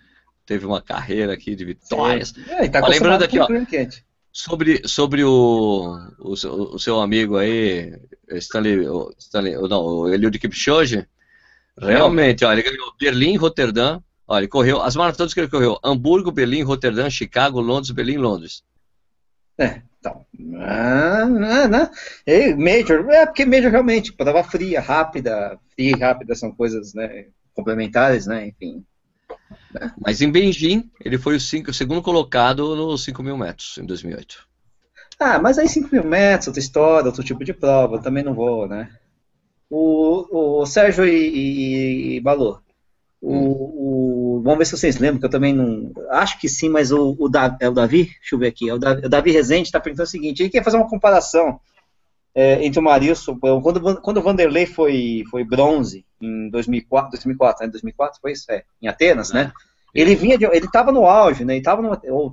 teve 0.45 0.65
uma 0.65 0.81
carreira 0.81 1.33
aqui 1.33 1.57
de 1.57 1.65
vitórias. 1.65 2.33
É, 2.49 2.69
tá 2.69 2.87
lembrando 2.87 3.25
aqui, 3.25 3.41
ó. 3.41 3.47
Quente. 3.67 4.05
Sobre, 4.37 4.87
sobre 4.87 5.25
o, 5.25 5.99
o, 6.19 6.33
o, 6.33 6.79
seu 6.79 7.01
amigo 7.01 7.39
aí, 7.39 7.99
Stanley, 8.33 8.87
Stanley 9.19 9.55
não, 9.67 9.83
o 9.83 10.13
Eliud 10.13 10.39
Kipchoge, 10.39 11.09
realmente, 11.81 12.45
ó, 12.45 12.53
ele 12.53 12.63
ganhou 12.63 12.93
Berlim, 13.01 13.39
Roterdã, 13.39 13.99
ó, 14.29 14.37
ele 14.37 14.47
correu, 14.47 14.83
as 14.83 14.95
maratonas 14.95 15.33
que 15.33 15.41
ele 15.41 15.49
correu, 15.49 15.79
Hamburgo, 15.83 16.31
Berlim, 16.31 16.61
Roterdã, 16.61 17.09
Chicago, 17.09 17.63
Londres, 17.63 17.91
Berlim, 17.93 18.19
Londres. 18.19 18.63
É, 19.57 19.81
então, 19.99 20.27
ah, 20.61 21.25
né, 21.25 21.67
né? 21.67 21.91
E 22.27 22.55
Major, 22.55 23.09
é 23.09 23.25
porque 23.25 23.47
Major 23.47 23.71
realmente, 23.71 24.13
prova 24.13 24.45
fria, 24.45 24.83
rápida, 24.83 25.59
fria 25.75 25.97
e 25.97 25.99
rápida 25.99 26.35
são 26.35 26.53
coisas, 26.53 26.93
né, 26.93 27.29
complementares, 27.55 28.27
né, 28.27 28.49
enfim. 28.49 28.85
Mas 30.01 30.21
em 30.21 30.31
Beijing, 30.31 30.91
ele 31.05 31.19
foi 31.19 31.37
o, 31.37 31.41
cinco, 31.41 31.71
o 31.71 31.75
segundo 31.75 32.03
colocado 32.03 32.75
nos 32.75 33.05
5 33.05 33.23
mil 33.23 33.37
metros, 33.37 33.79
em 33.79 33.85
2008. 33.85 34.47
Ah, 35.19 35.39
mas 35.39 35.59
aí 35.59 35.69
5 35.69 35.89
mil 35.93 36.05
metros, 36.05 36.49
outra 36.49 36.61
história, 36.61 37.07
outro 37.07 37.25
tipo 37.25 37.45
de 37.45 37.53
prova, 37.53 38.01
também 38.01 38.23
não 38.23 38.35
vou, 38.35 38.69
né? 38.69 38.91
O, 39.69 40.61
o 40.61 40.67
Sérgio 40.67 41.05
e, 41.05 41.11
e, 41.11 42.17
e 42.17 42.21
Balô, 42.21 42.61
o, 43.21 43.33
hum. 43.33 43.51
o, 43.51 44.41
vamos 44.45 44.59
ver 44.59 44.65
se 44.67 44.77
vocês 44.77 44.99
lembram, 44.99 45.19
que 45.19 45.27
eu 45.27 45.31
também 45.31 45.53
não. 45.53 45.91
Acho 46.11 46.39
que 46.39 46.49
sim, 46.49 46.69
mas 46.69 46.93
o, 46.93 47.17
o, 47.19 47.29
da, 47.29 47.57
é 47.61 47.69
o 47.69 47.73
Davi? 47.73 48.05
Deixa 48.05 48.35
eu 48.35 48.39
ver 48.39 48.49
aqui. 48.49 48.69
É 48.69 48.75
o 48.75 48.79
Davi, 48.79 49.07
o 49.07 49.09
Davi 49.09 49.31
Rezende 49.33 49.69
está 49.69 49.81
perguntando 49.81 50.07
o 50.07 50.11
seguinte: 50.11 50.43
ele 50.43 50.51
quer 50.51 50.63
fazer 50.63 50.77
uma 50.77 50.89
comparação 50.89 51.61
é, 52.37 52.63
entre 52.63 52.79
o 52.79 52.83
Marilson. 52.83 53.39
Quando, 53.39 54.01
quando 54.03 54.19
o 54.19 54.23
Vanderlei 54.23 54.67
foi, 54.67 55.25
foi 55.31 55.43
bronze 55.43 56.05
em 56.21 56.51
2004, 56.51 57.13
2004, 57.13 57.65
né? 57.65 57.71
2004 57.73 58.21
foi 58.21 58.33
isso? 58.33 58.45
É, 58.53 58.63
em 58.83 58.89
Atenas, 58.89 59.33
né? 59.33 59.51
É. 59.95 60.01
Ele 60.03 60.15
vinha 60.15 60.37
de, 60.37 60.45
ele 60.45 60.67
estava 60.67 60.93
no 60.93 61.07
auge, 61.07 61.47
né? 61.47 61.55
Ele 61.55 61.61
estava 61.61 61.81
no, 61.81 61.99
ou 62.11 62.31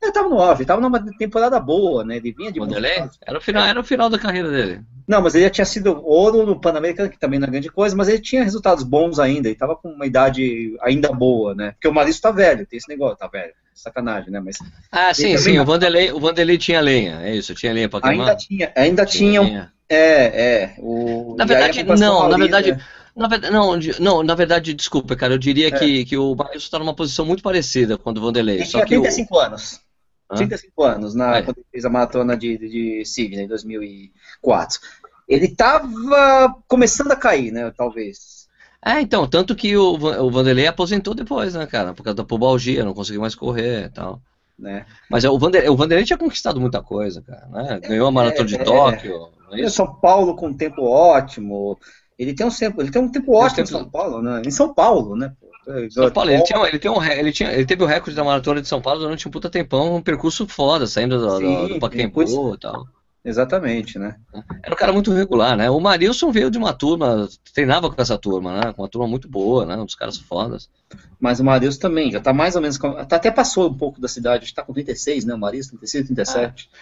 ele 0.00 0.10
estava 0.10 0.28
no 0.28 0.40
auge, 0.40 0.62
estava 0.62 0.80
numa 0.80 1.04
temporada 1.16 1.58
boa, 1.58 2.04
né? 2.04 2.18
Ele 2.18 2.30
vinha 2.30 2.52
de 2.52 2.60
Vanderlei? 2.60 3.08
Era 3.26 3.38
o 3.38 3.40
final, 3.40 3.64
era 3.64 3.80
o 3.80 3.84
final 3.84 4.08
da 4.08 4.18
carreira 4.18 4.48
dele. 4.48 4.82
Não, 5.08 5.20
mas 5.20 5.34
ele 5.34 5.44
já 5.44 5.50
tinha 5.50 5.64
sido 5.64 6.00
ouro 6.04 6.46
no 6.46 6.60
Pan-Americano, 6.60 7.10
que 7.10 7.18
também 7.18 7.40
não 7.40 7.48
é 7.48 7.50
grande 7.50 7.70
coisa, 7.70 7.96
mas 7.96 8.08
ele 8.08 8.20
tinha 8.20 8.44
resultados 8.44 8.84
bons 8.84 9.18
ainda, 9.18 9.48
ele 9.48 9.54
estava 9.54 9.74
com 9.74 9.88
uma 9.88 10.06
idade 10.06 10.76
ainda 10.80 11.12
boa, 11.12 11.54
né? 11.54 11.72
Porque 11.72 11.88
o 11.88 11.92
Maurício 11.92 12.22
tá 12.22 12.30
velho, 12.30 12.66
tem 12.66 12.76
esse 12.76 12.88
negócio, 12.88 13.16
tá 13.16 13.26
velho. 13.26 13.52
Sacanagem, 13.76 14.30
né? 14.30 14.40
Mas 14.40 14.56
Ah, 14.90 15.12
sim, 15.12 15.36
sim, 15.36 15.58
o 15.58 15.64
Vanderlei, 15.64 16.10
o 16.10 16.18
Vanderlei 16.18 16.58
tinha 16.58 16.80
lenha, 16.80 17.20
é 17.22 17.36
isso, 17.36 17.54
tinha 17.54 17.72
lenha 17.72 17.88
para 17.88 18.00
queimar. 18.00 18.28
Ainda 18.28 18.36
tinha, 18.36 18.72
ainda 18.74 19.06
tinha, 19.06 19.44
tinha 19.44 19.72
é, 19.88 20.24
é, 20.24 20.74
o 20.78 21.36
Na 21.38 21.44
verdade, 21.44 21.82
não, 21.84 22.28
na 22.28 22.36
verdade, 22.36 22.72
né? 22.72 22.80
Na 23.14 23.28
verdade, 23.28 23.52
não, 23.52 23.78
não, 23.98 24.22
na 24.22 24.34
verdade, 24.34 24.74
desculpa, 24.74 25.16
cara, 25.16 25.34
eu 25.34 25.38
diria 25.38 25.68
é. 25.68 25.70
que, 25.70 26.04
que 26.04 26.16
o 26.18 26.34
Marilson 26.34 26.66
está 26.66 26.78
numa 26.78 26.94
posição 26.94 27.24
muito 27.24 27.42
parecida 27.42 27.96
com 27.96 28.10
o 28.10 28.12
do 28.12 28.20
Vanderlei. 28.20 28.56
Ele 28.56 28.66
só 28.66 28.84
tinha 28.84 29.00
35 29.00 29.34
o... 29.34 29.40
anos. 29.40 29.80
35 30.34 30.82
ah. 30.82 30.92
anos, 30.92 31.14
na, 31.14 31.42
quando 31.42 31.58
ele 31.58 31.66
fez 31.70 31.84
a 31.84 31.90
maratona 31.90 32.36
de, 32.36 32.58
de, 32.58 32.68
de 32.68 33.04
Sydney, 33.06 33.44
em 33.44 33.48
2004. 33.48 34.80
Ele 35.28 35.46
estava 35.46 36.54
começando 36.68 37.12
a 37.12 37.16
cair, 37.16 37.50
né, 37.52 37.72
talvez. 37.76 38.45
É, 38.86 39.00
então, 39.00 39.26
tanto 39.26 39.56
que 39.56 39.76
o, 39.76 39.94
o 39.94 40.30
Vanderlei 40.30 40.68
aposentou 40.68 41.12
depois, 41.12 41.54
né, 41.54 41.66
cara, 41.66 41.92
por 41.92 42.04
causa 42.04 42.18
da 42.18 42.24
pubalgia, 42.24 42.84
não 42.84 42.94
conseguiu 42.94 43.20
mais 43.20 43.34
correr 43.34 43.86
e 43.86 43.88
tal. 43.88 44.20
Né? 44.56 44.86
Mas 45.10 45.24
o 45.24 45.36
Vanderlei, 45.36 45.68
o 45.68 45.76
Vanderlei 45.76 46.04
tinha 46.04 46.16
conquistado 46.16 46.60
muita 46.60 46.80
coisa, 46.80 47.20
cara, 47.20 47.48
né? 47.48 47.80
Ganhou 47.80 48.06
a 48.06 48.12
maratona 48.12 48.48
de 48.48 48.54
é, 48.54 48.62
Tóquio. 48.62 49.28
É 49.52 49.68
São 49.68 49.92
Paulo 49.92 50.36
com 50.36 50.46
um 50.48 50.54
tempo 50.54 50.82
ótimo. 50.84 51.76
Ele 52.16 52.32
tem 52.32 52.46
um 52.46 52.50
tempo, 52.50 52.80
ele 52.80 52.92
tem 52.92 53.02
um 53.02 53.10
tempo 53.10 53.34
ótimo 53.34 53.56
tempo... 53.56 53.68
em 53.68 53.72
São 53.72 53.90
Paulo, 53.90 54.22
né? 54.22 54.42
Em 54.46 54.50
São 54.52 54.72
Paulo, 54.72 55.16
né? 55.16 55.32
São 55.90 56.10
Paulo, 56.12 56.30
ele, 56.30 56.42
tinha, 56.44 56.58
ele, 56.64 56.78
tem 56.78 56.90
um, 56.90 57.02
ele, 57.02 57.32
tinha, 57.32 57.52
ele 57.52 57.66
teve 57.66 57.82
o 57.82 57.86
recorde 57.86 58.14
da 58.14 58.22
maratona 58.22 58.62
de 58.62 58.68
São 58.68 58.80
Paulo 58.80 59.00
durante 59.00 59.26
um 59.26 59.32
puta 59.32 59.50
tempão, 59.50 59.96
um 59.96 60.02
percurso 60.02 60.46
foda, 60.46 60.86
saindo 60.86 61.18
do, 61.18 61.38
Sim, 61.38 61.54
do, 61.56 61.68
do 61.74 61.80
Pacaembu 61.80 62.54
e 62.54 62.58
tal. 62.58 62.86
Exatamente, 63.26 63.98
né? 63.98 64.14
Era 64.62 64.72
um 64.72 64.78
cara 64.78 64.92
muito 64.92 65.12
regular, 65.12 65.56
né? 65.56 65.68
O 65.68 65.80
Marilson 65.80 66.30
veio 66.30 66.48
de 66.48 66.56
uma 66.56 66.72
turma, 66.72 67.28
treinava 67.52 67.90
com 67.90 68.00
essa 68.00 68.16
turma, 68.16 68.60
né? 68.60 68.72
Com 68.72 68.82
uma 68.82 68.88
turma 68.88 69.08
muito 69.08 69.28
boa, 69.28 69.66
né? 69.66 69.76
Um 69.76 69.84
dos 69.84 69.96
caras 69.96 70.16
fodas. 70.16 70.70
Mas 71.18 71.40
o 71.40 71.44
Marilson 71.44 71.80
também, 71.80 72.12
já 72.12 72.20
tá 72.20 72.32
mais 72.32 72.54
ou 72.54 72.62
menos. 72.62 72.78
Tá, 72.78 73.16
até 73.16 73.32
passou 73.32 73.68
um 73.68 73.74
pouco 73.74 74.00
da 74.00 74.06
cidade, 74.06 74.54
tá 74.54 74.62
com 74.62 74.72
36, 74.72 75.24
né? 75.24 75.34
O 75.34 75.38
Marilson, 75.38 75.70
36, 75.70 76.06
37. 76.06 76.70
Ah. 76.72 76.76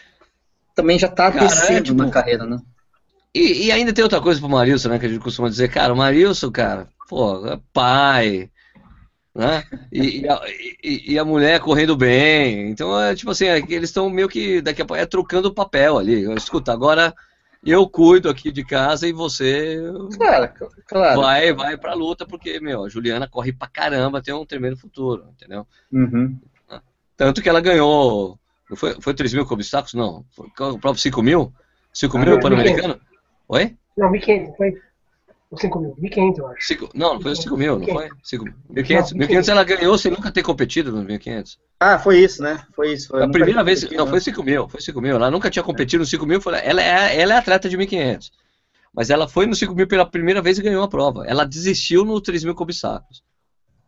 Também 0.74 0.98
já 0.98 1.08
tá 1.08 1.32
cara, 1.32 1.46
descendo 1.46 1.78
é, 1.78 1.82
tipo, 1.82 1.96
na 1.96 2.10
carreira, 2.10 2.44
né? 2.44 2.58
E, 3.34 3.66
e, 3.66 3.72
ainda 3.72 3.94
tem 3.94 4.04
outra 4.04 4.20
coisa 4.20 4.38
pro 4.38 4.50
Marilson, 4.50 4.90
né? 4.90 4.98
Que 4.98 5.06
a 5.06 5.08
gente 5.08 5.22
costuma 5.22 5.48
dizer, 5.48 5.70
cara, 5.70 5.94
o 5.94 5.96
Marilson, 5.96 6.52
cara, 6.52 6.88
pô, 7.08 7.46
é 7.46 7.58
pai, 7.72 8.50
né? 9.34 9.64
E, 9.90 10.20
e, 10.20 10.28
a, 10.28 10.40
e, 10.82 11.12
e, 11.12 11.18
a, 11.18 11.24
mulher 11.24 11.60
correndo 11.60 11.96
bem. 11.96 12.70
Então, 12.70 12.98
é 13.00 13.14
tipo 13.14 13.30
assim, 13.30 13.46
é, 13.46 13.58
eles 13.58 13.90
estão 13.90 14.08
meio 14.08 14.28
que 14.28 14.60
daqui 14.60 14.82
a 14.82 14.84
pouco 14.84 15.02
é 15.02 15.04
trocando 15.04 15.48
o 15.48 15.54
papel 15.54 15.98
ali. 15.98 16.32
Escuta, 16.34 16.72
agora 16.72 17.12
eu 17.64 17.88
cuido 17.88 18.28
aqui 18.28 18.52
de 18.52 18.64
casa 18.64 19.08
e 19.08 19.12
você 19.12 19.78
claro, 20.16 20.52
claro. 20.86 21.20
vai 21.20 21.52
vai 21.52 21.76
pra 21.76 21.94
luta, 21.94 22.26
porque, 22.26 22.60
meu, 22.60 22.84
a 22.84 22.88
Juliana 22.88 23.26
corre 23.26 23.52
pra 23.52 23.66
caramba, 23.66 24.22
tem 24.22 24.34
um 24.34 24.46
tremendo 24.46 24.76
futuro, 24.76 25.26
entendeu? 25.32 25.66
Uhum. 25.90 26.38
Tanto 27.16 27.42
que 27.42 27.48
ela 27.48 27.60
ganhou. 27.60 28.38
Foi, 28.76 29.00
foi 29.00 29.14
3 29.14 29.34
mil 29.34 29.46
com 29.46 29.54
obstáculos? 29.54 29.94
Não. 29.94 30.24
Foi 30.30 30.48
prova 30.78 30.98
5 30.98 31.22
mil? 31.22 31.52
5 31.92 32.18
mil 32.18 32.40
pan-americano? 32.40 33.00
Oi? 33.48 33.76
Não, 33.96 34.10
1.500, 34.10 34.56
foi. 34.56 34.80
5 35.56 35.80
mil, 35.80 35.96
1.500 35.96 36.38
eu 36.38 36.46
acho. 36.48 36.66
Cinco, 36.66 36.90
não, 36.94 37.14
não 37.14 37.20
foi 37.20 37.34
5 37.34 37.56
mil, 37.56 37.78
não 37.78 37.86
foi? 37.86 38.08
1.500. 38.08 39.14
1.500 39.14 39.48
ela 39.48 39.64
ganhou 39.64 39.98
sem 39.98 40.10
nunca 40.10 40.30
ter 40.30 40.42
competido 40.42 40.92
no 40.92 41.04
1.500. 41.04 41.58
Ah, 41.80 41.98
foi 41.98 42.18
isso, 42.18 42.42
né? 42.42 42.64
Foi 42.74 42.92
isso. 42.92 43.08
Foi 43.08 43.22
a 43.22 43.28
primeira 43.28 43.62
vez, 43.62 43.88
não, 43.90 44.06
foi 44.06 44.20
5 44.20 44.42
mil, 44.42 44.68
foi 44.68 44.80
5 44.80 45.00
mil. 45.00 45.16
Ela 45.16 45.30
nunca 45.30 45.50
tinha 45.50 45.62
competido 45.62 46.00
no 46.00 46.06
5 46.06 46.26
mil, 46.26 46.40
foi, 46.40 46.54
ela, 46.62 46.82
é, 46.82 47.20
ela 47.20 47.34
é 47.34 47.36
atleta 47.38 47.68
de 47.68 47.76
1.500. 47.76 48.30
Mas 48.94 49.10
ela 49.10 49.28
foi 49.28 49.46
no 49.46 49.54
5 49.54 49.74
mil 49.74 49.88
pela 49.88 50.06
primeira 50.06 50.40
vez 50.40 50.58
e 50.58 50.62
ganhou 50.62 50.82
a 50.82 50.88
prova. 50.88 51.26
Ela 51.26 51.44
desistiu 51.44 52.04
no 52.04 52.20
3 52.20 52.44
mil 52.44 52.54
com 52.54 52.62
obstáculos. 52.62 53.22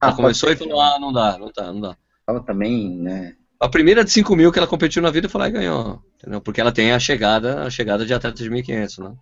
Ela 0.02 0.12
ah, 0.12 0.14
começou 0.16 0.50
e 0.50 0.56
falou, 0.56 0.80
ah, 0.80 0.98
não 1.00 1.12
dá, 1.12 1.38
não 1.38 1.50
dá, 1.54 1.72
não 1.72 1.80
dá. 1.80 1.96
Ela 2.28 2.40
também, 2.40 2.90
né? 2.98 3.34
A 3.58 3.68
primeira 3.68 4.04
de 4.04 4.10
5 4.10 4.36
mil 4.36 4.52
que 4.52 4.58
ela 4.58 4.68
competiu 4.68 5.00
na 5.00 5.10
vida 5.10 5.28
foi 5.28 5.40
lá 5.40 5.48
e 5.48 5.52
ganhou. 5.52 6.02
Entendeu? 6.16 6.40
Porque 6.40 6.60
ela 6.60 6.72
tem 6.72 6.92
a 6.92 6.98
chegada, 6.98 7.62
a 7.62 7.70
chegada 7.70 8.04
de 8.04 8.12
atleta 8.12 8.42
de 8.42 8.50
1.500, 8.50 9.02
né? 9.02 9.16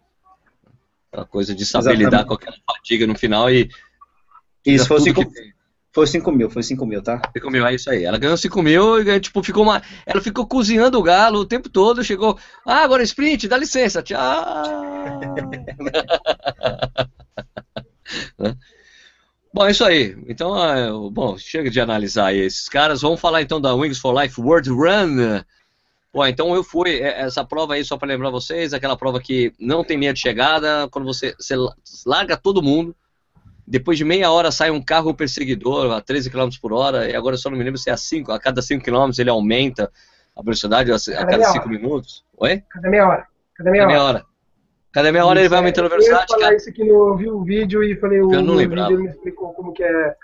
Aquela 1.15 1.27
coisa 1.27 1.55
de 1.55 1.65
saber 1.65 1.91
Exatamente. 1.91 2.05
lidar 2.05 2.25
com 2.25 2.35
aquela 2.35 2.57
fadiga 2.67 3.07
no 3.07 3.17
final 3.17 3.49
e. 3.49 3.71
Isso, 4.67 4.89
foi 4.89 5.01
5 5.01 5.23
foi 5.93 6.09
5 6.09 6.33
mil, 6.33 6.51
foi 6.51 6.65
5 6.65 6.85
mil, 6.85 7.01
tá? 7.01 7.23
5 7.37 7.51
mil, 7.53 7.65
é 7.65 7.73
isso 7.73 7.89
aí. 7.89 8.05
Ela 8.05 8.19
ganhou 8.19 8.37
5 8.37 8.63
mil 8.63 9.01
e 9.01 9.21
tipo, 9.21 9.41
ficou 9.45 9.63
uma. 9.63 9.81
Ela 10.05 10.21
ficou 10.21 10.45
cozinhando 10.45 10.99
o 10.99 11.03
galo 11.05 11.39
o 11.39 11.47
tempo 11.47 11.69
todo, 11.69 12.03
chegou. 12.03 12.37
Ah, 12.67 12.83
agora 12.83 13.05
sprint, 13.05 13.47
dá 13.47 13.57
licença, 13.57 14.03
tchau. 14.03 14.19
bom, 19.55 19.67
é 19.67 19.71
isso 19.71 19.85
aí. 19.85 20.17
Então, 20.27 20.61
é, 20.61 20.91
bom, 21.13 21.39
chega 21.39 21.71
de 21.71 21.81
analisar 21.81 22.35
esses 22.35 22.69
caras. 22.69 23.03
Vamos 23.03 23.21
falar 23.21 23.43
então 23.43 23.61
da 23.61 23.73
Wings 23.73 24.01
for 24.01 24.21
Life 24.21 24.41
World 24.41 24.69
Run. 24.71 25.45
Bom, 26.15 26.25
então 26.25 26.55
eu 26.55 26.63
fui, 26.63 27.01
é, 27.01 27.23
essa 27.23 27.45
prova 27.45 27.75
aí, 27.75 27.85
só 27.85 27.99
para 27.99 28.07
lembrar 28.07 28.31
vocês, 28.31 28.73
aquela 28.73 28.97
prova 28.97 29.21
que 29.21 29.53
não 29.59 29.83
tem 29.83 29.99
linha 29.99 30.15
de 30.15 30.21
chegada, 30.21 30.89
quando 30.89 31.05
você, 31.05 31.35
você 31.37 31.57
larga 32.07 32.37
todo 32.37 32.63
mundo, 32.63 32.95
depois 33.67 33.99
de 33.99 34.05
meia 34.05 34.31
hora 34.31 34.53
sai 34.53 34.71
um 34.71 34.81
carro 34.81 35.13
perseguidor 35.13 35.91
a 35.91 36.01
13 36.01 36.31
km 36.31 36.51
por 36.63 36.73
hora, 36.73 37.11
e 37.11 37.17
agora 37.17 37.35
eu 37.35 37.39
só 37.39 37.51
não 37.51 37.59
me 37.59 37.65
lembro 37.65 37.81
se 37.81 37.91
é 37.91 37.93
a 37.93 37.97
5, 37.97 38.31
a 38.31 38.39
cada 38.39 38.63
5 38.63 38.85
km 38.85 39.11
ele 39.19 39.29
aumenta 39.29 39.91
a 40.37 40.41
velocidade 40.41 40.93
a, 40.93 40.97
cada, 40.99 41.27
cada 41.27 41.45
5 41.47 41.69
minutos. 41.69 42.25
Oi? 42.37 42.63
Cada 42.71 42.89
meia 42.89 43.09
hora. 43.09 43.27
Cada 43.57 43.71
meia, 43.73 43.83
cada 43.83 43.93
meia 43.93 44.05
hora. 44.05 44.19
hora. 44.19 44.27
Cada 44.93 45.11
meia 45.11 45.27
hora 45.27 45.41
ele 45.41 45.49
vai 45.49 45.59
aumentando 45.59 45.87
a 45.87 45.89
velocidade. 45.89 46.27
Eu 46.31 46.39
ia 46.39 46.45
falar 46.45 46.55
isso 46.55 46.71
aqui, 46.71 46.85
no, 46.85 47.09
eu 47.09 47.17
vi 47.17 47.29
o 47.29 47.43
vídeo 47.43 47.83
e 47.83 47.97
falei, 47.97 48.21
o, 48.21 48.33
eu 48.33 48.41
não 48.41 48.55
lembrava. 48.55 48.91
vídeo 48.91 49.03
me 49.03 49.11
explicou 49.11 49.53
como 49.53 49.73
que 49.73 49.83
é 49.83 50.15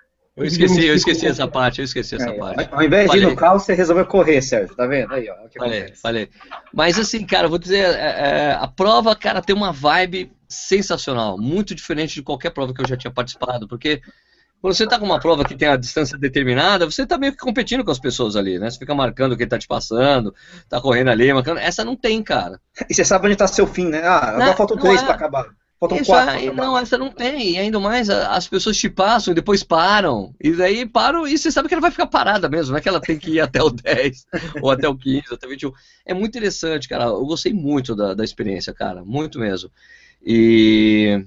eu 0.41 0.47
esqueci, 0.47 0.87
eu 0.87 0.95
esqueci 0.95 1.27
essa 1.27 1.47
parte, 1.47 1.81
eu 1.81 1.85
esqueci 1.85 2.15
essa 2.15 2.31
é, 2.31 2.39
parte. 2.39 2.69
Ao 2.73 2.83
invés 2.83 3.07
falei. 3.07 3.21
de 3.21 3.27
ir 3.27 3.31
no 3.31 3.37
carro, 3.37 3.59
você 3.59 3.75
resolveu 3.75 4.07
correr, 4.07 4.41
Sérgio, 4.43 4.75
tá 4.75 4.87
vendo? 4.87 5.13
Aí, 5.13 5.29
ó. 5.29 5.35
falei, 5.59 5.79
acontece. 5.81 6.01
falei. 6.01 6.29
Mas 6.73 6.99
assim, 6.99 7.25
cara, 7.27 7.49
vou 7.49 7.59
dizer, 7.59 7.85
é, 7.85 8.51
é, 8.51 8.53
a 8.53 8.67
prova, 8.67 9.15
cara, 9.15 9.43
tem 9.43 9.55
uma 9.55 9.73
vibe 9.73 10.33
sensacional, 10.49 11.39
muito 11.39 11.75
diferente 11.75 12.15
de 12.15 12.23
qualquer 12.23 12.51
prova 12.51 12.75
que 12.75 12.81
eu 12.81 12.89
já 12.89 12.97
tinha 12.97 13.13
participado, 13.13 13.69
porque 13.69 14.01
quando 14.61 14.75
você 14.75 14.87
tá 14.87 14.99
com 14.99 15.07
uma 15.07 15.19
prova 15.19 15.43
que 15.45 15.57
tem 15.57 15.69
a 15.69 15.77
distância 15.77 16.19
determinada, 16.19 16.85
você 16.85 17.07
tá 17.07 17.17
meio 17.17 17.33
que 17.33 17.39
competindo 17.39 17.83
com 17.83 17.91
as 17.91 17.99
pessoas 17.99 18.37
ali, 18.37 18.59
né? 18.59 18.71
Você 18.71 18.79
fica 18.79 18.95
marcando 18.95 19.37
quem 19.37 19.49
tá 19.49 19.59
te 19.59 19.67
passando, 19.67 20.35
tá 20.69 20.79
correndo 20.81 21.09
ali, 21.09 21.33
marcando. 21.33 21.59
Essa 21.59 21.83
não 21.83 21.97
tem, 21.97 22.23
cara. 22.23 22.61
E 22.89 22.95
você 22.95 23.03
sabe 23.03 23.27
onde 23.27 23.37
tá 23.37 23.47
seu 23.47 23.67
fim, 23.67 23.89
né? 23.89 24.03
Ah, 24.05 24.31
agora 24.31 24.55
faltam 24.55 24.77
três 24.77 25.01
é... 25.01 25.05
pra 25.05 25.15
acabar. 25.15 25.47
Faltam 25.81 25.97
Isso, 25.97 26.11
quatro. 26.11 26.55
não, 26.55 26.77
essa 26.77 26.99
não 26.99 27.11
tem. 27.11 27.53
E 27.53 27.59
ainda 27.59 27.81
mais, 27.81 28.11
as 28.11 28.47
pessoas 28.47 28.77
te 28.77 28.87
passam 28.91 29.33
e 29.33 29.35
depois 29.35 29.63
param. 29.63 30.35
E 30.39 30.53
daí 30.53 30.85
param 30.85 31.27
e 31.27 31.39
você 31.39 31.51
sabe 31.51 31.69
que 31.69 31.75
ela 31.75 31.81
vai 31.81 31.91
ficar 31.91 32.07
parada 32.07 32.51
mesmo. 32.51 32.73
Não 32.73 32.79
é 32.79 32.83
que 32.83 32.89
ela 32.89 33.01
tem 33.01 33.19
que 33.19 33.31
ir 33.31 33.41
até 33.41 33.63
o 33.63 33.71
10, 33.73 34.27
ou 34.61 34.71
até 34.71 34.87
o 34.87 34.95
15, 34.95 35.33
até 35.33 35.47
o 35.47 35.51
21. 35.51 35.73
É 36.05 36.13
muito 36.13 36.37
interessante, 36.37 36.87
cara. 36.87 37.05
Eu 37.05 37.25
gostei 37.25 37.55
muito 37.55 37.97
da, 37.97 38.13
da 38.13 38.23
experiência, 38.23 38.75
cara. 38.75 39.03
Muito 39.03 39.39
mesmo. 39.39 39.71
E. 40.23 41.25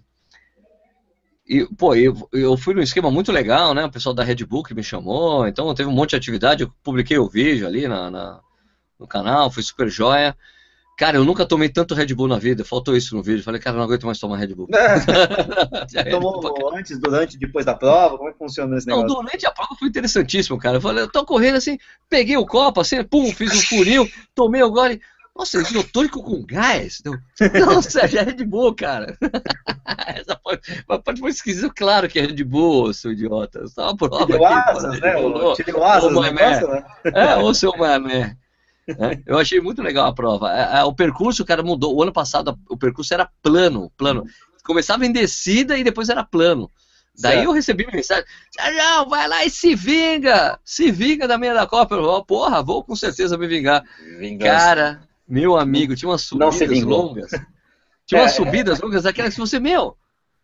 E, 1.48 1.66
pô, 1.76 1.96
eu, 1.96 2.30
eu 2.32 2.56
fui 2.56 2.76
num 2.76 2.82
esquema 2.82 3.10
muito 3.10 3.32
legal, 3.32 3.74
né? 3.74 3.84
O 3.84 3.92
pessoal 3.92 4.14
da 4.14 4.24
Red 4.24 4.46
Bull 4.46 4.64
que 4.64 4.76
me 4.76 4.84
chamou. 4.84 5.48
Então 5.48 5.74
teve 5.74 5.90
um 5.90 5.94
monte 5.94 6.12
de 6.12 6.18
atividade. 6.18 6.62
Eu 6.62 6.72
publiquei 6.84 7.18
o 7.18 7.28
vídeo 7.28 7.66
ali 7.66 7.88
na, 7.88 8.12
na 8.12 8.40
no 9.00 9.08
canal, 9.08 9.50
foi 9.50 9.64
super 9.64 9.90
joia. 9.90 10.38
Cara, 10.96 11.18
eu 11.18 11.26
nunca 11.26 11.46
tomei 11.46 11.70
tanto 11.70 11.96
Red 11.96 12.14
Bull 12.14 12.28
na 12.28 12.38
vida, 12.38 12.64
faltou 12.64 12.96
isso 12.96 13.16
no 13.16 13.24
vídeo. 13.24 13.44
Falei, 13.44 13.60
cara, 13.60 13.76
não 13.76 13.84
aguento 13.84 14.06
mais 14.06 14.20
tomar 14.20 14.38
Red 14.38 14.54
Bull. 14.54 14.68
Você 15.90 16.04
tomou 16.06 16.76
antes, 16.76 17.00
durante, 17.00 17.38
depois 17.38 17.66
da 17.66 17.74
prova? 17.74 18.16
Como 18.16 18.30
é 18.30 18.32
que 18.32 18.38
funciona 18.38 18.78
esse 18.78 18.86
negócio? 18.86 19.08
Não, 19.08 19.24
durante 19.24 19.46
a 19.46 19.52
prova 19.52 19.76
foi 19.78 19.88
interessantíssimo, 19.88 20.60
cara. 20.60 20.78
Eu 20.78 20.82
falei, 20.82 21.04
eu 21.04 21.12
tô 21.12 21.26
correndo 21.26 21.56
assim, 21.56 21.80
peguei 22.08 22.38
o 22.38 22.46
copo, 22.46 22.80
assim, 22.80 23.04
pum, 23.04 23.32
fiz 23.34 23.52
um 23.54 23.62
furinho, 23.62 24.08
tomei 24.36 24.62
o 24.62 24.72
gole. 24.72 25.02
Nossa, 25.36 25.58
isotônico 25.58 26.22
com 26.22 26.46
gás? 26.46 27.02
Nossa, 27.66 28.02
é 28.02 28.06
Red 28.06 28.46
Bull, 28.46 28.76
cara. 28.76 29.18
Essa 30.16 30.36
pode, 30.36 30.62
pode 31.04 31.20
ser 31.20 31.28
esquisito, 31.28 31.74
claro 31.76 32.08
que 32.08 32.20
é 32.20 32.22
Red 32.22 32.44
Bull, 32.44 32.94
seu 32.94 33.12
idiota. 33.12 33.68
Só 33.68 33.86
uma 33.86 33.98
prova. 33.98 34.28
Te 34.28 34.32
deu 34.32 34.46
asas, 34.46 35.00
né? 35.00 35.14
Te 35.56 35.64
deu 35.64 35.84
asas, 35.84 36.14
né? 36.14 36.86
É, 37.06 37.36
ô 37.38 37.52
seu 37.52 37.76
mané. 37.76 38.38
Né? 38.88 39.24
Eu 39.26 39.38
achei 39.38 39.60
muito 39.62 39.82
legal 39.82 40.08
a 40.08 40.14
prova. 40.14 40.52
É, 40.52 40.80
é, 40.80 40.84
o 40.84 40.94
percurso, 40.94 41.46
cara, 41.46 41.64
mudou. 41.64 41.96
O 41.96 42.04
ano 42.04 42.12
passado 42.12 42.58
o 42.70 42.78
percurso 42.78 43.14
era 43.14 43.30
plano, 43.42 43.92
plano. 43.98 44.26
Começava 44.64 45.06
em 45.06 45.12
descida 45.12 45.78
e 45.78 45.84
depois 45.84 46.10
era 46.10 46.24
plano. 46.24 46.70
Daí 47.20 47.36
certo. 47.36 47.46
eu 47.46 47.52
recebi 47.52 47.88
mensagem, 47.94 48.26
não, 48.76 49.08
vai 49.08 49.28
lá 49.28 49.46
e 49.46 49.50
se 49.50 49.76
vinga, 49.76 50.60
se 50.66 50.92
vinga 50.92 51.28
da 51.28 51.38
meia 51.38 51.54
da 51.54 51.68
Copa. 51.68 51.96
Eu 51.96 52.04
falei, 52.04 52.24
porra, 52.26 52.64
vou 52.64 52.84
com 52.84 52.96
certeza 52.96 53.38
me 53.38 53.48
vingar. 53.48 53.84
Vingança. 54.18 54.52
Cara, 54.52 55.08
meu 55.28 55.56
amigo, 55.56 55.96
tinha 55.96 56.10
umas 56.10 56.24
subidas 56.24 56.82
longas. 56.82 57.32
Tinha 58.06 58.22
umas 58.22 58.34
é. 58.34 58.36
subidas 58.36 58.80
longas, 58.82 59.06
aquelas 59.06 59.34
que 59.34 59.40
você, 59.40 59.60
meu, 59.60 59.96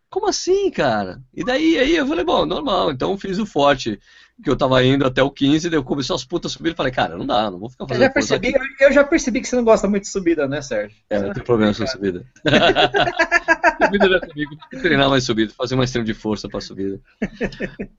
como 0.08 0.28
assim, 0.28 0.70
cara? 0.70 1.20
E 1.34 1.44
daí 1.44 1.76
aí 1.78 1.96
eu 1.96 2.06
falei, 2.06 2.24
bom, 2.24 2.46
normal, 2.46 2.90
então 2.90 3.18
fiz 3.18 3.38
o 3.38 3.44
forte 3.44 4.00
que 4.42 4.50
eu 4.50 4.56
tava 4.56 4.82
indo 4.84 5.06
até 5.06 5.22
o 5.22 5.30
15, 5.30 5.70
daí 5.70 5.78
eu 5.78 5.84
comecei 5.84 6.14
as 6.14 6.24
putas 6.24 6.52
subir 6.52 6.72
e 6.72 6.74
falei, 6.74 6.92
cara, 6.92 7.16
não 7.16 7.26
dá, 7.26 7.50
não 7.50 7.58
vou 7.58 7.68
ficar 7.68 7.86
fazendo 7.86 8.02
eu 8.02 8.08
já 8.08 8.12
percebi, 8.12 8.54
Eu 8.80 8.92
já 8.92 9.04
percebi 9.04 9.40
que 9.40 9.48
você 9.48 9.56
não 9.56 9.64
gosta 9.64 9.88
muito 9.88 10.04
de 10.04 10.08
subida, 10.08 10.48
né, 10.48 10.62
Sérgio? 10.62 10.96
É, 11.08 11.20
não 11.20 11.32
tem 11.32 11.42
problema 11.42 11.74
com 11.74 11.86
subida. 11.86 12.24
subida 13.84 14.08
não 14.08 14.16
é 14.16 14.20
comigo, 14.20 14.56
tem 14.56 14.68
que 14.70 14.80
treinar 14.80 15.08
mais 15.10 15.24
subida, 15.24 15.52
fazer 15.56 15.76
mais 15.76 15.90
treino 15.90 16.06
de 16.06 16.14
força 16.14 16.48
pra 16.48 16.60
subida. 16.60 17.00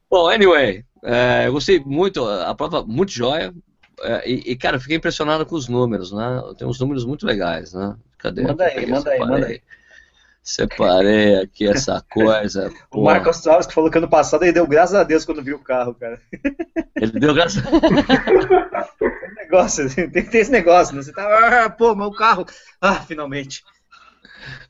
Bom, 0.10 0.30
anyway, 0.30 0.84
é, 1.04 1.48
eu 1.48 1.54
gostei 1.54 1.80
muito, 1.80 2.26
a 2.28 2.54
prova 2.56 2.84
muito 2.84 3.12
joia, 3.12 3.54
é, 4.02 4.30
e, 4.30 4.52
e, 4.52 4.56
cara, 4.56 4.78
eu 4.78 4.82
fiquei 4.82 4.98
impressionado 4.98 5.46
com 5.46 5.56
os 5.56 5.68
números, 5.68 6.12
né? 6.12 6.42
Tem 6.58 6.68
uns 6.68 6.80
números 6.80 7.06
muito 7.06 7.26
legais, 7.26 7.74
né? 7.74 7.96
Cadê? 8.18 8.42
Manda 8.42 8.66
aí, 8.66 8.86
manda 8.88 9.10
aí, 9.12 9.20
manda 9.20 9.48
aí. 9.48 9.62
Separei 10.44 11.36
aqui 11.38 11.68
essa 11.68 12.04
coisa. 12.12 12.72
o 12.92 13.04
Marcos 13.04 13.38
Salles 13.38 13.68
que 13.68 13.74
falou 13.74 13.92
que 13.92 13.98
ano 13.98 14.10
passado 14.10 14.44
ele 14.44 14.52
deu 14.52 14.66
graças 14.66 14.96
a 14.96 15.04
Deus 15.04 15.24
quando 15.24 15.44
viu 15.44 15.58
o 15.58 15.64
carro, 15.64 15.94
cara. 15.94 16.20
Ele 16.96 17.12
deu 17.20 17.34
graças 17.34 17.64
a 17.66 17.70
Deus. 17.70 19.12
negócio, 19.38 19.96
tem 19.96 20.10
que 20.10 20.32
ter 20.32 20.40
esse 20.40 20.52
negócio, 20.52 20.96
né? 20.96 21.04
Você 21.04 21.14
tá, 21.14 21.66
ah, 21.66 21.70
pô, 21.70 21.96
meu 21.96 22.12
carro. 22.12 22.46
Ah, 22.82 22.96
finalmente. 22.96 23.64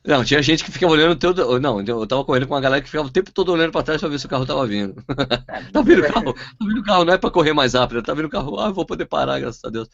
Não, 0.04 0.22
tinha 0.22 0.42
gente 0.42 0.62
que 0.64 0.70
ficava 0.70 0.92
olhando 0.92 1.16
todo. 1.16 1.58
Não, 1.58 1.80
eu 1.80 2.06
tava 2.06 2.24
correndo 2.24 2.46
com 2.46 2.54
uma 2.54 2.60
galera 2.60 2.82
que 2.82 2.90
ficava 2.90 3.08
o 3.08 3.12
tempo 3.12 3.32
todo 3.32 3.52
olhando 3.52 3.72
pra 3.72 3.82
trás 3.82 4.00
pra 4.00 4.10
ver 4.10 4.18
se 4.18 4.26
o 4.26 4.28
carro 4.28 4.44
tava 4.44 4.66
vindo. 4.66 4.94
tá 5.72 5.80
vindo 5.82 6.02
o 6.02 6.12
carro? 6.12 6.34
Tá 6.34 6.66
vindo 6.66 6.80
o 6.80 6.84
carro, 6.84 7.04
não 7.04 7.14
é 7.14 7.18
pra 7.18 7.30
correr 7.30 7.54
mais 7.54 7.72
rápido, 7.72 8.02
tá 8.02 8.12
vindo 8.12 8.26
o 8.26 8.30
carro, 8.30 8.58
ah, 8.58 8.70
vou 8.70 8.84
poder 8.84 9.06
parar, 9.06 9.40
graças 9.40 9.64
a 9.64 9.70
Deus. 9.70 9.88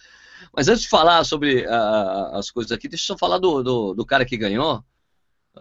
Mas 0.55 0.68
antes 0.68 0.83
de 0.83 0.89
falar 0.89 1.22
sobre 1.24 1.66
uh, 1.66 2.37
as 2.37 2.51
coisas 2.51 2.72
aqui, 2.72 2.89
deixa 2.89 3.05
eu 3.05 3.16
só 3.16 3.18
falar 3.18 3.39
do, 3.39 3.62
do, 3.62 3.95
do 3.95 4.07
cara 4.07 4.24
que 4.24 4.37
ganhou 4.37 4.83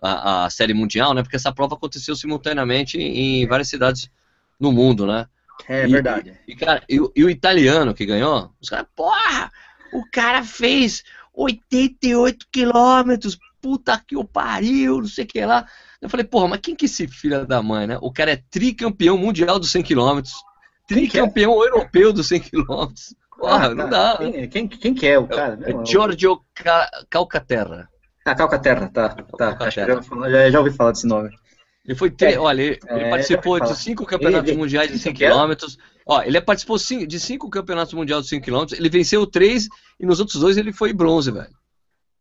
a, 0.02 0.46
a, 0.46 0.50
série 0.50 0.74
mundial, 0.74 1.14
né? 1.14 1.22
Porque 1.22 1.36
essa 1.36 1.52
prova 1.52 1.76
aconteceu 1.76 2.16
simultaneamente 2.16 2.98
em 2.98 3.46
várias 3.48 3.70
cidades 3.70 4.10
no 4.60 4.72
mundo, 4.72 5.06
né? 5.06 5.28
É 5.68 5.86
e, 5.86 5.92
verdade. 5.92 6.34
E, 6.48 6.56
cara, 6.56 6.84
e, 6.88 6.96
e, 7.16 7.24
o 7.24 7.30
italiano 7.30 7.94
que 7.94 8.06
ganhou, 8.06 8.52
os 8.62 8.70
caras, 8.70 8.88
porra, 8.96 9.52
o 9.94 10.04
cara 10.12 10.44
fez 10.44 11.04
88 11.34 12.48
quilômetros, 12.52 13.38
puta 13.62 14.02
que 14.06 14.16
o 14.16 14.24
pariu, 14.24 15.00
não 15.00 15.08
sei 15.08 15.26
o 15.26 15.28
que 15.28 15.46
lá. 15.46 15.68
Eu 16.02 16.10
falei, 16.10 16.26
porra, 16.26 16.48
mas 16.50 16.60
quem 16.62 16.76
que 16.76 16.86
é 16.86 16.88
esse 16.88 17.08
filho 17.08 17.46
da 17.46 17.62
mãe, 17.62 17.88
né? 17.88 17.98
O 18.02 18.12
cara 18.12 18.32
é 18.32 18.44
tricampeão 18.50 19.18
mundial 19.18 19.60
dos 19.60 19.72
100 19.72 19.84
quilômetros, 19.84 20.34
tricampeão 20.88 21.64
é? 21.64 21.68
europeu 21.68 22.14
dos 22.14 22.28
100 22.28 22.40
quilômetros. 22.42 23.16
Porra, 23.38 23.68
ah, 23.68 23.76
não 23.76 23.90
dá. 23.90 24.18
Quem, 24.18 24.50
quem, 24.50 24.68
quem, 24.68 24.94
que 24.94 25.06
é 25.06 25.18
o 25.18 25.28
cara? 25.28 25.60
É, 25.64 25.72
é 25.72 25.86
Giorgio 25.86 26.42
Calcaterra. 27.10 27.88
Ah, 28.28 28.36
Calcaterra, 28.36 28.90
tá. 28.90 29.10
tá. 29.10 29.56
Calcaterra. 29.56 30.02
Já, 30.30 30.50
já 30.50 30.60
ouvi 30.60 30.72
falar 30.72 30.92
desse 30.92 31.08
nome. 31.08 31.30
Ele 31.86 31.96
foi 31.96 32.12
ter, 32.12 32.34
é, 32.34 32.40
olha, 32.40 32.62
ele, 32.62 32.80
é, 32.86 33.10
participou 33.10 33.58
de 33.62 33.74
cinco 33.74 34.06
campeonatos 34.06 34.50
ele, 34.50 34.58
mundiais 34.58 34.92
de 34.92 35.00
100 35.00 35.14
km. 35.14 35.54
Ó, 36.06 36.22
ele 36.22 36.42
participou 36.42 36.78
de 36.78 37.20
cinco 37.20 37.50
campeonatos 37.50 37.94
mundiais 37.94 38.24
de 38.24 38.30
100 38.30 38.42
km. 38.42 38.66
Ele 38.74 38.90
venceu 38.90 39.26
três 39.26 39.70
e 39.98 40.06
nos 40.06 40.20
outros 40.20 40.42
dois 40.42 40.58
ele 40.58 40.74
foi 40.74 40.92
bronze, 40.92 41.32
velho. 41.32 41.56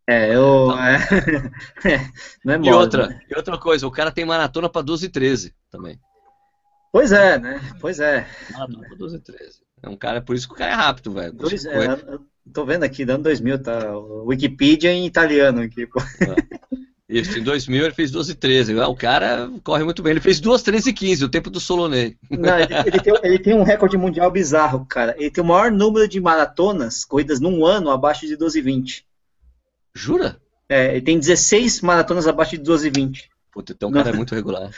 É, 0.08 0.32
eu. 0.32 0.66
Então, 0.66 0.84
é, 0.84 2.10
não 2.44 2.54
é 2.54 2.58
mole, 2.58 2.70
e 2.70 2.72
outra, 2.72 3.08
né? 3.08 3.20
e 3.28 3.36
outra 3.36 3.58
coisa, 3.58 3.88
o 3.88 3.90
cara 3.90 4.12
tem 4.12 4.24
maratona 4.24 4.68
para 4.68 4.82
12 4.82 5.06
e 5.06 5.08
13 5.08 5.52
também. 5.68 5.98
Pois 6.92 7.10
é, 7.10 7.36
né? 7.36 7.60
Pois 7.80 7.98
é. 7.98 8.24
Maratona 8.52 8.86
pra 8.86 8.96
12 8.96 9.16
e 9.16 9.20
13. 9.20 9.60
É 9.82 9.88
um 9.88 9.96
cara, 9.96 10.22
por 10.22 10.36
isso 10.36 10.46
que 10.46 10.54
o 10.54 10.56
cara 10.56 10.70
é 10.70 10.74
rápido, 10.74 11.12
velho. 11.12 11.34
Pois 11.34 11.64
é, 11.64 11.98
tô 12.52 12.64
vendo 12.64 12.84
aqui, 12.84 13.04
dando 13.04 13.24
2000, 13.24 13.62
tá? 13.62 13.98
Wikipedia 14.24 14.92
em 14.92 15.06
italiano 15.06 15.62
aqui, 15.62 15.86
pô. 15.86 16.00
É. 16.00 16.56
Isso, 17.08 17.38
em 17.38 17.42
2000 17.42 17.84
ele 17.84 17.94
fez 17.94 18.10
12 18.10 18.32
e 18.32 18.34
13. 18.34 18.74
O 18.74 18.96
cara 18.96 19.48
corre 19.62 19.84
muito 19.84 20.02
bem. 20.02 20.10
Ele 20.10 20.20
fez 20.20 20.40
2, 20.40 20.60
13 20.60 20.90
e 20.90 20.92
15, 20.92 21.24
o 21.24 21.28
tempo 21.28 21.48
do 21.50 21.60
Solonei. 21.60 22.16
Não, 22.28 22.58
ele, 22.58 22.74
ele, 22.84 23.00
tem, 23.00 23.14
ele, 23.22 23.38
tem, 23.38 23.54
um 23.54 23.62
recorde 23.62 23.96
mundial 23.96 24.28
bizarro, 24.30 24.84
cara. 24.84 25.14
Ele 25.16 25.30
tem 25.30 25.42
o 25.42 25.46
maior 25.46 25.70
número 25.70 26.08
de 26.08 26.20
maratonas, 26.20 27.04
corridas 27.04 27.38
num 27.38 27.64
ano, 27.64 27.90
abaixo 27.90 28.26
de 28.26 28.36
12 28.36 28.58
e 28.58 28.62
20. 28.62 29.06
Jura? 29.94 30.40
É, 30.68 30.96
ele 30.96 31.02
tem 31.02 31.18
16 31.18 31.80
maratonas 31.80 32.26
abaixo 32.26 32.56
de 32.56 32.64
12 32.64 32.88
e 32.88 32.90
20. 32.90 33.30
Puta, 33.52 33.72
então 33.72 33.88
o 33.88 33.92
cara 33.92 34.10
é 34.10 34.12
muito 34.12 34.34
regular. 34.34 34.70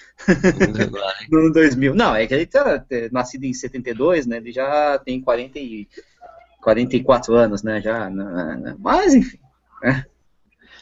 muito 0.61 0.79
regular, 0.79 1.15
hein? 1.21 1.29
No 1.33 1.53
2000. 1.53 1.95
Não, 1.95 2.15
é 2.15 2.27
que 2.27 2.35
ele 2.35 2.47
tá 2.47 2.85
é, 2.91 3.09
nascido 3.11 3.45
em 3.45 3.55
72, 3.55 4.27
né? 4.27 4.37
Ele 4.37 4.53
já 4.53 5.01
tem 5.05 5.21
40 5.21 5.59
e, 5.59 5.89
44 6.69 7.35
anos, 7.35 7.63
né? 7.63 7.81
Já, 7.81 8.11
né, 8.11 8.57
né? 8.61 8.77
Mas, 8.79 9.15
enfim. 9.15 9.39
Né? 9.83 10.05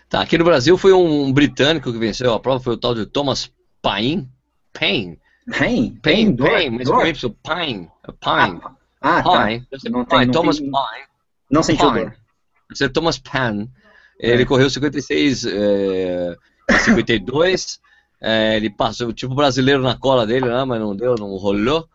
Tá, 0.09 0.21
aqui 0.21 0.37
no 0.37 0.45
Brasil 0.45 0.77
foi 0.77 0.93
um 0.93 1.33
britânico 1.33 1.93
que 1.93 1.99
venceu 1.99 2.33
a 2.33 2.41
prova, 2.41 2.59
foi 2.59 2.75
o 2.75 2.77
tal 2.77 2.93
de 2.93 3.07
Thomas 3.07 3.53
Paine. 3.81 4.29
Paine. 4.73 5.19
Paine? 5.57 5.97
Paine, 6.03 6.37
Paine, 6.37 6.79
mas 6.79 6.89
com 6.89 7.07
Y, 7.07 7.35
Paine. 7.41 7.89
Paine. 8.21 8.61
Ah, 9.01 9.23
Paine. 9.23 9.67
Tá. 9.71 9.91
Não 9.91 10.05
tem, 10.05 10.27
não 10.27 10.33
Thomas 10.33 10.59
tem, 10.59 10.71
Paine. 10.71 11.07
Não 11.49 11.63
sentiu 11.63 11.91
dor. 11.93 12.17
Esse 12.73 12.85
é 12.85 12.89
Thomas 12.89 13.19
Paine. 13.19 13.71
Ele 14.19 14.43
é. 14.43 14.47
correu 14.47 14.69
56, 14.69 15.45
é, 15.47 16.37
52. 16.81 17.81
É, 18.21 18.57
ele 18.57 18.71
passou, 18.71 19.13
tipo 19.13 19.37
brasileiro 19.37 19.83
na 19.83 19.97
cola 19.97 20.27
dele, 20.27 20.47
né, 20.47 20.65
mas 20.65 20.81
não 20.81 20.97
deu, 20.97 21.15
não 21.15 21.29
rolou. 21.37 21.89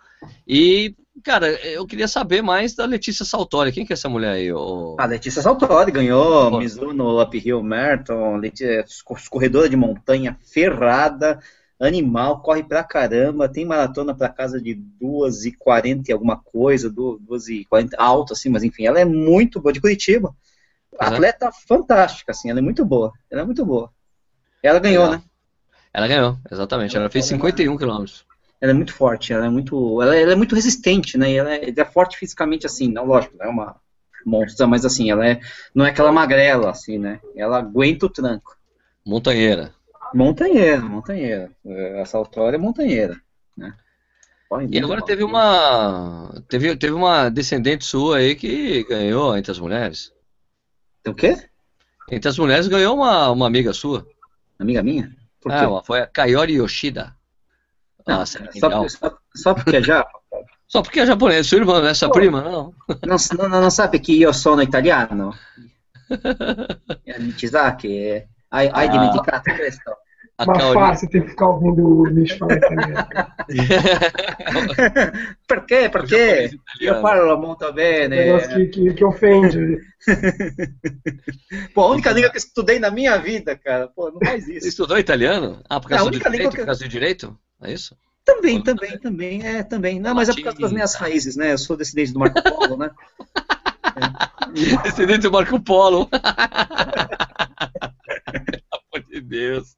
E 0.48 0.96
Cara, 1.24 1.50
eu 1.66 1.86
queria 1.86 2.08
saber 2.08 2.42
mais 2.42 2.74
da 2.74 2.86
Letícia 2.86 3.26
Saltori. 3.26 3.72
Quem 3.72 3.86
que 3.86 3.94
é 3.94 3.96
essa 3.96 4.10
mulher 4.10 4.34
aí? 4.34 4.52
O... 4.52 4.96
A 5.00 5.06
Letícia 5.06 5.42
Saltori 5.42 5.92
ganhou 5.92 6.50
Pô. 6.52 6.60
Mizuno 6.60 7.22
Uphill 7.22 7.62
Marathon, 7.62 8.38
Letícia, 8.38 8.86
corredora 9.30 9.70
de 9.70 9.76
montanha 9.76 10.38
ferrada, 10.42 11.40
animal, 11.80 12.42
corre 12.42 12.64
pra 12.64 12.84
caramba, 12.84 13.50
tem 13.50 13.66
maratona 13.66 14.16
pra 14.16 14.30
casa 14.30 14.62
de 14.62 14.74
2 14.74 15.46
e 15.46 15.52
40 15.52 16.10
e 16.10 16.14
alguma 16.14 16.38
coisa, 16.38 16.90
2 16.90 17.48
e 17.50 17.66
40 17.66 17.98
alto, 17.98 18.34
assim, 18.34 18.50
mas 18.50 18.64
enfim, 18.64 18.86
ela 18.86 19.00
é 19.00 19.06
muito 19.06 19.60
boa, 19.60 19.74
de 19.74 19.82
Curitiba. 19.82 20.30
Uhum. 20.30 20.98
Atleta 21.00 21.52
fantástica, 21.52 22.32
assim, 22.32 22.50
ela 22.50 22.60
é 22.60 22.62
muito 22.62 22.86
boa, 22.86 23.12
ela 23.30 23.42
é 23.42 23.46
muito 23.46 23.66
boa. 23.66 23.92
Ela 24.64 24.80
ganhou, 24.80 25.06
Legal. 25.06 25.20
né? 25.20 25.24
Ela 25.94 26.08
ganhou, 26.08 26.38
exatamente, 26.50 26.96
ela, 26.96 27.06
ela 27.06 27.12
fez 27.12 27.26
51 27.26 27.78
quilômetros 27.78 28.31
ela 28.62 28.72
é 28.72 28.76
muito 28.76 28.94
forte, 28.94 29.34
ela 29.34 29.48
é 29.48 29.50
muito, 29.50 30.02
ela, 30.02 30.16
ela 30.16 30.34
é 30.34 30.36
muito 30.36 30.54
resistente, 30.54 31.18
né? 31.18 31.32
E 31.32 31.38
ela 31.38 31.52
é, 31.52 31.70
ela 31.70 31.74
é, 31.76 31.86
forte 31.86 32.16
fisicamente 32.16 32.68
assim, 32.68 32.88
não, 32.92 33.06
lógico, 33.06 33.36
não 33.38 33.46
é 33.48 33.50
uma 33.50 33.76
monstra, 34.24 34.68
mas 34.68 34.86
assim, 34.86 35.10
ela 35.10 35.28
é, 35.28 35.40
não 35.74 35.84
é 35.84 35.90
aquela 35.90 36.12
magrela 36.12 36.70
assim, 36.70 37.00
né? 37.00 37.20
Ela 37.36 37.58
aguenta 37.58 38.06
o 38.06 38.10
tranco. 38.10 38.56
Montanheira. 39.04 39.74
Montanheira, 40.14 40.82
montanheira. 40.82 41.50
Essa 41.66 42.20
autora 42.20 42.56
é 42.56 42.60
montanheira, 42.60 43.20
né? 43.58 43.74
e 44.70 44.80
agora 44.80 45.02
teve 45.02 45.24
uma 45.24 46.44
teve, 46.50 46.76
teve 46.76 46.92
uma 46.92 47.30
descendente 47.30 47.86
sua 47.86 48.18
aí 48.18 48.36
que 48.36 48.84
ganhou 48.84 49.36
entre 49.38 49.50
as 49.50 49.58
mulheres. 49.58 50.12
O 51.08 51.14
quê? 51.14 51.38
Entre 52.12 52.28
as 52.28 52.38
mulheres 52.38 52.68
ganhou 52.68 52.96
uma, 52.96 53.32
uma 53.32 53.48
amiga 53.48 53.72
sua. 53.72 54.06
Amiga 54.60 54.84
minha? 54.84 55.16
Por 55.40 55.52
é, 55.52 55.84
foi 55.84 56.02
a 56.02 56.06
Kayori 56.06 56.56
Yoshida. 56.56 57.16
Nossa, 58.18 58.50
só, 58.60 58.88
só, 58.90 59.18
só, 59.36 59.54
porque 59.54 59.78
é 59.78 59.84
japa? 59.84 60.20
Só 60.68 60.82
porque 60.82 61.00
é 61.02 61.06
japonês, 61.06 61.48
sua 61.48 61.58
irmã, 61.58 61.82
não 61.82 61.90
é 61.90 61.94
sua 61.94 62.08
Pô, 62.08 62.14
prima, 62.16 62.42
não. 62.42 62.74
Não, 63.06 63.18
não, 63.38 63.62
não 63.62 63.72
sabe 63.72 64.00
que 64.00 64.22
eu 64.22 64.34
sou 64.34 64.56
no 64.56 64.64
italiano? 64.64 65.34
Miyazaki, 67.20 68.24
hai, 68.50 68.70
hai 68.74 68.88
ah. 68.88 68.92
dimenticato 68.92 69.54
questo? 69.56 69.92
Ma 70.46 70.74
farsi 70.74 71.08
tem 71.08 71.22
que 71.22 71.30
ficar 71.30 71.50
ouvindo 71.50 71.86
o 71.86 72.06
lixo 72.06 72.38
falar 72.38 72.58
italiano. 72.58 73.08
Perché? 75.46 75.90
Perché? 75.90 76.50
Io 76.80 77.00
parlo 77.02 77.38
molto 77.38 77.72
bene. 77.74 78.40
Que, 78.48 78.66
que, 78.68 78.94
que 78.94 79.04
ofende. 79.04 79.82
Pô, 81.74 81.82
a 81.82 81.90
única 81.92 82.12
língua 82.12 82.32
que 82.32 82.38
eu 82.38 82.42
estudei 82.42 82.80
na 82.80 82.90
minha 82.90 83.18
vida, 83.18 83.56
cara. 83.56 83.88
Pô, 83.90 84.10
não 84.10 84.20
faz 84.20 84.48
isso. 84.48 84.62
Você 84.62 84.70
estudou 84.70 84.98
italiano? 84.98 85.62
Ah, 85.70 85.80
por 85.80 85.90
causa, 85.90 86.10
do 86.10 86.18
direito, 86.18 86.50
que... 86.50 86.58
por 86.58 86.66
causa 86.66 86.84
do 86.84 86.90
direito? 86.90 87.38
É 87.62 87.72
isso? 87.72 87.96
Também, 88.24 88.62
também, 88.62 88.98
também, 89.00 89.44
é, 89.46 89.64
também. 89.64 90.00
Não, 90.00 90.14
mas 90.14 90.30
é 90.30 90.34
por 90.34 90.44
causa 90.44 90.60
das 90.60 90.72
minhas 90.72 90.94
raízes, 90.96 91.36
né? 91.36 91.54
Eu 91.54 91.58
sou 91.58 91.76
descendente 91.76 92.14
do 92.14 92.20
Marco 92.20 92.42
Polo, 92.42 92.78
né? 92.78 92.92
É. 93.94 94.84
Descendente 94.84 95.24
do 95.24 95.32
Marco 95.32 95.60
Polo. 95.62 96.08
Pelo 96.08 96.22
amor 98.72 99.04
de 99.10 99.20
Deus. 99.20 99.76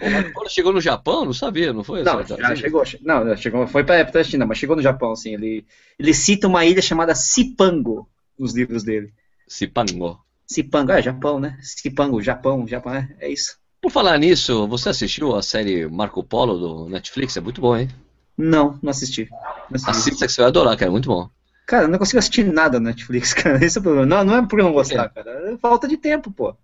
O 0.00 0.10
Marco 0.10 0.32
Polo 0.32 0.48
chegou 0.48 0.72
no 0.72 0.80
Japão? 0.80 1.26
Não 1.26 1.34
sabia, 1.34 1.74
não 1.74 1.84
foi? 1.84 2.02
Não, 2.02 2.24
já 2.24 2.56
chegou. 2.56 2.82
Não, 3.02 3.36
chegou, 3.36 3.66
foi 3.66 3.84
para 3.84 4.08
a 4.18 4.24
China, 4.24 4.46
mas 4.46 4.56
chegou 4.56 4.76
no 4.76 4.82
Japão, 4.82 5.12
assim. 5.12 5.34
Ele, 5.34 5.66
ele 5.98 6.14
cita 6.14 6.46
uma 6.48 6.64
ilha 6.64 6.80
chamada 6.80 7.14
Sipango 7.14 8.08
nos 8.38 8.54
livros 8.54 8.82
dele. 8.82 9.12
Sipango. 9.46 10.18
Sipango, 10.46 10.92
é 10.92 11.02
Japão, 11.02 11.38
né? 11.38 11.58
Sipango, 11.60 12.22
Japão, 12.22 12.66
Japão, 12.66 12.94
é, 12.94 13.14
é 13.20 13.28
isso. 13.30 13.58
Por 13.84 13.90
falar 13.90 14.16
nisso, 14.18 14.66
você 14.66 14.88
assistiu 14.88 15.36
a 15.36 15.42
série 15.42 15.86
Marco 15.86 16.24
Polo 16.24 16.56
do 16.56 16.88
Netflix? 16.88 17.36
É 17.36 17.40
muito 17.42 17.60
bom, 17.60 17.76
hein? 17.76 17.90
Não, 18.34 18.78
não 18.82 18.88
assisti. 18.88 19.28
Não 19.30 19.74
assisti. 19.74 19.90
Assista 19.90 20.26
que 20.26 20.32
você 20.32 20.40
vai 20.40 20.48
adorar, 20.48 20.74
cara, 20.74 20.88
é 20.88 20.90
muito 20.90 21.06
bom. 21.06 21.28
Cara, 21.66 21.84
eu 21.84 21.88
não 21.88 21.98
consigo 21.98 22.18
assistir 22.18 22.50
nada 22.50 22.80
no 22.80 22.86
Netflix, 22.86 23.34
cara. 23.36 23.62
Esse 23.62 23.76
é 23.76 23.80
o 23.80 23.82
problema. 23.82 24.06
Não, 24.06 24.24
não 24.24 24.36
é 24.36 24.38
eu 24.38 24.64
não 24.64 24.72
gostar, 24.72 25.10
cara. 25.10 25.52
É 25.52 25.58
falta 25.58 25.86
de 25.86 25.98
tempo, 25.98 26.32
pô. 26.32 26.56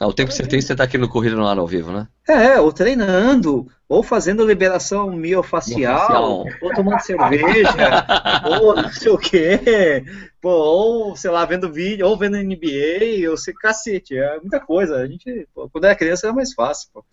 Ah, 0.00 0.06
o 0.06 0.12
tempo 0.12 0.30
que 0.30 0.36
você 0.36 0.46
tem, 0.46 0.60
você 0.60 0.76
tá 0.76 0.84
aqui 0.84 0.96
no 0.96 1.08
Corrida 1.08 1.34
no 1.34 1.44
Ar 1.44 1.58
ao 1.58 1.66
vivo, 1.66 1.90
né? 1.90 2.06
É, 2.28 2.60
ou 2.60 2.72
treinando, 2.72 3.66
ou 3.88 4.00
fazendo 4.00 4.46
liberação 4.46 5.10
miofacial, 5.10 6.44
ou 6.62 6.72
tomando 6.72 7.00
cerveja, 7.00 8.06
ou 8.62 8.76
não 8.76 8.88
sei 8.90 9.10
o 9.10 9.18
quê, 9.18 10.04
pô, 10.40 10.50
ou, 10.50 11.16
sei 11.16 11.32
lá, 11.32 11.44
vendo 11.44 11.72
vídeo, 11.72 12.06
ou 12.06 12.16
vendo 12.16 12.36
NBA, 12.36 13.28
ou 13.28 13.36
sei, 13.36 13.52
cacete, 13.54 14.16
é 14.16 14.38
muita 14.38 14.60
coisa. 14.60 14.98
A 14.98 15.06
gente, 15.08 15.48
pô, 15.52 15.68
quando 15.68 15.86
era 15.86 15.96
criança 15.96 16.28
era 16.28 16.34
mais 16.34 16.54
fácil, 16.54 16.90
pô. 16.94 17.04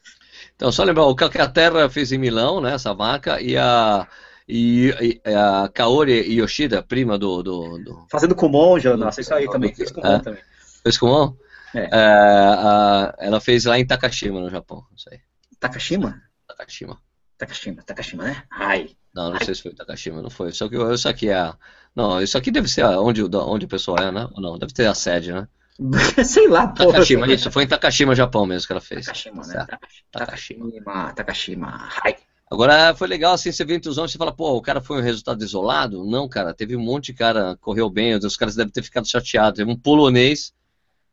Então, 0.56 0.72
só 0.72 0.84
lembrar, 0.84 1.06
o 1.06 1.16
Calcaterra 1.16 1.90
fez 1.90 2.12
em 2.12 2.20
Milão, 2.20 2.62
né, 2.62 2.76
essa 2.76 2.94
vaca, 2.94 3.42
e 3.42 3.58
a, 3.58 4.08
e, 4.48 4.94
e 5.26 5.34
a 5.34 5.68
Kaori 5.74 6.38
Yoshida, 6.40 6.84
prima 6.84 7.18
do... 7.18 7.42
do, 7.42 7.80
do 7.80 8.06
Fazendo 8.12 8.36
Kumon, 8.36 8.78
nossa, 8.96 9.22
isso 9.22 9.34
aí 9.34 9.50
também, 9.50 9.74
fez 9.74 9.92
Kumon 9.92 10.08
é, 10.08 10.20
também. 10.20 10.42
Fez 10.84 11.00
Kumon? 11.00 11.34
É. 11.76 11.90
É, 11.92 13.28
ela 13.28 13.40
fez 13.42 13.66
lá 13.66 13.78
em 13.78 13.86
Takashima, 13.86 14.40
no 14.40 14.50
Japão. 14.50 14.84
Isso 14.96 15.10
aí. 15.12 15.20
Takashima? 15.60 16.22
Takashima. 16.48 17.00
Takashima, 17.38 17.84
Takashima, 17.84 18.24
né? 18.24 18.44
Ai. 18.52 18.92
Não, 19.14 19.30
não 19.30 19.38
Ai. 19.38 19.46
sei 19.46 19.56
se 19.56 19.62
foi 19.62 19.74
Takashima, 19.74 20.22
não 20.22 20.30
foi. 20.30 20.52
Só 20.52 20.70
que 20.70 20.76
isso 20.76 21.10
aqui 21.10 21.30
é. 21.30 21.54
Não, 21.96 22.22
isso 22.22 22.38
aqui 22.38 22.52
deve 22.52 22.68
ser 22.68 22.84
onde, 22.86 23.24
onde 23.24 23.66
o 23.66 23.70
pessoal 23.70 23.98
é, 23.98 24.12
né? 24.12 24.28
Ou 24.34 24.42
não, 24.42 24.58
deve 24.58 24.74
ter 24.74 24.86
a 24.86 24.94
sede, 24.94 25.32
né? 25.32 25.48
Sei 26.24 26.48
lá, 26.48 26.68
pô. 26.68 26.92
Takashima, 26.92 27.28
isso, 27.28 27.52
foi 27.52 27.64
em 27.64 27.68
Takashima, 27.68 28.16
Japão 28.16 28.46
mesmo 28.46 28.68
que 28.68 28.74
ela 28.74 28.82
fez. 28.82 29.06
Takashima, 29.06 29.46
né? 29.46 29.54
Takashima. 29.54 30.06
Takashima, 30.12 31.14
Takashima. 31.14 31.90
Ai. 32.04 32.16
Agora 32.50 32.94
foi 32.96 33.08
legal 33.08 33.34
assim, 33.34 33.52
você 33.52 33.66
vê 33.66 33.76
entre 33.76 33.90
os 33.90 33.98
homens 33.98 34.14
e 34.14 34.18
fala, 34.18 34.32
pô, 34.32 34.56
o 34.56 34.62
cara 34.62 34.80
foi 34.80 35.00
um 35.00 35.02
resultado 35.02 35.44
isolado? 35.44 36.06
Não, 36.06 36.30
cara, 36.30 36.54
teve 36.54 36.76
um 36.76 36.80
monte 36.80 37.08
de 37.08 37.14
cara, 37.14 37.58
correu 37.60 37.90
bem, 37.90 38.16
os 38.16 38.38
caras 38.38 38.56
devem 38.56 38.72
ter 38.72 38.84
ficado 38.84 39.08
chateados. 39.08 39.58
Teve 39.58 39.70
um 39.70 39.78
polonês. 39.78 40.54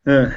É 0.06 0.32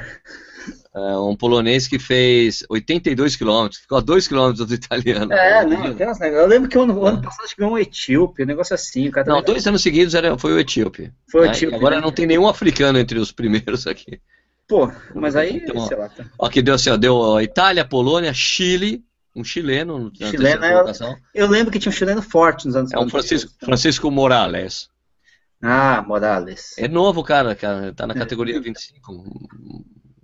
É, 0.94 1.18
um 1.18 1.36
polonês 1.36 1.86
que 1.86 1.98
fez 1.98 2.64
82 2.70 3.36
quilômetros, 3.36 3.82
ficou 3.82 3.98
a 3.98 4.00
2 4.00 4.28
quilômetros 4.28 4.66
do 4.66 4.74
italiano. 4.74 5.30
É, 5.30 5.62
não, 5.64 5.94
tem 5.94 6.06
eu 6.32 6.46
lembro 6.46 6.70
que 6.70 6.78
o 6.78 6.82
ano, 6.82 7.04
ano 7.04 7.20
passado 7.20 7.48
ganhou 7.58 7.74
um 7.74 7.78
etíope, 7.78 8.42
um 8.42 8.46
negócio 8.46 8.74
assim. 8.74 9.10
não, 9.26 9.42
dois 9.42 9.66
anos 9.66 9.82
seguidos 9.82 10.14
era, 10.14 10.38
foi 10.38 10.54
o 10.54 10.58
etíope. 10.58 11.12
Foi 11.30 11.42
o 11.42 11.44
né? 11.44 11.50
etíope. 11.50 11.76
Agora 11.76 11.96
né? 11.96 12.00
não 12.00 12.10
tem 12.10 12.26
nenhum 12.26 12.48
africano 12.48 12.98
entre 12.98 13.18
os 13.18 13.30
primeiros 13.30 13.86
aqui. 13.86 14.20
Pô, 14.66 14.90
mas 15.14 15.36
aí, 15.36 15.58
então, 15.58 15.86
sei 15.86 15.96
lá. 15.96 16.08
Tá. 16.08 16.24
Aqui 16.40 16.62
deu 16.62 16.74
assim, 16.74 16.90
ó, 16.90 16.96
deu 16.96 17.40
Itália, 17.40 17.84
Polônia, 17.84 18.32
Chile, 18.32 19.04
um 19.34 19.44
chileno. 19.44 20.10
Chileno, 20.14 20.64
eu, 20.64 20.86
eu, 21.34 21.46
lembro 21.46 21.70
que 21.70 21.78
tinha 21.78 21.90
um 21.90 21.94
chileno 21.94 22.22
forte 22.22 22.66
nos 22.66 22.74
anos 22.74 22.92
É 22.92 22.98
um 22.98 23.08
Francisco, 23.08 23.52
Francisco 23.60 24.10
Morales. 24.10 24.88
Ah, 25.68 26.04
Morales. 26.06 26.78
É 26.78 26.86
novo, 26.86 27.24
cara, 27.24 27.54
cara 27.56 27.92
tá 27.92 28.06
na 28.06 28.14
é. 28.14 28.18
categoria 28.18 28.60
25. 28.60 29.12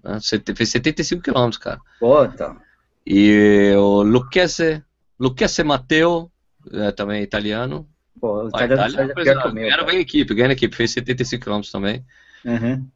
Né? 0.05 0.19
Fez 0.55 0.69
75 0.69 1.21
quilômetros, 1.21 1.59
cara. 1.59 1.81
Pô, 1.99 2.25
então. 2.25 2.57
E 3.05 3.75
o 3.77 4.03
Lucchese, 4.03 4.85
Lucchese 5.19 5.65
Matteo, 5.65 6.31
é, 6.73 6.93
também 6.93 7.23
italiano. 7.23 7.89
Pô, 8.21 8.45
o 8.45 8.49
italiano, 8.49 8.89
Itália, 8.89 9.15
ganha, 9.15 9.53
ganha 9.53 9.85
bem 9.85 9.99
equipe, 9.99 10.33
ganha 10.33 10.53
equipe, 10.53 10.77
fez 10.77 10.93
75 10.93 11.43
quilômetros 11.43 11.73
também. 11.73 12.05
Uhum. 12.45 12.89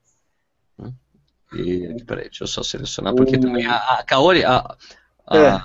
E, 1.52 2.02
peraí, 2.04 2.24
deixa 2.24 2.44
eu 2.44 2.48
só 2.48 2.62
selecionar, 2.62 3.14
porque 3.14 3.36
o... 3.36 3.40
também 3.40 3.66
a, 3.66 3.76
a 3.76 4.04
Kaori, 4.04 4.44
a, 4.44 4.76
a 5.26 5.36
é. 5.36 5.62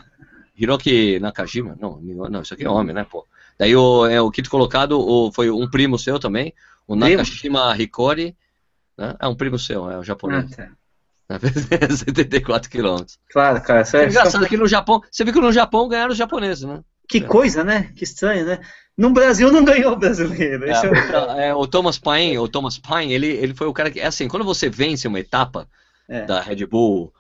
Hiroki 0.58 1.20
Nakajima, 1.20 1.78
não, 1.80 2.00
não, 2.02 2.42
isso 2.42 2.54
aqui 2.54 2.66
é 2.66 2.70
homem, 2.70 2.94
né, 2.94 3.04
pô. 3.04 3.28
Daí 3.62 3.76
o, 3.76 4.08
é, 4.08 4.20
o 4.20 4.32
kit 4.32 4.50
colocado 4.50 5.00
o, 5.00 5.32
foi 5.32 5.52
um 5.52 5.70
primo 5.70 6.00
seu 6.00 6.18
também, 6.18 6.52
o 6.88 6.96
Nakashima 6.96 7.76
Hikori, 7.78 8.36
né? 8.98 9.16
É 9.20 9.28
um 9.28 9.36
primo 9.36 9.60
seu, 9.60 9.88
é 9.88 10.00
o 10.00 10.04
japonês. 10.04 10.52
Ah, 11.30 11.38
tá. 11.38 11.40
74 11.96 12.72
quilômetros. 12.72 13.20
Claro, 13.32 13.62
cara. 13.62 13.84
É 13.94 14.06
engraçado 14.08 14.48
que 14.48 14.58
no 14.58 14.68
Japão, 14.68 15.00
você 15.12 15.24
viu 15.24 15.32
que 15.32 15.40
no 15.40 15.52
Japão 15.52 15.88
ganharam 15.88 16.12
os 16.12 16.18
japoneses, 16.18 16.64
né? 16.64 16.82
Que 17.08 17.22
coisa, 17.22 17.64
né? 17.64 17.92
Que 17.96 18.04
estranho, 18.04 18.48
né? 18.48 18.62
No 18.98 19.12
Brasil 19.12 19.52
não 19.52 19.64
ganhou 19.64 19.94
o 19.94 19.96
brasileiro. 19.96 20.66
É, 20.66 20.72
é... 21.38 21.50
é, 21.50 21.54
o 21.54 21.68
Thomas 21.68 22.00
Paine, 22.00 22.40
o 22.40 22.48
Thomas 22.48 22.80
Paine, 22.80 23.14
ele, 23.14 23.28
ele 23.28 23.54
foi 23.54 23.68
o 23.68 23.74
cara 23.74 23.92
que, 23.92 24.00
é 24.00 24.08
assim, 24.08 24.28
quando 24.28 24.44
você 24.44 24.70
vence 24.70 25.08
uma 25.08 25.20
etapa 25.20 25.70
é. 26.10 26.26
da 26.26 26.42
Red 26.42 26.66
Bull, 26.66 27.14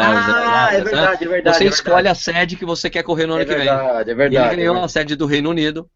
ah, 0.00 0.68
é 0.72 0.80
verdade, 0.80 1.24
né? 1.24 1.26
é 1.26 1.28
verdade. 1.28 1.58
Você 1.58 1.64
é 1.64 1.66
escolhe 1.66 2.08
a 2.08 2.14
sede 2.14 2.56
que 2.56 2.64
você 2.64 2.88
quer 2.88 3.02
correr 3.02 3.26
no 3.26 3.34
ano 3.34 3.42
é 3.42 3.44
que 3.44 3.54
vem. 3.54 3.68
É 3.68 3.76
verdade, 3.76 4.10
é 4.10 4.14
verdade. 4.14 4.46
E 4.46 4.52
ele 4.52 4.62
ganhou 4.62 4.82
a 4.82 4.88
sede 4.88 5.14
do 5.14 5.26
Reino 5.26 5.50
Unido. 5.50 5.88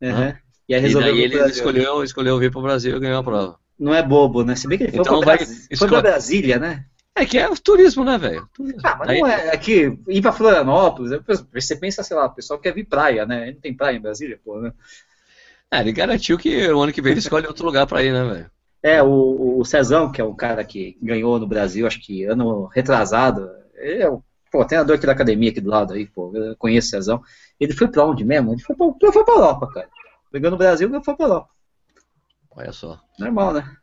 Uhum. 0.00 0.12
Né? 0.12 0.38
E, 0.68 0.74
aí 0.74 0.84
e 0.84 0.94
daí 0.94 1.20
ele 1.20 1.38
escolheu, 1.46 2.02
escolheu 2.02 2.38
vir 2.38 2.50
para 2.50 2.58
o 2.58 2.62
Brasil 2.62 2.96
e 2.96 3.00
ganhou 3.00 3.20
a 3.20 3.24
prova. 3.24 3.58
Não 3.78 3.94
é 3.94 4.02
bobo, 4.02 4.42
né? 4.42 4.56
Se 4.56 4.66
bem 4.66 4.78
que 4.78 4.84
ele 4.84 4.98
então 4.98 5.22
foi 5.76 5.88
para 5.88 6.02
Brasília, 6.02 6.58
né? 6.58 6.84
É 7.14 7.24
que 7.24 7.38
é 7.38 7.48
turismo, 7.62 8.04
né, 8.04 8.18
velho? 8.18 8.48
Ah, 8.84 8.96
mas 8.98 9.06
Daí... 9.06 9.20
não 9.20 9.26
é, 9.26 9.48
é 9.48 9.56
que 9.56 9.96
ir 10.08 10.20
pra 10.20 10.32
Florianópolis, 10.32 11.18
você 11.52 11.74
pensa, 11.76 12.02
sei 12.02 12.14
lá, 12.14 12.26
o 12.26 12.34
pessoal 12.34 12.58
quer 12.58 12.74
vir 12.74 12.84
praia, 12.84 13.24
né? 13.24 13.52
Não 13.52 13.60
tem 13.60 13.74
praia 13.74 13.96
em 13.96 14.00
Brasília, 14.00 14.38
pô, 14.44 14.60
né? 14.60 14.72
É, 15.70 15.80
ele 15.80 15.92
garantiu 15.92 16.36
que 16.36 16.68
o 16.68 16.80
ano 16.80 16.92
que 16.92 17.00
vem 17.00 17.12
ele 17.12 17.20
escolhe 17.20 17.46
outro 17.46 17.64
lugar 17.64 17.86
pra 17.86 18.02
ir, 18.02 18.12
né, 18.12 18.22
velho? 18.24 18.50
É, 18.86 19.02
o, 19.02 19.58
o 19.58 19.64
Cezão, 19.64 20.12
que 20.12 20.20
é 20.20 20.24
um 20.24 20.36
cara 20.36 20.62
que 20.64 20.96
ganhou 21.02 21.40
no 21.40 21.46
Brasil, 21.46 21.88
acho 21.88 22.00
que 22.00 22.22
ano 22.22 22.66
retrasado, 22.66 23.50
é 23.74 24.08
o 24.08 24.22
pô, 24.48 24.64
treinador 24.64 24.94
aqui 24.94 25.04
da 25.04 25.10
academia 25.10 25.50
aqui 25.50 25.60
do 25.60 25.70
lado 25.70 25.92
aí, 25.92 26.06
pô, 26.06 26.30
eu 26.32 26.54
conheço 26.54 26.86
o 26.86 26.90
Cezão. 26.90 27.20
Ele 27.58 27.72
foi 27.72 27.88
pra 27.88 28.06
onde 28.06 28.24
mesmo? 28.24 28.52
Ele 28.52 28.62
foi 28.62 28.76
pra, 28.76 29.12
foi 29.12 29.24
pra 29.24 29.34
Europa, 29.34 29.72
cara. 29.74 29.88
Pegou 30.30 30.52
no 30.52 30.56
Brasil 30.56 30.88
e 30.88 31.04
foi 31.04 31.16
pra 31.16 31.26
Europa. 31.26 31.48
Olha 32.52 32.70
só. 32.70 33.00
Normal, 33.18 33.54
né? 33.54 33.76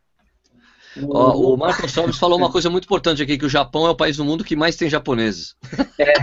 Ó, 1.09 1.53
o 1.53 1.57
Marcos 1.57 1.91
Sobres 1.91 2.17
falou 2.17 2.37
uma 2.37 2.49
coisa 2.49 2.69
muito 2.69 2.85
importante 2.85 3.21
aqui, 3.21 3.37
que 3.37 3.45
o 3.45 3.49
Japão 3.49 3.85
é 3.85 3.89
o 3.89 3.97
país 3.97 4.15
do 4.15 4.23
mundo 4.23 4.45
que 4.45 4.55
mais 4.55 4.77
tem 4.77 4.89
japoneses. 4.89 5.53
É, 5.99 6.13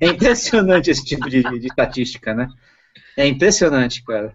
é 0.00 0.08
impressionante 0.08 0.90
esse 0.90 1.04
tipo 1.04 1.28
de, 1.28 1.42
de, 1.42 1.66
estatística, 1.66 2.32
né? 2.32 2.48
É 3.14 3.26
impressionante, 3.26 4.02
cara. 4.02 4.32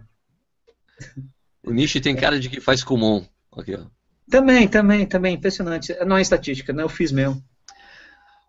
O 1.64 1.72
Nishi 1.72 2.00
tem 2.00 2.14
cara 2.14 2.38
de 2.38 2.48
que 2.48 2.60
faz 2.60 2.84
Kumon. 2.84 3.24
Aqui, 3.56 3.74
ó. 3.74 3.84
Também, 4.30 4.66
também, 4.66 5.06
também, 5.06 5.34
impressionante. 5.34 5.94
Não 6.06 6.16
é 6.16 6.22
estatística, 6.22 6.72
né? 6.72 6.82
Eu 6.82 6.88
fiz 6.88 7.12
mesmo. 7.12 7.42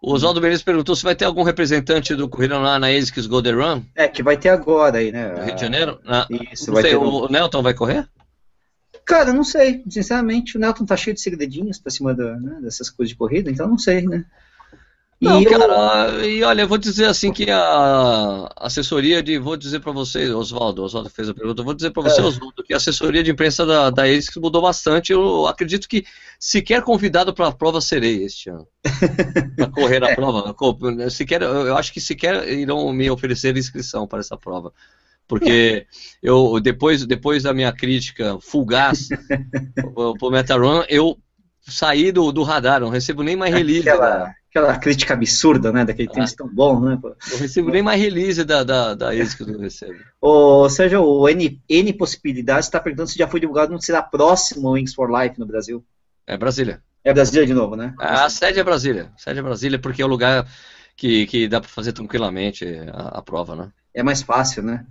O 0.01 0.11
Oswaldo 0.13 0.41
Menezes 0.41 0.63
perguntou 0.63 0.95
se 0.95 1.03
vai 1.03 1.15
ter 1.15 1.23
algum 1.23 1.43
representante 1.43 2.13
do 2.13 2.27
Corrida 2.27 2.57
lá 2.57 2.77
na 2.77 2.87
ASICS 2.87 3.25
Golden 3.25 3.55
Run. 3.55 3.83
É, 3.95 4.07
que 4.07 4.21
vai 4.21 4.35
ter 4.35 4.49
agora 4.49 4.97
aí, 4.97 5.13
né? 5.13 5.31
No 5.31 5.43
Rio 5.43 5.55
de 5.55 5.61
Janeiro? 5.61 5.99
Ah, 6.05 6.27
Isso, 6.51 6.73
vai 6.73 6.81
sei, 6.81 6.91
ter... 6.91 6.97
o 6.97 7.29
Nelton 7.29 7.61
vai 7.61 7.73
correr? 7.73 8.07
Cara, 9.05 9.31
não 9.31 9.45
sei. 9.45 9.81
Sinceramente, 9.89 10.57
o 10.57 10.59
Nelton 10.59 10.85
tá 10.85 10.97
cheio 10.97 11.13
de 11.13 11.21
segredinhos 11.21 11.79
pra 11.79 11.89
cima 11.89 12.13
da, 12.13 12.35
né, 12.37 12.59
dessas 12.61 12.89
coisas 12.89 13.11
de 13.11 13.15
corrida, 13.15 13.49
então 13.49 13.67
não 13.67 13.77
sei, 13.77 14.01
né? 14.01 14.25
Não, 15.23 15.41
e 15.41 15.45
cara, 15.45 16.09
eu... 16.09 16.29
e 16.29 16.43
olha, 16.43 16.61
eu 16.61 16.67
vou 16.67 16.77
dizer 16.77 17.05
assim 17.05 17.31
que 17.31 17.49
a 17.49 18.49
assessoria 18.57 19.23
de. 19.23 19.39
Vou 19.39 19.55
dizer 19.55 19.79
para 19.79 19.91
vocês, 19.91 20.29
Oswaldo, 20.29 20.83
Oswaldo 20.83 21.09
fez 21.09 21.29
a 21.29 21.33
pergunta, 21.33 21.63
vou 21.63 21.73
dizer 21.73 21.91
para 21.91 22.03
você, 22.03 22.19
é. 22.19 22.23
Oswaldo, 22.23 22.63
que 22.63 22.73
a 22.73 22.77
assessoria 22.77 23.23
de 23.23 23.31
imprensa 23.31 23.65
da, 23.65 23.89
da 23.89 24.07
ESC 24.07 24.39
mudou 24.39 24.61
bastante. 24.61 25.13
Eu 25.13 25.47
acredito 25.47 25.87
que 25.87 26.05
sequer 26.37 26.81
convidado 26.81 27.33
para 27.33 27.47
a 27.47 27.51
prova 27.51 27.79
serei 27.79 28.23
este 28.23 28.49
ano. 28.49 28.67
para 29.55 29.71
correr 29.71 30.03
a 30.03 30.09
é. 30.09 30.15
prova. 30.15 30.55
Sequer, 31.09 31.41
eu 31.41 31.77
acho 31.77 31.93
que 31.93 32.01
sequer 32.01 32.47
irão 32.49 32.91
me 32.91 33.09
oferecer 33.09 33.55
inscrição 33.55 34.05
para 34.05 34.19
essa 34.19 34.37
prova 34.37 34.73
porque 35.25 35.87
eu 36.21 36.59
depois, 36.59 37.05
depois 37.05 37.43
da 37.43 37.53
minha 37.53 37.71
crítica 37.71 38.37
fugaz 38.41 39.07
pro 40.19 40.29
Metarun, 40.29 40.83
eu 40.89 41.17
saí 41.61 42.11
do, 42.11 42.31
do 42.31 42.43
radar, 42.43 42.81
não 42.81 42.89
recebo 42.89 43.23
nem 43.23 43.35
mais 43.35 43.53
release. 43.53 43.87
Aquela, 43.87 44.33
aquela 44.53 44.77
crítica 44.77 45.15
absurda, 45.15 45.71
né, 45.71 45.83
daquele 45.83 46.07
ah, 46.09 46.13
tênis 46.13 46.33
tão 46.33 46.47
bom, 46.47 46.79
né? 46.79 46.99
Eu 47.31 47.37
recebo 47.39 47.71
nem 47.71 47.81
mais 47.81 47.99
release 47.99 48.43
da, 48.43 48.63
da, 48.63 48.93
da 48.93 49.15
ex 49.15 49.33
que 49.33 49.41
eu 49.41 49.59
recebo. 49.59 49.95
Ou 50.21 50.69
seja, 50.69 50.99
o 50.99 51.27
N, 51.27 51.59
N 51.67 51.93
Possibilidades 51.93 52.67
está 52.67 52.79
perguntando 52.79 53.09
se 53.09 53.17
já 53.17 53.27
foi 53.27 53.39
divulgado 53.39 53.71
não 53.71 53.81
será 53.81 54.03
próximo 54.03 54.69
o 54.69 54.71
Wings 54.73 54.93
for 54.93 55.09
Life 55.11 55.39
no 55.39 55.47
Brasil. 55.47 55.83
É 56.27 56.37
Brasília. 56.37 56.81
É 57.03 57.11
Brasília 57.11 57.47
de 57.47 57.53
novo, 57.53 57.75
né? 57.75 57.95
A 57.99 58.29
sede 58.29 58.59
é 58.59 58.63
Brasília. 58.63 59.11
A 59.15 59.17
sede 59.17 59.39
é 59.39 59.41
Brasília 59.41 59.79
porque 59.79 60.03
é 60.03 60.05
o 60.05 60.09
lugar 60.09 60.47
que, 60.95 61.25
que 61.25 61.47
dá 61.47 61.59
para 61.59 61.69
fazer 61.69 61.91
tranquilamente 61.91 62.63
a, 62.93 63.19
a 63.19 63.21
prova, 63.23 63.55
né? 63.55 63.71
É 63.91 64.03
mais 64.03 64.21
fácil, 64.21 64.61
né? 64.61 64.85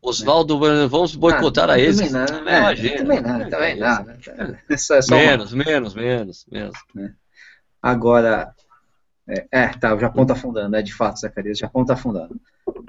Oswaldo, 0.00 0.58
vamos 0.88 1.14
boicotar 1.14 1.68
ah, 1.70 1.74
a 1.74 1.78
esse. 1.78 2.10
Também 2.10 2.42
não, 2.42 2.48
é, 2.48 2.58
imagina, 2.58 2.96
também 2.96 3.20
não, 3.22 3.50
também 3.50 3.78
não. 3.78 4.04
menos, 5.10 5.52
menos, 5.52 5.94
menos, 5.94 6.46
menos. 6.50 6.78
É. 6.98 7.10
Agora, 7.80 8.52
é, 9.28 9.46
é, 9.50 9.68
tá, 9.68 9.94
o 9.94 9.98
Japão 9.98 10.26
tá 10.26 10.34
afundando, 10.34 10.76
é 10.76 10.82
de 10.82 10.92
fato, 10.92 11.20
Zacarias, 11.20 11.58
o 11.58 11.60
Japão 11.60 11.84
tá 11.84 11.94
afundando. 11.94 12.40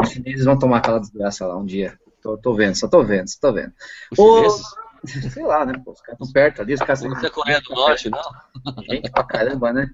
Os 0.02 0.10
chineses 0.10 0.46
vão 0.46 0.58
tomar 0.58 0.78
aquela 0.78 1.00
desgraça 1.00 1.46
lá 1.46 1.58
um 1.58 1.66
dia. 1.66 1.98
Tô, 2.22 2.38
tô 2.38 2.54
vendo, 2.54 2.76
só 2.76 2.88
tô 2.88 3.04
vendo, 3.04 3.28
só 3.28 3.38
tô 3.40 3.54
vendo. 3.54 3.74
Os 4.18 4.64
Sei 5.06 5.44
lá, 5.44 5.66
né, 5.66 5.74
pô, 5.84 5.92
os 5.92 6.00
caras 6.00 6.20
estão 6.20 6.32
perto 6.32 6.62
ali, 6.62 6.74
os 6.74 6.80
caras... 6.80 7.02
Não 7.02 7.18
é 7.18 7.30
Coreia 7.30 7.60
do 7.60 7.76
Norte, 7.76 8.10
não? 8.10 8.22
Gente 8.90 9.12
pra 9.12 9.24
caramba, 9.24 9.74
né? 9.74 9.90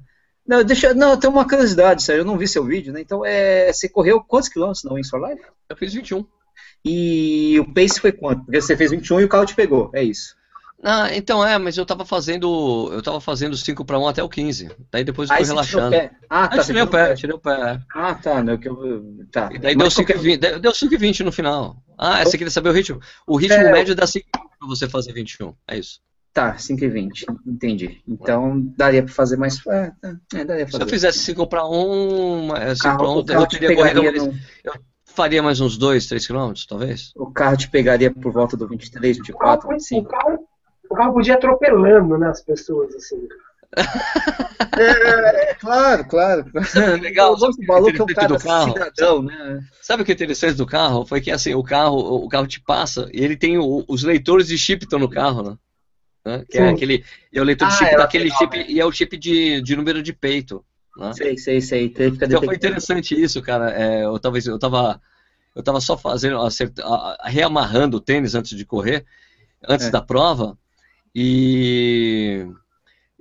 Não, 0.48 0.64
deixa, 0.64 0.94
não, 0.94 1.18
tem 1.18 1.30
uma 1.30 1.48
curiosidade, 1.48 2.04
sério, 2.04 2.22
eu 2.22 2.26
não 2.26 2.38
vi 2.38 2.48
seu 2.48 2.64
vídeo, 2.64 2.94
né? 2.94 3.02
Então, 3.02 3.26
é, 3.26 3.74
você 3.74 3.90
correu 3.90 4.22
quantos 4.22 4.50
quilômetros 4.50 4.84
no 4.84 4.94
Wings 4.94 5.10
for 5.10 5.20
Life? 5.28 5.44
Eu 5.68 5.76
fiz 5.76 5.94
21. 5.94 6.26
E 6.86 7.60
o 7.60 7.74
pace 7.74 8.00
foi 8.00 8.12
quanto? 8.12 8.46
Porque 8.46 8.62
você 8.62 8.78
fez 8.78 8.92
21 8.92 9.22
e 9.22 9.24
o 9.26 9.30
carro 9.30 9.46
te 9.46 9.56
pegou, 9.56 9.92
é 9.94 10.04
isso. 10.04 10.36
Ah, 10.84 11.14
então 11.14 11.46
é, 11.46 11.58
mas 11.58 11.78
eu 11.78 11.86
tava 11.86 12.06
fazendo. 12.06 12.90
Eu 12.94 13.02
tava 13.02 13.20
fazendo 13.20 13.58
5 13.58 13.84
para 13.84 14.00
1 14.00 14.08
até 14.08 14.24
o 14.24 14.30
15. 14.30 14.72
Daí 14.90 15.04
depois 15.04 15.30
eu 15.30 15.36
fui 15.36 15.46
relaxando. 15.46 15.96
Ah, 16.30 16.48
tá. 16.48 16.64
tirei 16.64 16.82
o 16.82 16.88
pé, 16.88 17.14
tirei 17.16 17.36
o 17.36 17.40
pé. 17.40 17.82
Ah, 17.94 18.16
tá. 18.16 18.42
Né, 18.42 18.58
que 18.58 18.70
eu, 18.70 19.26
tá. 19.32 19.50
E 19.52 19.60
daí 19.60 19.76
mas 19.76 19.94
deu 19.94 20.06
5,20 20.06 20.40
qualquer... 20.40 20.60
deu 20.60 20.72
5,20 20.72 21.26
no 21.26 21.32
final. 21.32 21.76
Ah, 21.98 22.24
você 22.24 22.38
queria 22.38 22.52
saber 22.52 22.70
o 22.70 22.74
ritmo? 22.74 23.00
O 23.28 23.36
ritmo 23.36 23.58
é... 23.58 23.72
médio 23.72 23.94
dá 23.94 24.08
5 24.08 24.26
para 24.32 24.68
você 24.68 24.88
fazer 24.88 25.12
21. 25.12 25.54
É 25.68 25.78
isso. 25.78 26.00
Tá, 26.34 26.56
5,20. 26.56 27.26
Entendi. 27.46 28.02
Então 28.08 28.62
daria 28.78 29.04
para 29.04 29.14
fazer 29.14 29.36
mais. 29.36 29.60
É, 29.68 29.92
é, 30.36 30.46
daria 30.46 30.66
pra 30.66 30.72
fazer. 30.72 30.78
Se 30.78 30.82
eu 30.82 30.88
fizesse 30.88 31.20
5 31.20 31.48
para 31.48 31.68
1, 31.68 32.48
5 32.76 32.98
para 32.98 33.10
1, 33.10 33.18
eu 33.18 33.48
teria 33.48 33.76
corrido. 33.76 34.02
No... 34.02 34.34
Eu 34.64 34.74
faria 35.06 35.44
mais 35.44 35.60
uns 35.60 35.78
2, 35.78 36.08
3 36.08 36.26
quilômetros, 36.26 36.66
talvez. 36.66 37.12
O 37.16 37.30
carro 37.32 37.58
te 37.58 37.70
pegaria 37.70 38.10
por 38.14 38.32
volta 38.32 38.56
do 38.56 38.68
23, 38.68 39.18
24, 39.18 39.68
25. 39.68 40.00
O 40.00 40.10
carro, 40.10 40.48
o 40.90 40.96
carro 40.96 41.14
podia 41.14 41.34
ir 41.34 41.38
atropelando 41.38 42.18
né, 42.18 42.28
as 42.28 42.42
pessoas, 42.42 42.94
assim. 42.96 43.28
é, 44.78 45.52
é, 45.52 45.54
claro, 45.54 46.06
claro. 46.06 46.46
Legal. 47.00 47.36
O 47.40 47.66
maluco 47.68 47.98
é 47.98 48.04
um 48.04 48.06
cara 48.08 48.28
do 48.28 48.40
carro. 48.40 48.74
cidadão, 48.74 49.22
né? 49.22 49.64
Sabe 49.82 50.02
o 50.02 50.06
que 50.06 50.12
é 50.12 50.16
interessante 50.16 50.56
do 50.56 50.66
carro? 50.66 51.06
Foi 51.06 51.22
que 51.22 51.30
assim, 51.30 51.54
o 51.54 51.64
carro, 51.64 51.98
o 51.98 52.28
carro 52.28 52.48
te 52.48 52.60
passa 52.60 53.08
e 53.14 53.24
ele 53.24 53.38
tem 53.38 53.58
o, 53.58 53.86
os 53.88 54.04
leitores 54.04 54.48
de 54.48 54.58
chip 54.58 54.84
estão 54.84 54.98
no 54.98 55.10
carro, 55.10 55.44
né? 55.44 55.58
né? 56.26 56.46
Que 56.50 56.58
é 56.58 56.70
aquele. 56.70 57.04
É 57.32 57.40
o 57.40 57.44
leitor 57.44 57.68
ah, 57.68 57.72
de 57.72 57.78
chip 57.78 57.94
é 57.94 57.98
daquele 57.98 58.32
chip 58.32 58.58
né? 58.58 58.66
e 58.68 58.80
é 58.80 58.86
o 58.86 58.92
chip 58.92 59.16
de, 59.18 59.62
de 59.62 59.76
número 59.76 60.02
de 60.02 60.14
peito. 60.14 60.66
Né? 60.98 61.14
Sei, 61.14 61.38
sei, 61.38 61.62
sei. 61.62 61.94
Então 61.96 62.42
foi 62.44 62.56
interessante 62.56 63.20
isso, 63.20 63.42
cara. 63.42 63.72
É, 63.72 64.04
eu, 64.04 64.18
talvez, 64.20 64.48
eu 64.48 64.58
tava 64.58 65.00
eu 65.56 65.64
tava 65.64 65.82
só 65.82 65.98
fazendo, 65.98 66.40
acerta, 66.42 66.84
reamarrando 67.24 67.98
o 67.98 68.02
tênis 68.02 68.36
antes 68.36 68.58
de 68.58 68.66
correr, 68.66 69.06
antes 69.68 69.88
é. 69.88 69.92
da 69.92 70.02
prova, 70.02 70.58
e, 71.14 72.46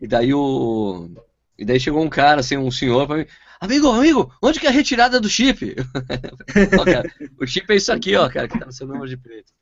e 0.01 0.07
daí 0.07 0.33
o, 0.35 1.11
E 1.59 1.65
daí 1.65 1.81
chegou 1.81 2.03
um 2.03 2.09
cara, 2.09 2.41
assim, 2.41 2.57
um 2.57 2.71
senhor 2.71 3.07
pra 3.07 3.17
mim, 3.17 3.27
amigo, 3.61 3.89
amigo, 3.89 4.33
onde 4.43 4.61
que 4.61 4.67
é 4.67 4.71
a 4.71 4.73
retirada 4.73 5.21
do 5.21 5.29
chip? 5.29 5.77
ó, 6.79 6.85
cara, 6.85 7.11
o 7.41 7.47
chip 7.47 7.73
é 7.73 7.77
isso 7.77 7.93
aqui, 7.93 8.15
ó, 8.17 8.29
cara, 8.29 8.49
que 8.49 8.59
tá 8.59 8.67
no 8.67 8.73
seu 8.73 8.87
número 8.87 9.09
de 9.09 9.17
preto. 9.17 9.53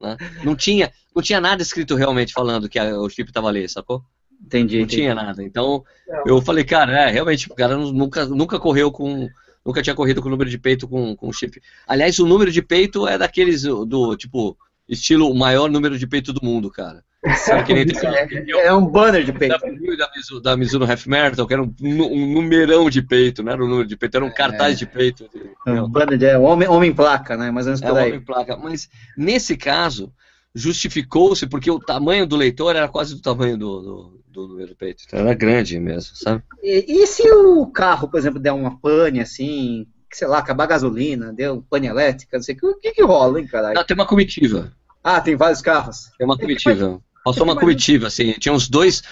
Né? 0.00 0.16
Não, 0.44 0.54
tinha, 0.54 0.92
não 1.14 1.22
tinha 1.22 1.40
nada 1.40 1.62
escrito 1.62 1.94
realmente 1.94 2.32
falando 2.32 2.68
que 2.68 2.78
a, 2.78 2.98
o 2.98 3.08
chip 3.08 3.32
tava 3.32 3.48
ali, 3.48 3.68
sacou? 3.68 4.04
Entendi. 4.44 4.76
Não 4.76 4.84
entendi. 4.84 5.02
tinha 5.02 5.14
nada. 5.14 5.42
Então, 5.42 5.84
eu 6.26 6.40
falei, 6.42 6.64
cara, 6.64 6.92
é, 6.92 7.10
realmente, 7.10 7.50
o 7.50 7.54
cara 7.54 7.76
nunca, 7.76 8.26
nunca 8.26 8.58
correu 8.58 8.90
com. 8.90 9.28
Nunca 9.64 9.82
tinha 9.82 9.94
corrido 9.94 10.20
com 10.20 10.28
o 10.28 10.30
número 10.30 10.50
de 10.50 10.58
peito 10.58 10.86
com, 10.86 11.16
com 11.16 11.32
chip. 11.32 11.58
Aliás, 11.86 12.18
o 12.18 12.26
número 12.26 12.52
de 12.52 12.60
peito 12.60 13.08
é 13.08 13.16
daqueles 13.16 13.62
do, 13.62 14.14
tipo, 14.14 14.58
estilo 14.86 15.30
o 15.30 15.34
maior 15.34 15.70
número 15.70 15.98
de 15.98 16.06
peito 16.06 16.34
do 16.34 16.44
mundo, 16.44 16.70
cara. 16.70 17.02
Sabe 17.36 17.64
que 17.64 17.74
nem 17.74 17.84
é, 18.60 18.66
é 18.66 18.72
um 18.72 18.86
banner 18.86 19.24
de 19.24 19.32
peito. 19.32 19.58
Da, 19.58 20.10
Mizuno, 20.14 20.40
da 20.40 20.56
Mizuno 20.56 20.90
Half 20.90 21.06
Marathon, 21.06 21.46
que 21.46 21.54
era 21.54 21.62
um, 21.62 21.74
um, 21.80 22.34
numerão 22.34 22.90
de 22.90 23.00
peito, 23.00 23.42
não 23.42 23.52
era 23.52 23.64
um 23.64 23.68
número 23.68 23.88
de 23.88 23.96
peito, 23.96 24.16
era 24.16 24.24
um 24.24 24.30
cartaz 24.30 24.74
é, 24.74 24.78
de 24.78 24.86
peito. 24.86 25.28
Um 25.66 25.88
banner 25.88 26.18
de 26.18 26.26
é, 26.26 26.38
homem, 26.38 26.68
homem 26.68 26.92
placa, 26.92 27.36
né? 27.36 27.50
Mais 27.50 27.66
ou 27.66 27.70
menos 27.70 27.82
é, 27.82 27.88
por 27.88 27.98
aí. 27.98 28.08
Homem 28.10 28.20
placa. 28.20 28.56
Mas 28.56 28.90
nesse 29.16 29.56
caso, 29.56 30.12
justificou-se 30.54 31.46
porque 31.46 31.70
o 31.70 31.80
tamanho 31.80 32.26
do 32.26 32.36
leitor 32.36 32.76
era 32.76 32.88
quase 32.88 33.14
do 33.14 33.22
tamanho 33.22 33.56
do, 33.56 33.80
do, 33.80 34.22
do 34.28 34.48
número 34.48 34.68
de 34.68 34.74
peito. 34.74 35.04
Então 35.06 35.20
era 35.20 35.34
grande 35.34 35.78
mesmo, 35.80 36.14
sabe? 36.16 36.42
E, 36.62 37.02
e, 37.02 37.06
se 37.06 37.28
o 37.30 37.66
carro, 37.66 38.08
por 38.08 38.18
exemplo, 38.18 38.38
der 38.38 38.52
uma 38.52 38.78
pane 38.78 39.20
assim, 39.20 39.86
sei 40.12 40.28
lá, 40.28 40.38
acabar 40.38 40.64
a 40.64 40.68
gasolina, 40.68 41.32
deu 41.32 41.64
pane 41.68 41.86
elétrica, 41.86 42.36
não 42.36 42.42
sei 42.42 42.56
o 42.62 42.78
que, 42.78 42.92
que 42.92 43.02
rola, 43.02 43.40
hein, 43.40 43.46
caralho? 43.46 43.74
Não, 43.74 43.84
tem 43.84 43.94
uma 43.94 44.06
comitiva. 44.06 44.72
Ah, 45.02 45.20
tem 45.20 45.36
vários 45.36 45.60
carros? 45.60 46.10
Tem 46.16 46.26
uma 46.26 46.38
comitiva. 46.38 47.00
Passou 47.24 47.44
uma 47.44 47.56
comitiva, 47.56 48.08
assim, 48.08 48.32
tinha 48.32 48.52
uns 48.52 48.68
dois, 48.68 49.02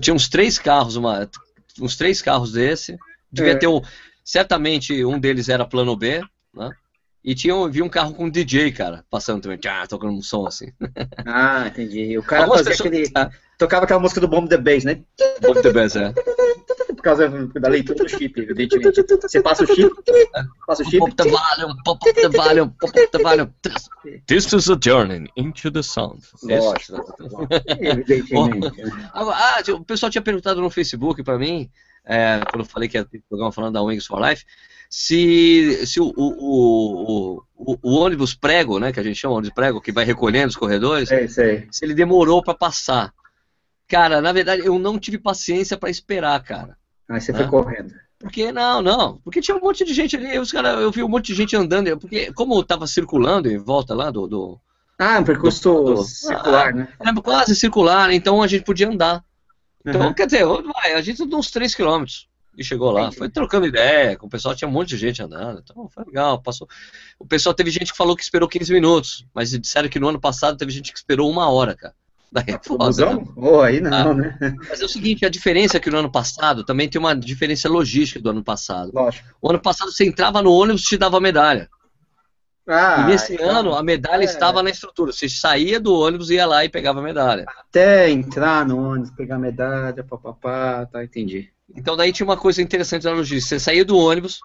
tinha 0.00 0.12
uns 0.12 0.28
três 0.28 0.58
carros, 0.58 0.96
uma, 0.96 1.30
uns 1.80 1.96
três 1.96 2.20
carros 2.20 2.52
desse, 2.52 2.98
devia 3.30 3.52
é. 3.52 3.56
ter 3.56 3.68
um, 3.68 3.80
certamente 4.24 5.04
um 5.04 5.18
deles 5.18 5.48
era 5.48 5.64
plano 5.64 5.96
B, 5.96 6.20
né? 6.52 6.70
E 7.24 7.34
tinha, 7.34 7.54
vi 7.68 7.80
um 7.80 7.88
carro 7.88 8.12
com 8.12 8.28
DJ, 8.28 8.70
cara, 8.72 9.02
passando 9.08 9.40
também, 9.40 9.56
tchá, 9.56 9.86
tocando 9.86 10.12
um 10.12 10.20
som 10.20 10.46
assim. 10.46 10.72
Ah, 11.24 11.68
entendi. 11.68 12.18
O 12.18 12.22
cara 12.22 12.42
Algumas 12.42 12.66
fazia 12.66 12.84
pessoas... 12.84 13.10
aquele. 13.10 13.34
Ah. 13.54 13.58
Tocava 13.58 13.84
aquela 13.84 14.00
música 14.00 14.20
do 14.20 14.28
Bomb 14.28 14.48
the 14.48 14.56
Bass, 14.56 14.84
né? 14.84 15.00
Bomb 15.40 15.62
the 15.62 15.72
Bass, 15.72 15.96
é. 15.96 16.12
Por 16.88 17.02
causa 17.02 17.28
da 17.28 17.68
leitura 17.68 18.04
do 18.04 18.08
chip, 18.08 18.40
evidentemente. 18.40 19.02
Você 19.22 19.42
passa 19.42 19.64
o 19.64 19.66
chip, 19.66 19.90
passa 20.66 20.82
o 20.82 20.86
chip. 20.86 20.98
Pop 20.98 21.14
the 21.14 21.24
volume, 21.24 21.74
pop 21.84 22.12
the 22.14 22.28
volume, 22.28 22.72
pop 22.80 23.08
the 23.10 23.18
volume. 23.18 23.52
This 24.26 24.52
is 24.52 24.70
a 24.70 24.78
journey 24.82 25.28
into 25.36 25.70
the 25.70 25.82
sound. 25.82 26.22
Lógico. 26.42 27.04
evidentemente. 27.78 28.72
ah, 29.12 29.62
o 29.72 29.84
pessoal 29.84 30.10
tinha 30.10 30.22
perguntado 30.22 30.60
no 30.60 30.70
Facebook 30.70 31.22
pra 31.22 31.38
mim, 31.38 31.70
é, 32.06 32.40
quando 32.50 32.64
eu 32.64 32.68
falei 32.68 32.88
que 32.88 32.96
ia 32.96 33.04
ter 33.04 33.22
programa 33.28 33.52
falando 33.52 33.74
da 33.74 33.82
Wings 33.82 34.06
for 34.06 34.20
Life, 34.20 34.44
se, 34.88 35.86
se 35.86 36.00
o, 36.00 36.12
o, 36.16 37.42
o, 37.56 37.78
o, 37.82 37.94
ônibus 37.96 38.34
prego, 38.34 38.78
né, 38.78 38.92
que 38.92 39.00
a 39.00 39.02
gente 39.02 39.16
chama 39.16 39.34
ônibus 39.34 39.54
prego, 39.54 39.80
que 39.80 39.90
vai 39.90 40.04
recolhendo 40.04 40.48
os 40.48 40.56
corredores, 40.56 41.08
sei, 41.08 41.26
sei. 41.26 41.66
se 41.70 41.84
ele 41.84 41.94
demorou 41.94 42.42
para 42.42 42.54
passar. 42.54 43.12
Cara, 43.88 44.20
na 44.20 44.32
verdade, 44.32 44.64
eu 44.64 44.78
não 44.78 44.98
tive 44.98 45.18
paciência 45.18 45.76
para 45.76 45.90
esperar, 45.90 46.42
cara. 46.42 46.76
Aí 47.08 47.20
você 47.20 47.32
né? 47.32 47.38
foi 47.38 47.48
correndo. 47.48 47.92
Porque, 48.18 48.50
não, 48.50 48.80
não, 48.80 49.18
porque 49.18 49.40
tinha 49.40 49.56
um 49.56 49.60
monte 49.60 49.84
de 49.84 49.92
gente 49.92 50.16
ali, 50.16 50.38
os 50.38 50.50
cara, 50.50 50.70
eu 50.80 50.90
vi 50.90 51.02
um 51.02 51.08
monte 51.08 51.26
de 51.26 51.34
gente 51.34 51.54
andando, 51.54 51.98
porque 51.98 52.32
como 52.32 52.54
eu 52.54 52.62
tava 52.62 52.86
circulando 52.86 53.50
em 53.50 53.58
volta 53.58 53.94
lá 53.94 54.10
do... 54.10 54.26
do 54.26 54.60
ah, 54.98 55.18
um 55.18 55.24
percurso 55.24 55.62
do, 55.62 55.94
do, 55.96 56.04
circular, 56.04 56.68
ah, 56.68 56.72
né? 56.72 56.88
Era 56.98 57.20
quase 57.20 57.54
circular, 57.54 58.12
então 58.12 58.40
a 58.40 58.46
gente 58.46 58.64
podia 58.64 58.88
andar. 58.88 59.22
Então, 59.84 60.06
uhum. 60.06 60.14
quer 60.14 60.26
dizer, 60.26 60.46
vai, 60.46 60.94
a 60.94 61.02
gente 61.02 61.22
andou 61.22 61.38
uns 61.38 61.50
3 61.50 61.74
quilômetros 61.74 62.28
e 62.56 62.64
chegou 62.64 62.90
lá. 62.90 63.12
Foi 63.12 63.28
trocando 63.28 63.66
ideia 63.66 64.16
com 64.16 64.26
o 64.26 64.30
pessoal, 64.30 64.54
tinha 64.54 64.68
um 64.68 64.72
monte 64.72 64.90
de 64.90 64.96
gente 64.96 65.22
andando. 65.22 65.60
Então 65.62 65.88
foi 65.88 66.04
legal. 66.04 66.40
Passou. 66.40 66.68
O 67.18 67.26
pessoal 67.26 67.54
teve 67.54 67.70
gente 67.70 67.92
que 67.92 67.98
falou 67.98 68.16
que 68.16 68.22
esperou 68.22 68.48
15 68.48 68.72
minutos, 68.72 69.26
mas 69.34 69.50
disseram 69.50 69.88
que 69.88 70.00
no 70.00 70.08
ano 70.08 70.20
passado 70.20 70.56
teve 70.56 70.70
gente 70.70 70.92
que 70.92 70.98
esperou 70.98 71.30
uma 71.30 71.50
hora, 71.50 71.74
cara. 71.74 71.94
Daí 72.34 72.46
é 72.48 72.58
foda, 72.60 73.14
né? 73.14 73.24
oh, 73.36 73.60
aí 73.60 73.80
não, 73.80 74.10
ah, 74.10 74.12
né? 74.12 74.36
Mas 74.68 74.80
é 74.80 74.84
o 74.84 74.88
seguinte, 74.88 75.24
a 75.24 75.28
diferença 75.28 75.76
é 75.76 75.80
que 75.80 75.88
no 75.88 75.98
ano 75.98 76.10
passado 76.10 76.64
também 76.64 76.88
tem 76.88 76.98
uma 76.98 77.14
diferença 77.14 77.68
logística 77.68 78.20
do 78.20 78.30
ano 78.30 78.42
passado. 78.42 78.90
Lógico. 78.92 79.28
O 79.40 79.50
ano 79.50 79.60
passado 79.60 79.92
você 79.92 80.04
entrava 80.04 80.42
no 80.42 80.50
ônibus 80.50 80.82
e 80.82 80.86
te 80.86 80.96
dava 80.96 81.20
medalha. 81.20 81.68
Ah, 82.66 83.02
e 83.02 83.12
nesse 83.12 83.34
então, 83.34 83.50
ano 83.50 83.74
a 83.76 83.84
medalha 83.84 84.22
é, 84.22 84.24
estava 84.24 84.64
na 84.64 84.70
estrutura. 84.70 85.12
Você 85.12 85.28
saía 85.28 85.78
do 85.78 85.94
ônibus, 85.94 86.28
ia 86.28 86.44
lá 86.44 86.64
e 86.64 86.68
pegava 86.68 86.98
a 86.98 87.04
medalha. 87.04 87.44
Até 87.46 88.10
entrar 88.10 88.66
no 88.66 88.78
ônibus, 88.78 89.12
pegar 89.12 89.36
a 89.36 89.38
medalha, 89.38 90.02
papapá, 90.02 90.86
tá, 90.86 91.04
entendi. 91.04 91.50
Então 91.76 91.96
daí 91.96 92.12
tinha 92.12 92.26
uma 92.26 92.36
coisa 92.36 92.60
interessante 92.60 93.04
na 93.04 93.12
logística. 93.12 93.56
Você 93.56 93.60
saía 93.60 93.84
do 93.84 93.96
ônibus, 93.96 94.40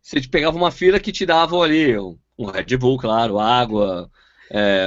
você 0.00 0.20
pegava 0.20 0.56
uma 0.56 0.70
fila 0.70 1.00
que 1.00 1.10
te 1.10 1.26
dava 1.26 1.56
ali 1.58 1.98
um 1.98 2.46
Red 2.46 2.76
Bull, 2.76 2.96
claro, 2.96 3.40
água, 3.40 4.08
é, 4.52 4.86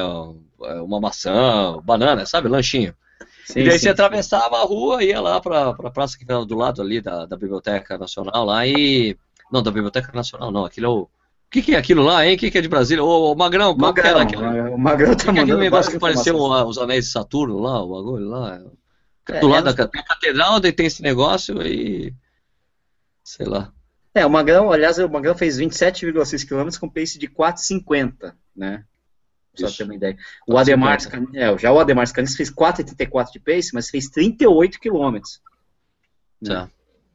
uma 0.60 1.00
maçã, 1.00 1.80
banana, 1.84 2.26
sabe, 2.26 2.48
lanchinho. 2.48 2.96
Sim, 3.46 3.62
e 3.62 3.64
daí 3.64 3.74
sim, 3.74 3.80
você 3.80 3.90
atravessava 3.90 4.58
sim. 4.58 4.62
a 4.62 4.66
rua, 4.66 5.04
ia 5.04 5.22
lá 5.22 5.40
para 5.40 5.70
a 5.70 5.92
praça 5.92 6.16
que 6.16 6.24
ficava 6.24 6.46
do 6.46 6.56
lado 6.56 6.82
ali 6.82 7.02
da, 7.02 7.26
da 7.26 7.38
Biblioteca 7.38 7.98
Nacional 7.98 8.46
lá 8.46 8.66
e... 8.68 9.18
Não, 9.52 9.64
da 9.64 9.72
Biblioteca 9.72 10.12
Nacional 10.14 10.52
não, 10.52 10.66
aquilo 10.66 10.86
é 10.86 10.90
o 10.90 11.10
o 11.48 11.50
que, 11.50 11.62
que, 11.62 11.76
é 11.76 11.78
aquilo 11.78 12.04
lá, 12.04 12.28
hein? 12.28 12.36
O 12.36 12.38
que, 12.38 12.52
que, 12.52 12.58
é 12.58 12.62
de 12.62 12.68
Brasília? 12.68 13.02
Ô, 13.02 13.34
Magrão, 13.34 13.74
qual 13.74 13.94
Magrão, 13.94 14.04
que 14.04 14.10
era 14.10 14.22
aquilo? 14.22 14.76
O 14.76 14.78
Magrão 14.78 15.16
tá 15.16 15.28
mandando 15.28 15.44
aquele 15.44 15.62
negócio 15.62 15.92
que 15.94 15.98
pareceu 15.98 16.36
os 16.36 16.78
anéis 16.78 17.06
de 17.06 17.12
Saturno 17.12 17.60
lá, 17.60 17.82
o 17.82 17.96
bagulho 17.96 18.28
lá. 18.28 18.62
É, 19.30 19.40
do 19.40 19.48
lado 19.48 19.70
é, 19.70 19.74
da, 19.74 19.86
da 19.86 20.04
catedral, 20.04 20.60
daí 20.60 20.74
tem 20.74 20.88
esse 20.88 21.02
negócio 21.02 21.66
e. 21.66 22.14
Sei 23.24 23.46
lá. 23.46 23.72
É, 24.14 24.26
o 24.26 24.30
Magrão, 24.30 24.72
aliás, 24.72 24.98
o 24.98 25.08
Magrão 25.08 25.36
fez 25.36 25.58
27,6 25.58 26.46
km 26.46 26.78
com 26.80 26.90
pace 26.90 27.18
de 27.18 27.30
4,50, 27.30 28.34
né? 28.54 28.84
Só 29.58 29.70
ter 29.70 29.84
uma 29.84 29.96
ideia. 29.96 30.18
O 30.48 30.58
Ademar, 30.58 30.98
é, 31.34 31.58
já 31.58 31.72
o 31.72 31.80
Ademar 31.80 32.08
Scanis 32.08 32.36
fez 32.36 32.52
4,84 32.52 33.32
de 33.32 33.40
pace, 33.40 33.74
mas 33.74 33.90
fez 33.90 34.10
38 34.10 34.80
km. 34.80 35.20
Né? 36.42 36.50
Tá. 36.50 36.70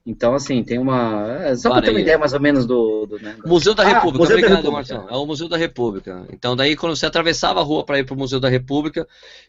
Então, 0.04 0.34
assim, 0.34 0.64
tem 0.64 0.78
uma. 0.78 1.28
É, 1.44 1.54
só 1.54 1.70
para 1.70 1.82
ter 1.82 1.90
uma 1.90 2.00
ideia 2.00 2.18
mais 2.18 2.32
ou 2.32 2.40
menos 2.40 2.66
do. 2.66 3.06
do 3.06 3.20
né? 3.20 3.36
Museu 3.46 3.72
da 3.72 3.84
ah, 3.84 3.86
República, 3.86 4.18
Museu 4.18 4.36
obrigado, 4.36 4.50
da 4.50 4.56
República. 4.56 4.94
Marcelo. 4.94 5.08
É 5.08 5.22
o 5.22 5.26
Museu 5.26 5.48
da 5.48 5.56
República. 5.56 6.26
Então, 6.32 6.56
daí, 6.56 6.74
quando 6.74 6.96
você 6.96 7.06
atravessava 7.06 7.60
a 7.60 7.62
rua 7.62 7.84
para 7.84 8.00
ir 8.00 8.04
para 8.04 8.14
o 8.14 8.18
Museu 8.18 8.40
da 8.40 8.48
República, 8.48 9.06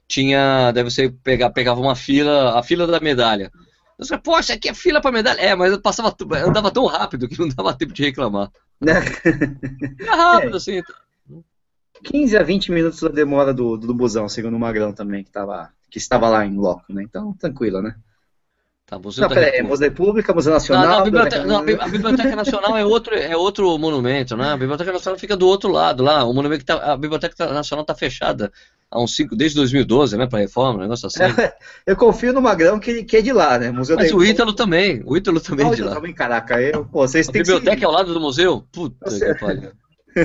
tinha. 0.08 0.72
Daí 0.72 0.84
você 0.84 1.10
pegar, 1.24 1.50
pegava 1.50 1.82
uma 1.82 1.96
fila, 1.96 2.58
a 2.58 2.62
fila 2.62 2.86
da 2.86 3.00
medalha. 3.00 3.52
Você, 3.98 4.16
Poxa, 4.18 4.54
aqui 4.54 4.70
é 4.70 4.76
fila 4.76 5.02
para 5.02 5.12
medalha. 5.12 5.40
É, 5.40 5.56
mas 5.56 5.72
eu 5.72 5.82
passava, 5.82 6.16
andava 6.46 6.70
tão 6.70 6.86
rápido 6.86 7.28
que 7.28 7.40
não 7.40 7.48
dava 7.48 7.74
tempo 7.74 7.94
de 7.94 8.04
reclamar. 8.04 8.52
é 8.86 10.16
rápido, 10.16 10.54
é. 10.54 10.58
assim. 10.58 10.82
15 12.04 12.38
a 12.38 12.44
20 12.44 12.72
minutos 12.72 13.02
da 13.02 13.10
demora 13.10 13.54
do, 13.54 13.78
do, 13.78 13.88
do 13.88 13.94
busão, 13.94 14.28
segundo 14.30 14.56
o 14.56 14.60
Magrão 14.60 14.94
também, 14.94 15.24
que, 15.24 15.32
tava, 15.32 15.70
que 15.90 15.98
estava 15.98 16.30
lá 16.30 16.46
em 16.46 16.56
loco, 16.56 16.94
né? 16.94 17.04
Então, 17.04 17.34
tranquilo, 17.34 17.82
né? 17.82 17.96
Tá, 18.86 19.00
Museu 19.00 19.22
não, 19.22 19.30
da 19.30 19.36
peraí. 19.36 19.64
Museu 19.64 19.90
República, 19.90 20.34
Museu 20.34 20.54
Nacional. 20.54 20.84
Não, 20.84 20.92
não, 20.92 21.00
a, 21.00 21.04
Biblioteca, 21.04 21.46
não, 21.46 21.58
a 21.58 21.88
Biblioteca 21.88 22.36
Nacional 22.36 22.78
é 22.78 22.86
outro, 22.86 23.16
é 23.16 23.36
outro 23.36 23.78
monumento, 23.78 24.36
né? 24.36 24.52
A 24.52 24.58
Biblioteca 24.58 24.92
Nacional 24.92 25.18
fica 25.18 25.38
do 25.38 25.48
outro 25.48 25.72
lado 25.72 26.04
lá. 26.04 26.24
O 26.26 26.34
monumento 26.34 26.60
que 26.60 26.66
tá, 26.66 26.94
a 26.94 26.98
Biblioteca 26.98 27.54
Nacional 27.54 27.84
está 27.84 27.96
fechada 27.96 28.52
há 28.94 29.02
uns 29.02 29.16
cinco, 29.16 29.36
desde 29.36 29.58
2012, 29.58 30.18
né? 30.18 30.28
Para 30.28 30.40
reforma, 30.40 30.80
um 30.80 30.82
negócio 30.84 31.08
assim. 31.08 31.24
É, 31.24 31.56
eu 31.88 31.96
confio 31.96 32.32
no 32.32 32.42
Magrão 32.42 32.80
que, 32.80 33.04
que 33.04 33.18
é 33.18 33.22
de 33.22 33.34
lá, 33.34 33.58
né? 33.58 33.72
Museu 33.72 33.96
Mas 33.96 34.14
o 34.14 34.24
Ítalo 34.24 34.54
também, 34.54 35.02
o 35.06 35.18
Ítalo 35.18 35.40
também 35.40 35.68
é 35.68 35.76
de 35.76 35.82
lá. 35.82 35.96
Também, 35.96 36.14
caraca, 36.14 36.62
eu, 36.62 36.86
pô, 36.86 37.08
vocês 37.08 37.28
a 37.28 37.32
têm 37.32 37.42
biblioteca 37.42 37.76
que... 37.76 37.84
é 37.84 37.88
ao 37.88 37.94
lado 37.94 38.14
do 38.14 38.20
museu? 38.20 38.64
Puta 38.72 39.10
Você... 39.10 39.34
que 39.34 39.40
pariu. 39.40 39.72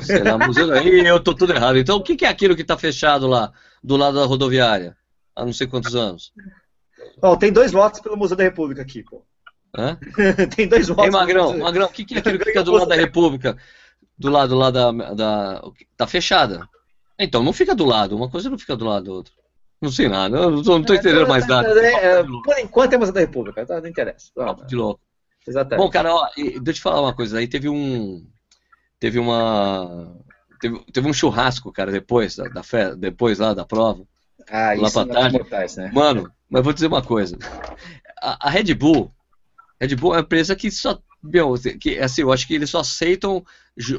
Sei 0.02 0.22
lá, 0.22 0.38
museu 0.38 0.72
aí 0.72 1.06
eu 1.06 1.20
tô 1.20 1.34
tudo 1.34 1.52
errado. 1.52 1.78
Então 1.78 1.96
o 1.96 2.02
que, 2.02 2.16
que 2.16 2.24
é 2.24 2.28
aquilo 2.28 2.54
que 2.54 2.62
está 2.62 2.76
fechado 2.76 3.26
lá, 3.26 3.52
do 3.82 3.96
lado 3.96 4.18
da 4.18 4.26
rodoviária? 4.26 4.96
Há 5.34 5.44
não 5.44 5.52
sei 5.52 5.66
quantos 5.66 5.94
anos. 5.94 6.32
Ó, 7.22 7.36
tem 7.36 7.52
dois 7.52 7.72
votos 7.72 8.00
pelo 8.00 8.16
Museu 8.16 8.36
da 8.36 8.44
República 8.44 8.82
aqui, 8.82 9.02
pô. 9.02 9.24
Hã? 9.76 9.98
tem 10.54 10.68
dois 10.68 10.88
votos. 10.88 11.04
Ei, 11.04 11.10
Magrão, 11.10 11.58
Magrão, 11.58 11.86
o 11.86 11.92
que, 11.92 12.04
que 12.04 12.14
é 12.14 12.18
aquilo 12.18 12.38
que 12.38 12.44
fica 12.44 12.62
do 12.62 12.72
lado 12.72 12.88
da 12.88 12.96
República? 12.96 13.56
Do 14.18 14.30
lado 14.30 14.54
lá 14.56 14.70
da, 14.70 14.90
da. 14.90 15.62
Tá 15.96 16.06
fechada. 16.06 16.68
Então, 17.18 17.42
não 17.42 17.52
fica 17.52 17.74
do 17.74 17.84
lado, 17.84 18.16
uma 18.16 18.30
coisa 18.30 18.50
não 18.50 18.58
fica 18.58 18.76
do 18.76 18.84
lado 18.84 19.04
da 19.04 19.12
outra. 19.12 19.32
Não 19.80 19.92
sei 19.92 20.08
nada, 20.08 20.50
não, 20.50 20.62
tô, 20.62 20.78
não 20.78 20.84
tô 20.84 20.94
entendendo 20.94 21.28
mais 21.28 21.46
nada. 21.46 21.68
É, 21.80 22.22
por 22.22 22.58
enquanto 22.58 22.94
é 22.94 22.98
Museu 22.98 23.14
da 23.14 23.20
República, 23.20 23.64
tá? 23.64 23.80
não 23.80 23.88
interessa. 23.88 24.30
Papo 24.34 24.66
de 24.66 24.74
louco. 24.74 25.00
Exatamente. 25.46 25.84
Bom, 25.84 25.90
cara, 25.90 26.14
ó, 26.14 26.28
deixa 26.36 26.58
eu 26.58 26.74
te 26.74 26.80
falar 26.80 27.00
uma 27.00 27.14
coisa. 27.14 27.38
Aí 27.38 27.46
teve 27.46 27.68
um. 27.68 28.26
Teve 29.00 29.18
uma. 29.18 30.16
Teve, 30.60 30.84
teve 30.92 31.08
um 31.08 31.12
churrasco, 31.12 31.72
cara, 31.72 31.92
depois 31.92 32.36
da, 32.36 32.48
da 32.48 32.62
fé, 32.62 32.94
depois 32.94 33.38
lá 33.38 33.54
da 33.54 33.64
prova. 33.64 34.04
Ah, 34.50 34.74
lá 34.76 34.88
isso 34.88 34.92
pra 34.92 35.06
tarde. 35.06 35.38
Mortais, 35.38 35.76
né? 35.76 35.90
Mano, 35.92 36.32
mas 36.48 36.64
vou 36.64 36.72
dizer 36.72 36.86
uma 36.86 37.02
coisa. 37.02 37.38
A, 38.20 38.48
a 38.48 38.50
Red 38.50 38.74
Bull, 38.74 39.12
Red 39.80 39.94
Bull 39.94 40.14
é 40.14 40.16
uma 40.16 40.22
empresa 40.22 40.56
que 40.56 40.70
só. 40.70 41.00
Meu, 41.22 41.54
que, 41.80 41.98
assim, 41.98 42.22
eu 42.22 42.32
acho 42.32 42.46
que 42.46 42.54
eles 42.54 42.70
só 42.70 42.80
aceitam 42.80 43.44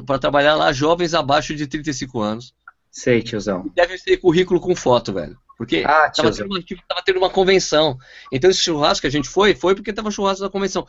para 0.06 0.18
trabalhar 0.18 0.54
lá 0.54 0.72
jovens 0.72 1.12
abaixo 1.12 1.54
de 1.54 1.66
35 1.66 2.20
anos. 2.20 2.54
Sei, 2.90 3.22
tiozão. 3.22 3.70
Deve 3.74 3.98
ter 3.98 4.16
currículo 4.16 4.58
com 4.58 4.74
foto, 4.74 5.12
velho. 5.12 5.38
Porque 5.56 5.84
ah, 5.86 6.10
tava, 6.10 6.32
tendo 6.32 6.46
uma, 6.46 6.62
tava 6.88 7.02
tendo 7.04 7.18
uma 7.18 7.28
convenção. 7.28 7.98
Então 8.32 8.50
esse 8.50 8.62
churrasco 8.62 9.02
que 9.02 9.06
a 9.06 9.10
gente 9.10 9.28
foi, 9.28 9.54
foi 9.54 9.74
porque 9.74 9.92
tava 9.92 10.10
churrasco 10.10 10.42
da 10.42 10.50
convenção. 10.50 10.86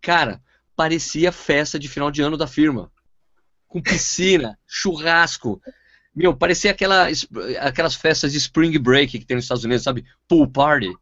Cara, 0.00 0.40
parecia 0.76 1.32
festa 1.32 1.78
de 1.78 1.88
final 1.88 2.10
de 2.10 2.22
ano 2.22 2.36
da 2.36 2.46
firma. 2.46 2.90
Com 3.72 3.80
piscina, 3.80 4.58
churrasco. 4.66 5.58
Meu, 6.14 6.36
parecia 6.36 6.70
aquela, 6.70 7.08
aquelas 7.58 7.94
festas 7.94 8.30
de 8.30 8.36
spring 8.36 8.78
break 8.78 9.18
que 9.18 9.24
tem 9.24 9.34
nos 9.34 9.46
Estados 9.46 9.64
Unidos, 9.64 9.82
sabe? 9.82 10.04
Pool 10.28 10.46
party. 10.46 10.92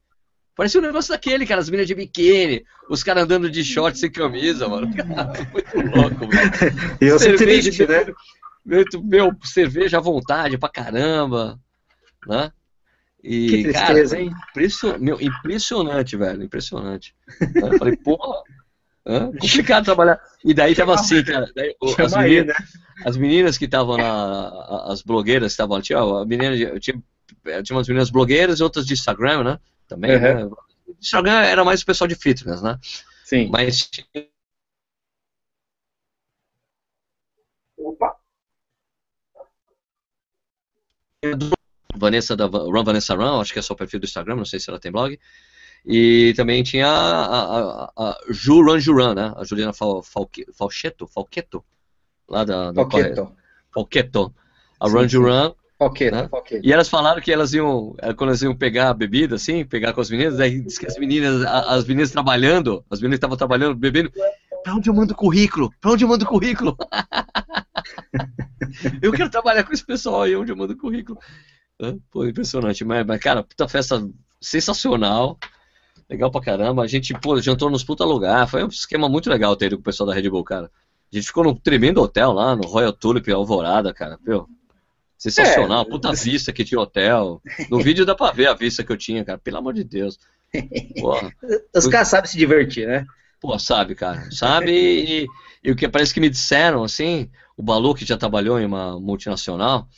Parecia 0.55 0.81
um 0.81 0.85
negócio 0.85 1.11
daquele, 1.11 1.45
cara, 1.45 1.61
as 1.61 1.69
minas 1.69 1.89
de 1.89 1.97
biquíni, 1.97 2.63
os 2.89 3.03
caras 3.03 3.25
andando 3.25 3.51
de 3.51 3.65
short 3.65 3.99
sem 3.99 4.09
camisa, 4.09 4.69
mano. 4.69 4.87
muito 5.53 5.97
louco, 5.97 6.27
mano. 6.27 6.97
E 7.01 7.07
eu 7.07 7.19
cerveja, 7.19 7.71
triste, 7.71 7.87
né? 7.89 8.07
Meu, 8.65 8.85
meu, 9.03 9.37
cerveja 9.43 9.99
à 9.99 10.01
vontade 10.01 10.57
pra 10.57 10.69
caramba, 10.69 11.59
né? 12.25 12.53
E, 13.21 13.49
que 13.49 13.63
tristeza, 13.65 14.15
cara, 14.15 14.23
hein? 14.23 14.31
Impression... 14.51 14.97
Meu, 15.01 15.21
impressionante, 15.21 16.17
velho, 16.17 16.45
impressionante. 16.45 17.17
Eu 17.53 17.77
falei, 17.77 17.97
porra, 17.97 18.45
hã? 19.07 19.31
complicado 19.33 19.85
trabalhar. 19.85 20.21
E 20.45 20.55
daí 20.55 20.75
tava 20.75 20.95
assim, 20.95 21.23
cara. 21.25 21.51
Daí, 21.55 21.75
as, 21.99 22.17
meninas, 22.17 22.47
né? 22.47 22.55
as, 23.05 23.17
meninas, 23.17 23.59
que 23.59 23.65
estavam 23.65 23.97
lá, 23.97 24.85
as 24.93 25.03
blogueiras 25.03 25.53
que 25.53 25.53
estavam, 25.53 25.81
tinha, 25.81 25.99
a 25.99 26.25
menina, 26.25 26.57
tinha, 26.81 27.03
tinha 27.63 27.77
umas 27.77 27.89
meninas 27.89 28.11
blogueiras 28.11 28.61
e 28.61 28.63
outras 28.63 28.87
de 28.87 28.95
Instagram, 28.95 29.45
né? 29.45 29.59
Também, 29.89 30.15
uhum. 30.15 30.21
né? 30.21 30.57
Instagram 31.01 31.41
era 31.41 31.65
mais 31.65 31.83
o 31.83 31.87
pessoal 31.87 32.09
de 32.09 32.15
fitness, 32.15 32.63
né? 32.63 32.79
Sim. 33.25 33.49
Mas 33.51 33.89
Opa! 37.81 38.17
Vanessa 41.97 42.37
da 42.37 42.47
Run 42.47 42.85
Vanessa 42.85 43.15
Run, 43.15 43.41
acho 43.41 43.53
que 43.53 43.59
é 43.59 43.63
só 43.63 43.75
o 43.75 43.77
perfil 43.77 44.01
do 44.01 44.05
Instagram, 44.05 44.37
não 44.37 44.45
sei 44.45 44.59
se 44.61 44.71
ela 44.71 44.81
tem 44.81 44.93
blog. 44.93 45.19
E 45.85 46.33
também 46.37 46.63
tinha 46.63 46.87
a, 46.87 47.87
a, 47.87 47.93
a 47.97 48.19
Ju 48.31 48.63
Run 48.63 48.79
Juran, 48.79 49.15
né? 49.15 49.33
A 49.37 49.45
Juliana 49.45 49.73
Fal, 49.73 50.03
Falchetto, 50.03 51.07
Falchetto, 51.07 51.65
lá 52.29 52.45
da, 52.45 52.73
da 52.73 52.83
Falchetto. 52.83 53.33
Falchetto. 53.73 54.35
A 54.79 54.89
Run 54.89 55.09
Juran. 55.09 55.55
Falchetto, 55.79 56.15
né? 56.15 56.29
E 56.63 56.73
elas 56.73 56.89
falaram 56.89 57.23
que 57.23 57.33
elas 57.33 57.55
iam, 57.55 57.95
eh, 57.99 58.13
quando 58.13 58.31
elas 58.31 58.43
iam 58.43 58.55
pegar 58.55 58.91
a 58.91 58.95
bebida, 58.95 59.37
assim, 59.37 59.65
pegar 59.65 59.95
com 59.95 60.03
as 60.03 60.11
meninas, 60.11 60.39
aí 60.39 60.61
diz 60.61 60.77
que 60.77 60.87
as 60.87 60.99
meninas, 60.99 61.43
as 61.47 61.87
meninas 61.87 62.11
trabalhando, 62.11 62.85
as 62.91 63.01
meninas 63.01 63.17
estavam 63.17 63.37
trabalhando, 63.37 63.75
bebendo, 63.75 64.13
pra 64.63 64.75
onde 64.75 64.91
eu 64.91 64.95
mando 64.95 65.15
o 65.15 65.17
currículo? 65.17 65.73
Pra 65.81 65.93
onde 65.93 66.05
eu 66.05 66.09
mando 66.09 66.27
o 66.27 66.29
currículo? 66.29 66.77
eu 69.01 69.13
quero 69.13 69.31
trabalhar 69.31 69.65
com 69.65 69.73
esse 69.73 69.85
pessoal 69.85 70.23
aí, 70.23 70.37
onde 70.37 70.53
eu 70.53 70.57
mando 70.57 70.75
o 70.75 70.77
currículo. 70.77 71.19
Pô, 72.11 72.27
impressionante. 72.27 72.85
Mas, 72.85 73.07
mas, 73.07 73.21
cara, 73.21 73.43
puta 73.43 73.67
festa 73.67 74.07
sensacional. 74.41 75.39
Legal 76.11 76.29
pra 76.29 76.41
caramba. 76.41 76.83
A 76.83 76.87
gente, 76.89 77.15
pô, 77.15 77.41
jantou 77.41 77.71
nos 77.71 77.85
puta 77.85 78.05
lugar. 78.05 78.49
Foi 78.49 78.65
um 78.65 78.69
esquema 78.69 79.09
muito 79.09 79.31
legal 79.31 79.55
ter 79.55 79.67
ido 79.67 79.77
com 79.77 79.83
o 79.83 79.85
pessoal 79.85 80.09
da 80.09 80.15
Red 80.15 80.29
Bull, 80.29 80.43
cara. 80.43 80.69
A 81.13 81.17
gente 81.17 81.29
ficou 81.29 81.45
num 81.45 81.55
tremendo 81.55 82.03
hotel 82.03 82.33
lá, 82.33 82.57
no 82.57 82.67
Royal 82.67 82.93
Tulip 82.93 83.31
Alvorada, 83.31 83.95
cara. 83.95 84.19
Pô, 84.25 84.49
sensacional. 85.17 85.83
É. 85.83 85.85
Puta 85.89 86.13
vista 86.13 86.53
que 86.53 86.65
tinha 86.65 86.81
hotel. 86.81 87.41
No 87.71 87.79
vídeo 87.81 88.05
dá 88.05 88.17
pra 88.17 88.33
ver 88.33 88.49
a 88.49 88.55
vista 88.55 88.83
que 88.83 88.91
eu 88.91 88.97
tinha, 88.97 89.25
cara. 89.25 89.39
Pelo 89.39 89.59
amor 89.59 89.73
de 89.73 89.85
Deus. 89.85 90.19
Porra. 91.01 91.33
Os 91.75 91.87
caras 91.87 92.09
sabem 92.09 92.29
se 92.29 92.37
divertir, 92.37 92.89
né? 92.89 93.07
Pô, 93.41 93.57
sabe, 93.57 93.95
cara. 93.95 94.29
Sabe 94.33 94.73
e, 94.73 95.27
e, 95.63 95.71
o 95.71 95.77
que 95.77 95.89
parece 95.89 96.13
que 96.13 96.21
me 96.21 96.29
disseram, 96.29 96.83
assim, 96.83 97.31
o 97.57 97.63
Balu, 97.63 97.95
que 97.95 98.05
já 98.05 98.17
trabalhou 98.17 98.59
em 98.59 98.67
uma 98.67 98.99
multinacional, 98.99 99.89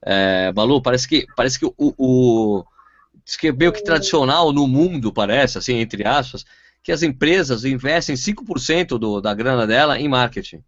é, 0.00 0.52
Balu, 0.52 0.80
parece 0.80 1.08
que, 1.08 1.26
parece 1.36 1.58
que 1.58 1.66
o, 1.66 1.74
o 1.76 2.64
que 3.34 3.48
é 3.48 3.52
meio 3.52 3.72
que 3.72 3.82
tradicional 3.82 4.52
no 4.52 4.68
mundo, 4.68 5.12
parece, 5.12 5.58
assim, 5.58 5.74
entre 5.78 6.06
aspas, 6.06 6.44
que 6.82 6.92
as 6.92 7.02
empresas 7.02 7.64
investem 7.64 8.14
5% 8.14 8.98
do, 8.98 9.20
da 9.20 9.34
grana 9.34 9.66
dela 9.66 9.98
em 9.98 10.06
marketing, 10.06 10.62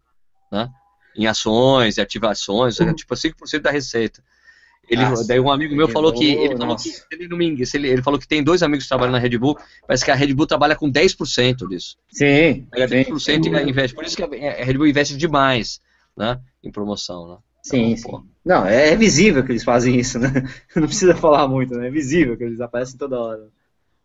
né? 0.51 0.69
Em 1.15 1.27
ações, 1.27 1.97
ativações, 1.97 2.79
uhum. 2.79 2.93
tipo 2.93 3.15
5% 3.15 3.61
da 3.61 3.71
receita. 3.71 4.21
Ele, 4.89 5.03
Nossa, 5.03 5.25
daí 5.27 5.39
um 5.39 5.51
amigo 5.51 5.75
meu 5.75 5.87
falou 5.87 6.11
que 6.11 6.25
ele 6.25 6.57
falou 6.57 6.75
que 6.75 6.91
ele, 7.11 7.27
não 7.27 7.37
me, 7.37 7.55
ele, 7.73 7.87
ele 7.87 8.01
falou 8.01 8.19
que 8.19 8.27
tem 8.27 8.43
dois 8.43 8.63
amigos 8.63 8.85
que 8.85 8.89
trabalham 8.89 9.11
na 9.11 9.19
Red 9.19 9.37
Bull, 9.37 9.57
parece 9.85 10.03
que 10.03 10.09
a 10.09 10.15
Red 10.15 10.33
Bull 10.33 10.47
trabalha 10.47 10.75
com 10.75 10.91
10% 10.91 11.67
disso. 11.67 11.95
Sim. 12.11 12.67
Pega 12.71 12.87
10% 12.87 13.19
sim. 13.19 13.39
e 13.39 13.69
investe. 13.69 13.95
Por 13.95 14.03
isso 14.03 14.17
que 14.17 14.23
a 14.23 14.63
Red 14.63 14.73
Bull 14.73 14.87
investe 14.87 15.15
demais, 15.15 15.79
né, 16.17 16.39
em 16.63 16.71
promoção, 16.71 17.29
né? 17.29 17.37
Sim, 17.63 17.91
então, 17.91 18.21
sim. 18.21 18.29
Não, 18.45 18.65
é 18.65 18.95
visível 18.95 19.43
que 19.43 19.51
eles 19.51 19.63
fazem 19.63 19.99
isso, 19.99 20.17
né? 20.17 20.29
Não 20.75 20.87
precisa 20.87 21.15
falar 21.15 21.47
muito, 21.47 21.75
né? 21.75 21.87
É 21.87 21.91
visível 21.91 22.37
que 22.37 22.43
eles 22.43 22.61
aparecem 22.61 22.97
toda 22.97 23.19
hora. 23.19 23.47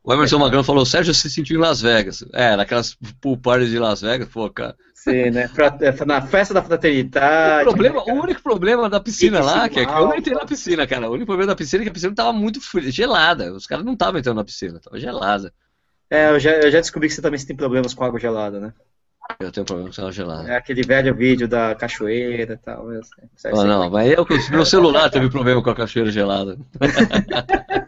O 0.02 0.12
Emerson 0.12 0.38
Magrão 0.38 0.62
falou, 0.62 0.84
Sérgio 0.84 1.14
se 1.14 1.30
sentiu 1.30 1.56
em 1.56 1.60
Las 1.60 1.80
Vegas. 1.80 2.22
É, 2.34 2.54
naquelas 2.54 2.94
pool 3.22 3.38
parties 3.38 3.70
de 3.70 3.78
Las 3.78 4.02
Vegas, 4.02 4.28
pô, 4.28 4.50
cara. 4.50 4.76
Sim, 4.92 5.30
né? 5.30 5.48
É, 5.80 6.04
na 6.04 6.20
festa 6.20 6.52
da 6.52 6.62
fraternidade. 6.62 7.68
O, 7.68 7.72
problema, 7.72 8.04
o 8.04 8.12
único 8.12 8.42
problema 8.42 8.90
da 8.90 9.00
piscina 9.00 9.42
lá, 9.42 9.66
que 9.66 9.80
é 9.80 9.86
que 9.86 9.92
eu 9.92 10.08
não 10.08 10.14
entrei 10.14 10.36
na 10.36 10.44
piscina, 10.44 10.86
cara. 10.86 11.08
O 11.08 11.12
único 11.12 11.26
problema 11.26 11.52
da 11.52 11.56
piscina 11.56 11.82
é 11.82 11.84
que 11.84 11.90
a 11.90 11.92
piscina 11.92 12.14
tava 12.14 12.34
muito 12.34 12.60
fria, 12.60 12.90
gelada. 12.90 13.50
Os 13.54 13.66
caras 13.66 13.82
não 13.82 13.94
estavam 13.94 14.20
entrando 14.20 14.36
na 14.36 14.44
piscina, 14.44 14.78
tava 14.78 14.98
gelada. 14.98 15.52
É, 16.10 16.30
eu 16.30 16.38
já, 16.38 16.50
eu 16.50 16.70
já 16.70 16.80
descobri 16.80 17.08
que 17.08 17.14
você 17.14 17.22
também 17.22 17.40
tem 17.42 17.56
problemas 17.56 17.94
com 17.94 18.04
água 18.04 18.20
gelada, 18.20 18.60
né? 18.60 18.74
Eu 19.40 19.50
tenho 19.50 19.66
problema 19.66 19.90
com 19.90 20.10
gelada. 20.10 20.50
É 20.50 20.56
aquele 20.56 20.82
velho 20.82 21.14
vídeo 21.14 21.48
da 21.48 21.74
cachoeira 21.74 22.54
e 22.54 22.56
tal. 22.56 22.92
Eu 22.92 23.02
sei, 23.36 23.52
oh, 23.52 23.64
não, 23.64 23.90
mas 23.90 24.12
eu, 24.12 24.26
meu 24.50 24.64
celular 24.64 25.10
teve 25.10 25.28
problema 25.30 25.62
com 25.62 25.70
a 25.70 25.74
cachoeira 25.74 26.10
gelada. 26.10 26.58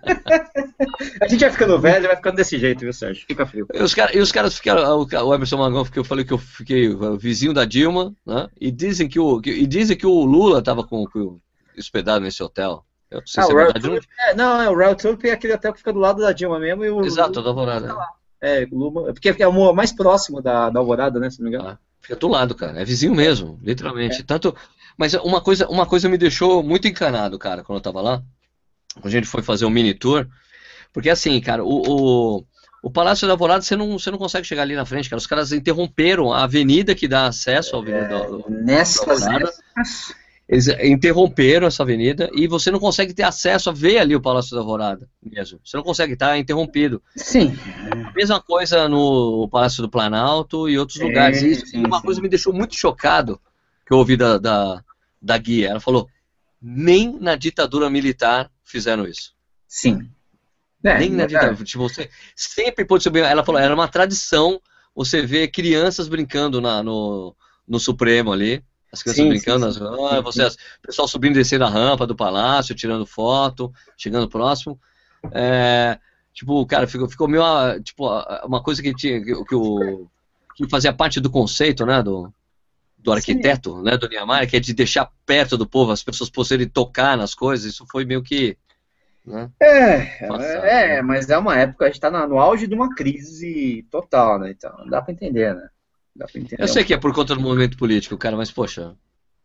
a 1.20 1.28
gente 1.28 1.40
vai 1.40 1.50
ficando 1.50 1.78
velho, 1.78 2.06
vai 2.06 2.16
ficando 2.16 2.36
desse 2.36 2.58
jeito, 2.58 2.80
viu, 2.80 2.92
Sérgio? 2.92 3.24
Fica 3.26 3.46
frio. 3.46 3.66
E 3.72 3.82
os, 3.82 3.94
cara, 3.94 4.16
e 4.16 4.20
os 4.20 4.32
caras 4.32 4.56
ficaram. 4.56 4.98
O 4.98 5.34
Emerson 5.34 5.58
Magão, 5.58 5.84
que 5.84 5.98
eu 5.98 6.04
falei 6.04 6.24
que 6.24 6.32
eu 6.32 6.38
fiquei 6.38 6.88
vizinho 7.18 7.52
da 7.52 7.64
Dilma, 7.64 8.14
né? 8.24 8.48
E 8.60 8.70
dizem 8.70 9.08
que 9.08 9.18
o, 9.18 9.40
que, 9.40 9.50
e 9.50 9.66
dizem 9.66 9.96
que 9.96 10.06
o 10.06 10.24
Lula 10.24 10.60
estava 10.60 10.84
com, 10.84 11.04
com, 11.04 11.38
hospedado 11.78 12.24
nesse 12.24 12.42
hotel. 12.42 12.84
Eu 13.10 13.20
não 13.20 13.26
sei 13.26 13.42
ah, 13.42 13.46
se 13.46 13.52
é 13.52 13.54
verdade. 13.54 14.08
É, 14.20 14.34
não, 14.34 14.60
é, 14.60 14.68
o 14.68 14.74
Royal 14.74 14.94
Tulip 14.94 15.28
é 15.28 15.32
aquele 15.32 15.54
hotel 15.54 15.72
que 15.72 15.78
fica 15.78 15.92
do 15.92 16.00
lado 16.00 16.20
da 16.20 16.32
Dilma 16.32 16.58
mesmo. 16.58 16.84
E 16.84 16.90
o, 16.90 17.04
Exato, 17.04 17.42
da 17.42 17.50
Alvorada. 17.50 17.94
É, 18.40 18.66
Luma, 18.70 19.04
porque 19.12 19.34
é 19.42 19.48
o 19.48 19.72
mais 19.72 19.92
próximo 19.92 20.42
da, 20.42 20.70
da 20.70 20.80
Alvorada, 20.80 21.18
né, 21.18 21.30
se 21.30 21.40
não 21.40 21.48
me 21.48 21.56
engano. 21.56 21.70
Ah, 21.70 21.78
fica 22.00 22.16
do 22.16 22.28
lado, 22.28 22.54
cara. 22.54 22.80
É 22.80 22.84
vizinho 22.84 23.14
mesmo, 23.14 23.58
literalmente. 23.62 24.20
É. 24.20 24.24
Tanto, 24.24 24.54
mas 24.96 25.14
uma 25.14 25.40
coisa, 25.40 25.66
uma 25.68 25.86
coisa 25.86 26.08
me 26.08 26.18
deixou 26.18 26.62
muito 26.62 26.86
encanado, 26.86 27.38
cara, 27.38 27.62
quando 27.62 27.78
eu 27.78 27.82
tava 27.82 28.00
lá. 28.00 28.22
Quando 28.94 29.06
a 29.06 29.10
gente 29.10 29.26
foi 29.26 29.42
fazer 29.42 29.64
um 29.64 29.70
mini 29.70 29.94
tour. 29.94 30.26
Porque 30.92 31.10
assim, 31.10 31.38
cara, 31.40 31.64
o, 31.64 31.82
o, 31.86 32.44
o 32.82 32.90
Palácio 32.90 33.26
da 33.26 33.34
Alvorada, 33.34 33.62
você 33.62 33.76
não, 33.76 33.98
você 33.98 34.10
não 34.10 34.18
consegue 34.18 34.46
chegar 34.46 34.62
ali 34.62 34.74
na 34.74 34.86
frente, 34.86 35.10
cara. 35.10 35.18
Os 35.18 35.26
caras 35.26 35.52
interromperam 35.52 36.32
a 36.32 36.44
avenida 36.44 36.94
que 36.94 37.08
dá 37.08 37.26
acesso 37.26 37.76
ao 37.76 37.82
Avenida 37.82 38.14
é, 38.14 38.26
do, 38.26 38.44
nessas, 38.48 39.04
da 39.04 39.12
Alvorada. 39.12 39.52
Nessas 39.76 40.14
eles 40.48 40.68
interromperam 40.68 41.66
essa 41.66 41.82
avenida 41.82 42.30
e 42.32 42.46
você 42.46 42.70
não 42.70 42.78
consegue 42.78 43.12
ter 43.12 43.24
acesso 43.24 43.68
a 43.68 43.72
ver 43.72 43.98
ali 43.98 44.14
o 44.14 44.20
Palácio 44.20 44.54
da 44.54 44.60
Alvorada 44.60 45.08
mesmo. 45.20 45.58
Você 45.64 45.76
não 45.76 45.82
consegue 45.82 46.12
estar 46.12 46.28
tá 46.28 46.38
interrompido. 46.38 47.02
Sim. 47.16 47.58
Mesma 48.16 48.40
coisa 48.40 48.88
no 48.88 49.46
Palácio 49.50 49.82
do 49.82 49.90
Planalto 49.90 50.70
e 50.70 50.78
outros 50.78 50.98
sim, 50.98 51.04
lugares. 51.04 51.42
E 51.42 51.50
isso, 51.50 51.66
sim, 51.66 51.84
uma 51.84 51.98
sim. 51.98 52.06
coisa 52.06 52.20
me 52.22 52.30
deixou 52.30 52.50
muito 52.50 52.74
chocado 52.74 53.38
que 53.86 53.92
eu 53.92 53.98
ouvi 53.98 54.16
da, 54.16 54.38
da, 54.38 54.82
da 55.20 55.36
guia. 55.36 55.68
Ela 55.68 55.80
falou: 55.80 56.08
nem 56.60 57.18
na 57.20 57.36
ditadura 57.36 57.90
militar 57.90 58.50
fizeram 58.64 59.06
isso. 59.06 59.34
Sim. 59.68 60.10
É, 60.82 60.98
nem 60.98 61.10
na 61.10 61.24
é 61.24 61.26
ditadura. 61.26 61.62
Tipo, 61.62 61.88
você 61.88 62.08
sempre 62.34 62.86
pode 62.86 63.02
subir. 63.02 63.22
Ela 63.22 63.44
falou: 63.44 63.60
era 63.60 63.74
uma 63.74 63.86
tradição 63.86 64.58
você 64.94 65.20
ver 65.20 65.48
crianças 65.48 66.08
brincando 66.08 66.58
na, 66.58 66.82
no, 66.82 67.36
no 67.68 67.78
Supremo 67.78 68.32
ali 68.32 68.64
as 68.90 69.02
crianças 69.02 69.22
sim, 69.22 69.28
brincando, 69.28 69.70
sim. 69.70 69.80
As, 69.84 70.24
você, 70.24 70.46
o 70.46 70.80
pessoal 70.80 71.06
subindo 71.06 71.34
e 71.34 71.38
descendo 71.38 71.64
a 71.64 71.68
rampa 71.68 72.06
do 72.06 72.16
palácio, 72.16 72.74
tirando 72.74 73.04
foto, 73.04 73.70
chegando 73.96 74.26
próximo. 74.26 74.80
É, 75.32 75.98
tipo, 76.36 76.64
cara, 76.66 76.86
ficou, 76.86 77.08
ficou 77.08 77.26
meio 77.26 77.42
tipo, 77.82 78.06
uma 78.44 78.62
coisa 78.62 78.82
que 78.82 78.94
tinha 78.94 79.24
que, 79.24 79.44
que, 79.44 79.54
o, 79.54 80.06
que 80.54 80.68
fazia 80.68 80.92
parte 80.92 81.18
do 81.18 81.30
conceito, 81.30 81.86
né, 81.86 82.02
do, 82.02 82.30
do 82.98 83.10
arquiteto, 83.10 83.82
né, 83.82 83.96
do 83.96 84.06
Niemeyer, 84.06 84.48
que 84.48 84.56
é 84.58 84.60
de 84.60 84.74
deixar 84.74 85.10
perto 85.24 85.56
do 85.56 85.66
povo, 85.66 85.92
as 85.92 86.04
pessoas 86.04 86.28
poderem 86.28 86.68
tocar 86.68 87.16
nas 87.16 87.34
coisas, 87.34 87.72
isso 87.72 87.86
foi 87.90 88.04
meio 88.04 88.22
que 88.22 88.56
né? 89.24 89.50
É, 89.58 90.26
Passado, 90.28 90.64
é, 90.64 90.88
né? 90.88 91.02
mas 91.02 91.28
é 91.28 91.36
uma 91.36 91.58
época, 91.58 91.86
a 91.86 91.88
gente 91.88 91.96
está 91.96 92.10
no 92.28 92.38
auge 92.38 92.68
de 92.68 92.74
uma 92.76 92.94
crise 92.94 93.84
total, 93.90 94.38
né? 94.38 94.50
Então, 94.50 94.72
dá 94.88 95.02
para 95.02 95.12
entender, 95.12 95.52
né? 95.52 95.68
Eu 96.56 96.68
sei 96.68 96.84
que 96.84 96.94
é 96.94 96.96
por 96.96 97.12
conta 97.12 97.34
do 97.34 97.40
movimento 97.40 97.76
político, 97.76 98.16
cara, 98.16 98.36
mas 98.36 98.52
poxa. 98.52 98.94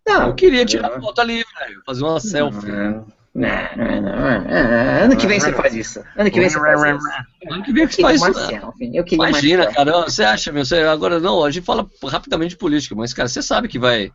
Não, 0.08 0.28
eu 0.28 0.36
queria 0.36 0.64
tirar 0.66 1.02
foto 1.02 1.20
ali, 1.20 1.44
velho. 1.60 1.82
Fazer 1.84 2.04
uma 2.04 2.20
selfie. 2.20 2.68
Não, 2.68 2.92
não, 2.92 3.08
ano 3.34 5.15
que 5.15 5.25
vem 5.25 5.39
você 5.39 5.53
faz 5.53 5.73
isso. 5.73 6.03
Ano 6.17 6.29
que 6.29 6.39
vem 6.39 6.49
você 6.49 6.59
faz 6.59 6.82
isso. 6.82 7.07
Ano 7.49 7.63
que 7.63 7.71
vem 7.73 7.88
você 7.88 8.01
faz 8.01 8.21
isso. 8.21 9.13
Imagina, 9.13 9.73
cara, 9.73 10.01
você 10.01 10.23
acha, 10.23 10.51
meu, 10.51 10.65
você, 10.65 10.79
agora 10.79 11.19
não, 11.19 11.43
a 11.43 11.49
gente 11.49 11.63
fala 11.63 11.89
rapidamente 12.03 12.51
de 12.51 12.57
política, 12.57 12.93
mas, 12.93 13.13
cara, 13.13 13.29
você 13.29 13.41
sabe 13.41 13.69
que 13.69 13.79
vai. 13.79 14.11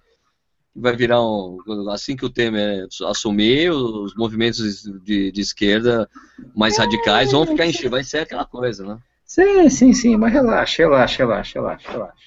vai 0.74 0.94
virar 0.94 1.22
um. 1.22 1.58
Assim 1.90 2.14
que 2.14 2.26
o 2.26 2.30
Temer 2.30 2.86
assumir, 3.06 3.70
os 3.70 4.14
movimentos 4.14 4.82
de, 5.02 5.32
de 5.32 5.40
esquerda 5.40 6.08
mais 6.54 6.76
radicais 6.76 7.32
vão 7.32 7.46
ficar 7.46 7.66
enchidos. 7.66 7.90
Vai 7.90 8.04
ser 8.04 8.18
aquela 8.18 8.44
coisa, 8.44 8.84
né? 8.86 8.98
Sim, 9.24 9.68
sim, 9.70 9.92
sim, 9.94 10.16
mas 10.16 10.32
relaxa, 10.32 10.82
relaxa, 10.82 11.18
relaxa, 11.24 11.58
relaxa, 11.58 11.90
relaxa. 11.90 12.26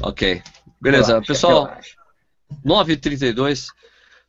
Ok. 0.00 0.42
Beleza, 0.80 1.08
relaxa, 1.08 1.26
pessoal. 1.26 1.76
9h32. 2.64 3.66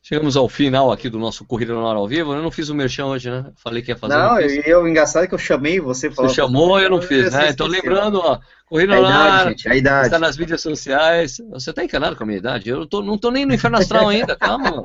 Chegamos 0.04 0.36
ao 0.36 0.48
final 0.48 0.90
aqui 0.90 1.08
do 1.08 1.16
nosso 1.16 1.44
Corrida 1.44 1.72
no 1.72 1.86
Ar 1.86 1.94
ao 1.94 2.08
vivo. 2.08 2.34
Eu 2.34 2.42
não 2.42 2.50
fiz 2.50 2.68
o 2.68 2.74
merchan 2.74 3.06
hoje, 3.06 3.30
né? 3.30 3.52
Falei 3.54 3.82
que 3.82 3.92
ia 3.92 3.96
fazer. 3.96 4.12
Não, 4.12 4.40
e 4.40 4.60
eu, 4.66 4.88
engraçado 4.88 5.22
é 5.22 5.26
que 5.28 5.34
eu 5.34 5.38
chamei 5.38 5.78
você. 5.78 6.08
Você 6.08 6.34
chamou 6.34 6.80
e 6.80 6.82
eu 6.82 6.90
não 6.90 7.00
fiz, 7.00 7.32
né? 7.32 7.50
Então 7.50 7.68
lembrando, 7.68 8.18
ó, 8.18 8.40
Corrida 8.66 8.96
no 8.96 9.06
Ar. 9.06 9.50
Gente, 9.50 9.68
a 9.68 9.76
idade. 9.76 10.06
Está 10.06 10.18
nas 10.18 10.36
mídias 10.36 10.60
sociais. 10.60 11.40
Você 11.50 11.72
tá 11.72 11.84
encanado 11.84 12.16
com 12.16 12.24
a 12.24 12.26
minha 12.26 12.38
idade? 12.38 12.68
Eu 12.68 12.84
tô, 12.84 13.00
não 13.00 13.16
tô 13.16 13.30
nem 13.30 13.46
no 13.46 13.54
Inferno 13.54 13.78
Astral 13.78 14.08
ainda, 14.08 14.34
calma, 14.34 14.84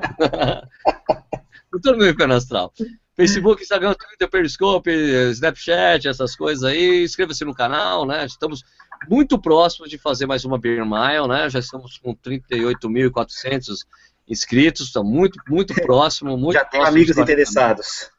não 1.73 1.81
tô 1.81 1.93
no 1.93 2.07
Inferno 2.07 2.35
Astral. 2.35 2.71
Facebook, 3.15 3.63
Instagram, 3.63 3.95
Twitter, 3.95 4.29
Periscope, 4.29 4.91
Snapchat, 5.31 6.07
essas 6.07 6.35
coisas 6.35 6.63
aí. 6.63 7.03
Inscreva-se 7.03 7.43
no 7.43 7.55
canal, 7.55 8.05
né? 8.05 8.23
Estamos 8.23 8.63
muito 9.09 9.39
próximos 9.39 9.89
de 9.89 9.97
fazer 9.97 10.27
mais 10.27 10.45
uma 10.45 10.59
Beer 10.59 10.85
Mile, 10.85 11.27
né? 11.27 11.49
Já 11.49 11.57
estamos 11.57 11.97
com 11.97 12.15
38.400 12.15 13.79
inscritos, 14.27 14.87
está 14.87 15.03
muito, 15.03 15.39
muito 15.47 15.73
próximo. 15.81 16.37
Muito 16.37 16.53
já 16.53 16.65
tem 16.65 16.83
amigos 16.83 17.17
interessados. 17.17 18.09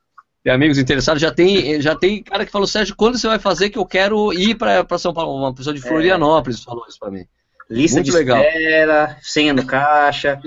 Tem 0.42 0.52
amigos 0.52 0.78
interessados, 0.78 1.20
já 1.20 1.32
tem, 1.32 1.80
já 1.82 1.96
tem 1.96 2.22
cara 2.22 2.46
que 2.46 2.52
falou, 2.52 2.66
Sérgio, 2.66 2.94
quando 2.96 3.18
você 3.18 3.26
vai 3.26 3.38
fazer 3.38 3.70
que 3.70 3.78
eu 3.78 3.84
quero 3.84 4.32
ir 4.32 4.56
para 4.56 4.98
São 4.98 5.12
Paulo? 5.12 5.36
Uma 5.36 5.54
pessoa 5.54 5.74
de 5.74 5.84
é. 5.84 5.88
Florianópolis 5.88 6.60
é. 6.60 6.64
falou 6.64 6.86
isso 6.88 6.98
para 6.98 7.10
mim. 7.10 7.26
Lista 7.68 7.96
muito 7.96 8.10
de 8.10 8.16
legal. 8.16 8.42
espera, 8.42 9.18
senha 9.20 9.52
no 9.52 9.66
caixa, 9.66 10.40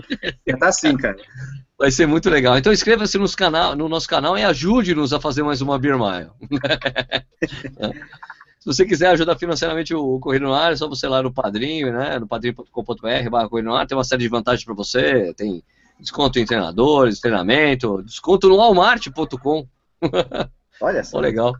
já 0.48 0.58
tá 0.58 0.70
assim, 0.70 0.98
cara. 0.98 1.18
Vai 1.78 1.92
ser 1.92 2.06
muito 2.06 2.30
legal. 2.30 2.58
Então 2.58 2.72
inscreva-se 2.72 3.18
no 3.18 3.90
nosso 3.90 4.08
canal 4.08 4.38
e 4.38 4.44
ajude-nos 4.44 5.14
a 5.14 5.20
fazer 5.20 5.42
mais 5.42 5.62
uma 5.62 5.80
Beer 5.80 5.98
Mile. 5.98 6.30
Se 8.62 8.68
você 8.68 8.86
quiser 8.86 9.08
ajudar 9.08 9.36
financeiramente 9.40 9.92
o 9.96 10.20
Correio 10.20 10.44
no 10.44 10.54
Ar, 10.54 10.72
é 10.72 10.76
só 10.76 10.88
você 10.88 11.08
ir 11.08 11.10
lá 11.10 11.24
no 11.24 11.34
Padrinho, 11.34 11.92
né? 11.92 12.20
No 12.20 12.28
padrinho.com.br 12.28 13.30
barra 13.32 13.50
Correio 13.50 13.68
no 13.68 13.74
Ar, 13.74 13.88
tem 13.88 13.98
uma 13.98 14.04
série 14.04 14.22
de 14.22 14.30
vantagens 14.30 14.64
para 14.64 14.76
você, 14.76 15.34
tem 15.34 15.64
desconto 16.00 16.38
em 16.38 16.46
treinadores, 16.46 17.20
treinamento, 17.20 18.04
desconto 18.04 18.48
no 18.48 18.58
walmart.com. 18.58 19.68
Olha 20.80 21.04
só. 21.04 21.20
legal. 21.20 21.56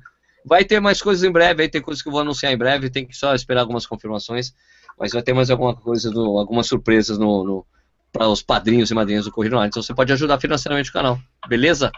Vai 0.46 0.64
ter 0.64 0.80
mais 0.80 1.02
coisas 1.02 1.24
em 1.24 1.32
breve, 1.32 1.64
aí 1.64 1.70
tem 1.70 1.82
coisas 1.82 2.04
que 2.04 2.08
eu 2.08 2.12
vou 2.12 2.22
anunciar 2.22 2.54
em 2.54 2.58
breve, 2.58 2.92
tem 2.92 3.08
que 3.08 3.18
só 3.18 3.34
esperar 3.34 3.62
algumas 3.62 3.88
confirmações, 3.88 4.54
mas 5.00 5.12
vai 5.12 5.24
ter 5.24 5.34
mais 5.34 5.50
alguma 5.50 5.76
coisa, 5.76 6.12
do, 6.12 6.38
algumas 6.38 6.68
surpresas 6.68 7.18
no, 7.18 7.44
no 7.44 7.66
para 8.12 8.28
os 8.28 8.44
padrinhos 8.44 8.92
e 8.92 8.94
madrinhas 8.94 9.26
do 9.26 9.32
Correio 9.32 9.56
no 9.56 9.60
Ar. 9.60 9.68
Então 9.68 9.82
você 9.82 9.94
pode 9.94 10.14
ajudar 10.14 10.40
financeiramente 10.40 10.92
o 10.92 10.94
canal, 10.94 11.20
beleza? 11.48 11.92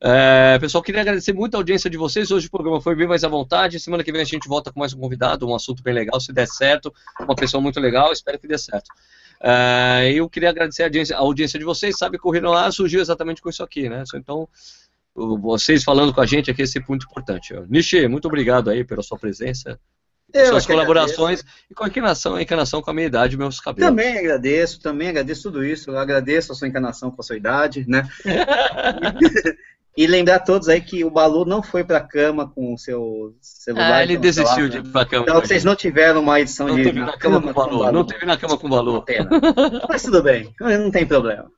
É, 0.00 0.58
pessoal, 0.58 0.82
queria 0.82 1.00
agradecer 1.00 1.32
muito 1.32 1.54
a 1.54 1.58
audiência 1.58 1.88
de 1.88 1.96
vocês. 1.96 2.30
Hoje 2.30 2.48
o 2.48 2.50
programa 2.50 2.80
foi 2.80 2.94
bem 2.94 3.06
mais 3.06 3.24
à 3.24 3.28
vontade. 3.28 3.80
Semana 3.80 4.04
que 4.04 4.12
vem 4.12 4.20
a 4.20 4.24
gente 4.24 4.46
volta 4.46 4.70
com 4.70 4.78
mais 4.78 4.92
um 4.92 5.00
convidado, 5.00 5.48
um 5.48 5.54
assunto 5.54 5.82
bem 5.82 5.94
legal. 5.94 6.20
Se 6.20 6.32
der 6.32 6.46
certo, 6.46 6.92
uma 7.20 7.34
pessoa 7.34 7.60
muito 7.60 7.80
legal, 7.80 8.12
espero 8.12 8.38
que 8.38 8.46
dê 8.46 8.58
certo. 8.58 8.90
É, 9.40 10.12
eu 10.14 10.28
queria 10.28 10.50
agradecer 10.50 10.82
a 10.82 10.86
audiência, 10.86 11.16
a 11.16 11.20
audiência 11.20 11.58
de 11.58 11.64
vocês. 11.64 11.96
Sabe 11.96 12.18
que 12.18 12.28
o 12.28 12.72
surgiu 12.72 13.00
exatamente 13.00 13.40
com 13.40 13.48
isso 13.48 13.62
aqui, 13.62 13.88
né? 13.88 14.04
Então, 14.14 14.46
vocês 15.14 15.82
falando 15.82 16.12
com 16.12 16.20
a 16.20 16.26
gente 16.26 16.50
aqui 16.50 16.62
é 16.62 16.66
sempre 16.66 16.90
muito 16.90 17.06
importante. 17.06 17.54
Nishi, 17.68 18.06
muito 18.06 18.26
obrigado 18.26 18.68
aí 18.68 18.84
pela 18.84 19.02
sua 19.02 19.18
presença. 19.18 19.80
Eu 20.34 20.46
suas 20.46 20.66
colaborações 20.66 21.40
agradeço. 21.40 21.66
e 21.70 21.74
com 21.74 21.84
a 21.84 21.86
encarnação, 21.86 22.34
a 22.34 22.42
encarnação 22.42 22.82
com 22.82 22.90
a 22.90 22.92
minha 22.92 23.06
idade 23.06 23.36
e 23.36 23.38
meus 23.38 23.60
cabelos. 23.60 23.88
Também 23.88 24.18
agradeço, 24.18 24.80
também 24.80 25.08
agradeço 25.08 25.44
tudo 25.44 25.64
isso. 25.64 25.90
Eu 25.90 25.98
agradeço 25.98 26.52
a 26.52 26.54
sua 26.54 26.68
encarnação 26.68 27.10
com 27.10 27.20
a 27.22 27.24
sua 27.24 27.36
idade, 27.36 27.86
né? 27.88 28.06
E 29.96 30.06
lembrar 30.06 30.36
a 30.36 30.40
todos 30.40 30.68
aí 30.68 30.80
que 30.80 31.04
o 31.04 31.10
Balu 31.10 31.46
não 31.46 31.62
foi 31.62 31.82
pra 31.82 32.00
cama 32.00 32.46
com 32.46 32.74
o 32.74 32.78
seu 32.78 33.34
celular. 33.40 33.94
Ah, 33.94 34.02
ele 34.02 34.18
desistiu 34.18 34.68
de 34.68 34.78
ir 34.78 34.82
pra 34.92 35.06
cama. 35.06 35.22
Então 35.22 35.40
vocês 35.40 35.64
não 35.64 35.74
tiveram 35.74 36.20
uma 36.20 36.38
edição 36.38 36.68
não 36.68 36.76
de. 36.76 36.84
Teve 36.84 37.00
na 37.00 37.16
cama, 37.16 37.40
com, 37.40 37.54
com 37.54 37.60
o 37.60 37.64
Balu. 37.64 37.92
Não 37.92 38.04
teve 38.04 38.26
na 38.26 38.36
cama 38.36 38.58
com 38.58 38.66
o 38.66 38.70
Balu. 38.70 39.04
Mas 39.88 40.02
tudo 40.02 40.22
bem, 40.22 40.54
não 40.60 40.90
tem 40.90 41.06
problema. 41.06 41.50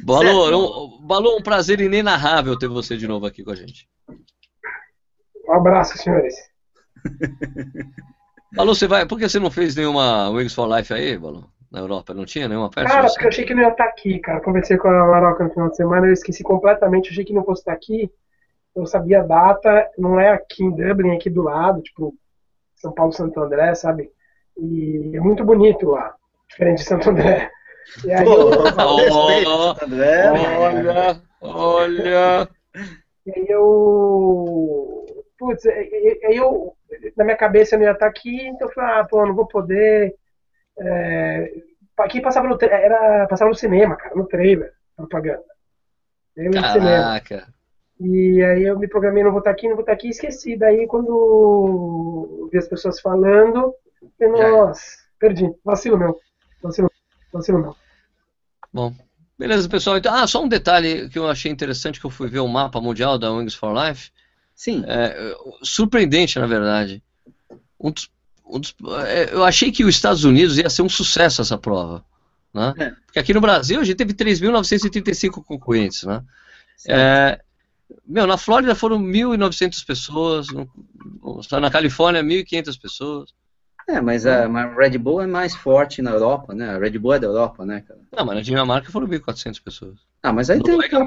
Balu, 0.00 0.98
um, 1.00 1.06
Balu, 1.06 1.36
um 1.36 1.42
prazer 1.42 1.80
inenarrável 1.80 2.58
ter 2.58 2.68
você 2.68 2.96
de 2.96 3.06
novo 3.06 3.26
aqui 3.26 3.44
com 3.44 3.52
a 3.52 3.56
gente. 3.56 3.88
Um 5.48 5.52
abraço, 5.52 5.96
senhores. 5.98 6.34
Balu, 8.54 8.74
você 8.74 8.88
vai. 8.88 9.06
Por 9.06 9.18
que 9.18 9.28
você 9.28 9.38
não 9.38 9.52
fez 9.52 9.76
nenhuma 9.76 10.30
Wings 10.30 10.52
for 10.52 10.66
Life 10.76 10.92
aí, 10.92 11.16
Balu? 11.16 11.48
Na 11.70 11.80
Europa? 11.80 12.14
Não 12.14 12.24
tinha 12.24 12.48
nenhuma 12.48 12.70
festa? 12.72 12.90
Cara, 12.90 13.08
porque 13.08 13.24
eu 13.24 13.28
achei 13.28 13.44
que 13.44 13.54
não 13.54 13.62
ia 13.62 13.68
estar 13.68 13.84
aqui, 13.84 14.18
cara. 14.18 14.40
Conversei 14.40 14.76
com 14.76 14.88
a 14.88 15.06
Maroca 15.06 15.44
no 15.44 15.50
final 15.50 15.70
de 15.70 15.76
semana, 15.76 16.06
eu 16.06 16.12
esqueci 16.12 16.42
completamente, 16.42 17.10
achei 17.10 17.24
que 17.24 17.32
não 17.32 17.44
fosse 17.44 17.62
estar 17.62 17.72
aqui. 17.72 18.10
Eu 18.74 18.86
sabia 18.86 19.20
a 19.20 19.24
data, 19.24 19.90
não 19.96 20.20
é 20.20 20.30
aqui 20.30 20.62
em 20.62 20.70
Dublin, 20.70 21.12
é 21.12 21.16
aqui 21.16 21.30
do 21.30 21.42
lado, 21.42 21.82
tipo, 21.82 22.14
São 22.74 22.92
Paulo, 22.92 23.12
Santo 23.12 23.40
André, 23.40 23.74
sabe? 23.74 24.10
E 24.56 25.12
é 25.14 25.20
muito 25.20 25.44
bonito 25.44 25.90
lá, 25.90 26.14
diferente 26.48 26.78
de 26.78 26.84
Santo 26.84 27.10
André. 27.10 27.50
E 28.04 28.12
aí, 28.12 28.26
eu... 28.26 28.50
oh, 28.78 29.84
André, 29.84 30.30
olha, 30.58 31.22
olha. 31.40 32.48
E 33.26 33.30
aí 33.30 33.46
eu. 33.48 35.04
Putz, 35.38 35.66
aí 35.66 36.36
eu. 36.36 36.74
Na 37.16 37.24
minha 37.24 37.36
cabeça 37.36 37.74
eu 37.74 37.80
não 37.80 37.86
ia 37.86 37.92
estar 37.92 38.06
aqui, 38.06 38.46
então 38.46 38.68
eu 38.68 38.74
falei, 38.74 38.90
ah, 38.90 39.06
pô, 39.08 39.26
não 39.26 39.34
vou 39.34 39.46
poder. 39.46 40.14
É, 40.78 41.52
aqui 41.98 42.20
passava 42.20 42.48
no, 42.48 42.58
era, 42.60 43.26
passava 43.28 43.50
no 43.50 43.56
cinema, 43.56 43.96
cara, 43.96 44.14
no 44.14 44.26
trailer, 44.26 44.72
propaganda. 44.96 45.44
Eu 46.36 46.50
Caraca. 46.50 47.48
E 47.98 48.42
aí 48.44 48.62
eu 48.64 48.78
me 48.78 48.86
programei, 48.86 49.24
não 49.24 49.30
vou 49.30 49.38
estar 49.38 49.50
aqui, 49.50 49.66
não 49.66 49.74
vou 49.74 49.80
estar 49.80 49.92
aqui, 49.92 50.08
e 50.08 50.10
esqueci. 50.10 50.56
Daí 50.56 50.86
quando 50.86 52.48
vi 52.52 52.58
as 52.58 52.68
pessoas 52.68 53.00
falando, 53.00 53.74
eu, 54.20 54.32
nossa, 54.32 54.82
perdi. 55.18 55.50
Vacilo 55.64 55.98
meu. 55.98 56.20
Vacilo, 56.62 56.90
vacilo 57.32 57.58
meu. 57.58 57.76
Bom, 58.70 58.92
beleza, 59.38 59.66
pessoal. 59.68 59.96
Então, 59.96 60.14
ah, 60.14 60.26
só 60.26 60.42
um 60.42 60.48
detalhe 60.48 61.08
que 61.08 61.18
eu 61.18 61.26
achei 61.26 61.50
interessante, 61.50 61.98
que 61.98 62.04
eu 62.04 62.10
fui 62.10 62.28
ver 62.28 62.40
o 62.40 62.48
mapa 62.48 62.80
mundial 62.82 63.18
da 63.18 63.32
Wings 63.32 63.54
for 63.54 63.72
Life. 63.72 64.10
Sim. 64.54 64.84
É, 64.86 65.34
surpreendente, 65.62 66.38
na 66.38 66.46
verdade. 66.46 67.02
Um 67.80 67.90
dos 67.90 68.10
eu 69.30 69.44
achei 69.44 69.72
que 69.72 69.84
os 69.84 69.94
Estados 69.94 70.24
Unidos 70.24 70.58
ia 70.58 70.70
ser 70.70 70.82
um 70.82 70.88
sucesso 70.88 71.42
essa 71.42 71.58
prova. 71.58 72.04
Né? 72.54 72.74
É. 72.78 72.90
Porque 73.04 73.18
aqui 73.18 73.34
no 73.34 73.40
Brasil 73.40 73.80
a 73.80 73.84
gente 73.84 73.96
teve 73.96 74.14
3.935 74.14 75.44
concorrentes. 75.44 76.04
Né? 76.04 76.22
É, 76.88 77.40
meu, 78.06 78.26
na 78.26 78.36
Flórida 78.36 78.74
foram 78.74 78.98
1.900 78.98 79.84
pessoas, 79.84 80.46
na 81.60 81.70
Califórnia 81.70 82.22
1.500 82.22 82.80
pessoas. 82.80 83.34
É, 83.88 84.00
mas 84.00 84.26
a, 84.26 84.46
a, 84.46 84.74
Red 84.74 84.98
Bull 84.98 85.20
é 85.20 85.26
mais 85.26 85.54
forte 85.54 86.02
na 86.02 86.10
Europa, 86.10 86.52
né? 86.52 86.70
A 86.70 86.78
Red 86.78 86.98
Bull 86.98 87.14
é 87.14 87.20
da 87.20 87.28
Europa, 87.28 87.64
né, 87.64 87.84
cara? 87.86 88.00
Não, 88.16 88.24
mas 88.24 88.36
na 88.36 88.42
Dinamarca 88.42 88.90
foram 88.90 89.06
1.400 89.06 89.62
pessoas. 89.62 89.98
Ah, 90.22 90.32
mas 90.32 90.50
aí 90.50 90.60
tem... 90.60 90.80
Aquela... 90.80 91.06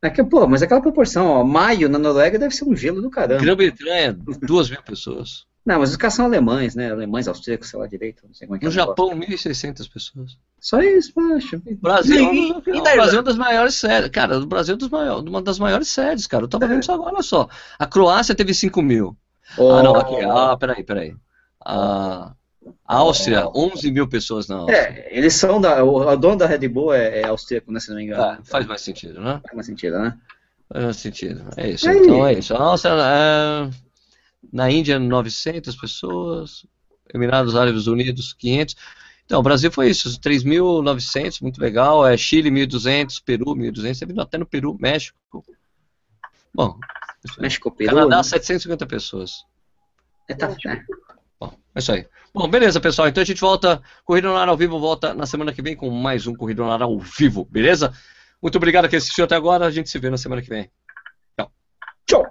É 0.00 0.10
que, 0.10 0.22
pô, 0.22 0.46
mas 0.46 0.62
aquela 0.62 0.82
proporção, 0.82 1.26
ó, 1.26 1.42
maio 1.42 1.88
na 1.88 1.98
Noruega 1.98 2.38
deve 2.38 2.54
ser 2.54 2.64
um 2.64 2.76
gelo 2.76 3.00
do 3.00 3.10
caramba. 3.10 3.42
Grã-Bretanha, 3.42 4.12
2 4.12 4.70
mil 4.70 4.82
pessoas. 4.82 5.46
Não, 5.64 5.78
mas 5.78 5.90
os 5.90 5.96
caras 5.96 6.14
são 6.14 6.26
alemães, 6.26 6.74
né? 6.74 6.90
Alemães, 6.90 7.26
austríacos, 7.26 7.70
sei 7.70 7.78
lá 7.78 7.86
direito. 7.86 8.26
Não 8.26 8.34
sei 8.34 8.46
como 8.46 8.56
é 8.56 8.58
que 8.58 8.66
no 8.66 8.70
é 8.70 8.74
Japão, 8.74 9.10
1.600 9.18 9.90
pessoas. 9.90 10.36
Só 10.60 10.80
isso, 10.82 11.14
poxa. 11.14 11.60
Brasil, 11.80 12.34
e, 12.34 12.48
e, 12.48 12.48
e 12.48 12.80
o 12.80 12.82
Brasil 12.82 13.14
é 13.14 13.16
uma 13.16 13.22
das 13.22 13.36
maiores 13.36 13.74
sedes. 13.74 14.10
Cara, 14.10 14.38
o 14.38 14.46
Brasil 14.46 14.76
é 14.80 14.88
maiores, 14.90 15.24
uma 15.24 15.40
das 15.40 15.58
maiores 15.58 15.88
sedes, 15.88 16.26
cara. 16.26 16.44
Eu 16.44 16.48
tava 16.48 16.66
vendo 16.66 16.76
é. 16.76 16.80
isso 16.80 16.92
agora, 16.92 17.14
olha 17.14 17.22
só. 17.22 17.48
A 17.78 17.86
Croácia 17.86 18.34
teve 18.34 18.52
5 18.52 18.82
mil. 18.82 19.16
Oh. 19.56 19.70
Ah, 19.72 19.82
não, 19.82 19.96
aqui. 19.96 20.22
Ah, 20.22 20.56
peraí, 20.58 20.84
peraí. 20.84 21.16
A, 21.64 22.34
a 22.86 22.96
Áustria, 22.96 23.48
11 23.48 23.90
mil 23.90 24.06
pessoas 24.06 24.46
na 24.48 24.56
Áustria. 24.56 24.76
É, 24.76 25.08
eles 25.10 25.32
são 25.34 25.62
da. 25.62 25.82
O, 25.82 26.14
dono 26.16 26.36
da 26.36 26.46
Red 26.46 26.68
Bull 26.68 26.92
é, 26.92 27.20
é 27.22 27.26
austríaco, 27.26 27.72
né, 27.72 27.80
se 27.80 27.88
não 27.88 27.96
me 27.96 28.04
engano. 28.04 28.22
Ah, 28.22 28.38
faz 28.44 28.66
mais 28.66 28.82
sentido, 28.82 29.18
né? 29.18 29.40
Faz 29.42 29.54
mais 29.54 29.66
sentido, 29.66 29.98
né? 29.98 30.18
Faz 30.70 30.84
mais 30.84 30.96
sentido. 30.96 31.42
É 31.56 31.70
isso. 31.70 31.90
Então 31.90 32.26
é 32.26 32.34
isso. 32.34 32.54
A 32.54 32.62
Áustria. 32.62 32.92
É... 32.92 33.70
Na 34.54 34.70
Índia, 34.70 35.00
900 35.00 35.74
pessoas. 35.74 36.64
Emirados 37.12 37.56
Árabes 37.56 37.88
Unidos, 37.88 38.32
500. 38.32 38.76
Então, 39.24 39.40
o 39.40 39.42
Brasil 39.42 39.70
foi 39.72 39.90
isso, 39.90 40.08
3.900, 40.20 41.42
muito 41.42 41.60
legal. 41.60 42.06
É, 42.06 42.16
Chile, 42.16 42.50
1.200, 42.50 43.20
Peru, 43.24 43.46
1.200. 43.46 43.94
Você 43.94 44.06
viu 44.06 44.20
até 44.20 44.38
no 44.38 44.46
Peru, 44.46 44.76
México. 44.80 45.44
Bom, 46.54 46.78
México, 47.38 47.70
Peru. 47.72 47.96
Canadá, 47.96 48.22
750 48.22 48.84
né? 48.84 48.88
pessoas. 48.88 49.44
É, 50.28 50.34
tá. 50.34 50.48
Bom, 51.40 51.52
é 51.74 51.78
isso 51.80 51.92
aí. 51.92 52.06
Bom, 52.32 52.48
beleza, 52.48 52.80
pessoal. 52.80 53.08
Então 53.08 53.22
a 53.22 53.26
gente 53.26 53.40
volta. 53.40 53.82
Corrida 54.04 54.28
no 54.28 54.36
ar 54.36 54.48
ao 54.48 54.56
vivo 54.56 54.78
volta 54.78 55.12
na 55.14 55.26
semana 55.26 55.52
que 55.52 55.62
vem 55.62 55.74
com 55.74 55.90
mais 55.90 56.26
um 56.26 56.34
Corrida 56.34 56.62
no 56.62 56.70
ar 56.70 56.82
ao 56.82 56.98
vivo, 56.98 57.44
beleza? 57.50 57.92
Muito 58.40 58.56
obrigado 58.56 58.84
a 58.84 58.88
quem 58.88 58.98
assistiu 58.98 59.24
até 59.24 59.34
agora. 59.34 59.66
A 59.66 59.70
gente 59.70 59.90
se 59.90 59.98
vê 59.98 60.10
na 60.10 60.18
semana 60.18 60.42
que 60.42 60.48
vem. 60.48 60.70
Tchau. 61.36 61.52
Tchau. 62.06 62.26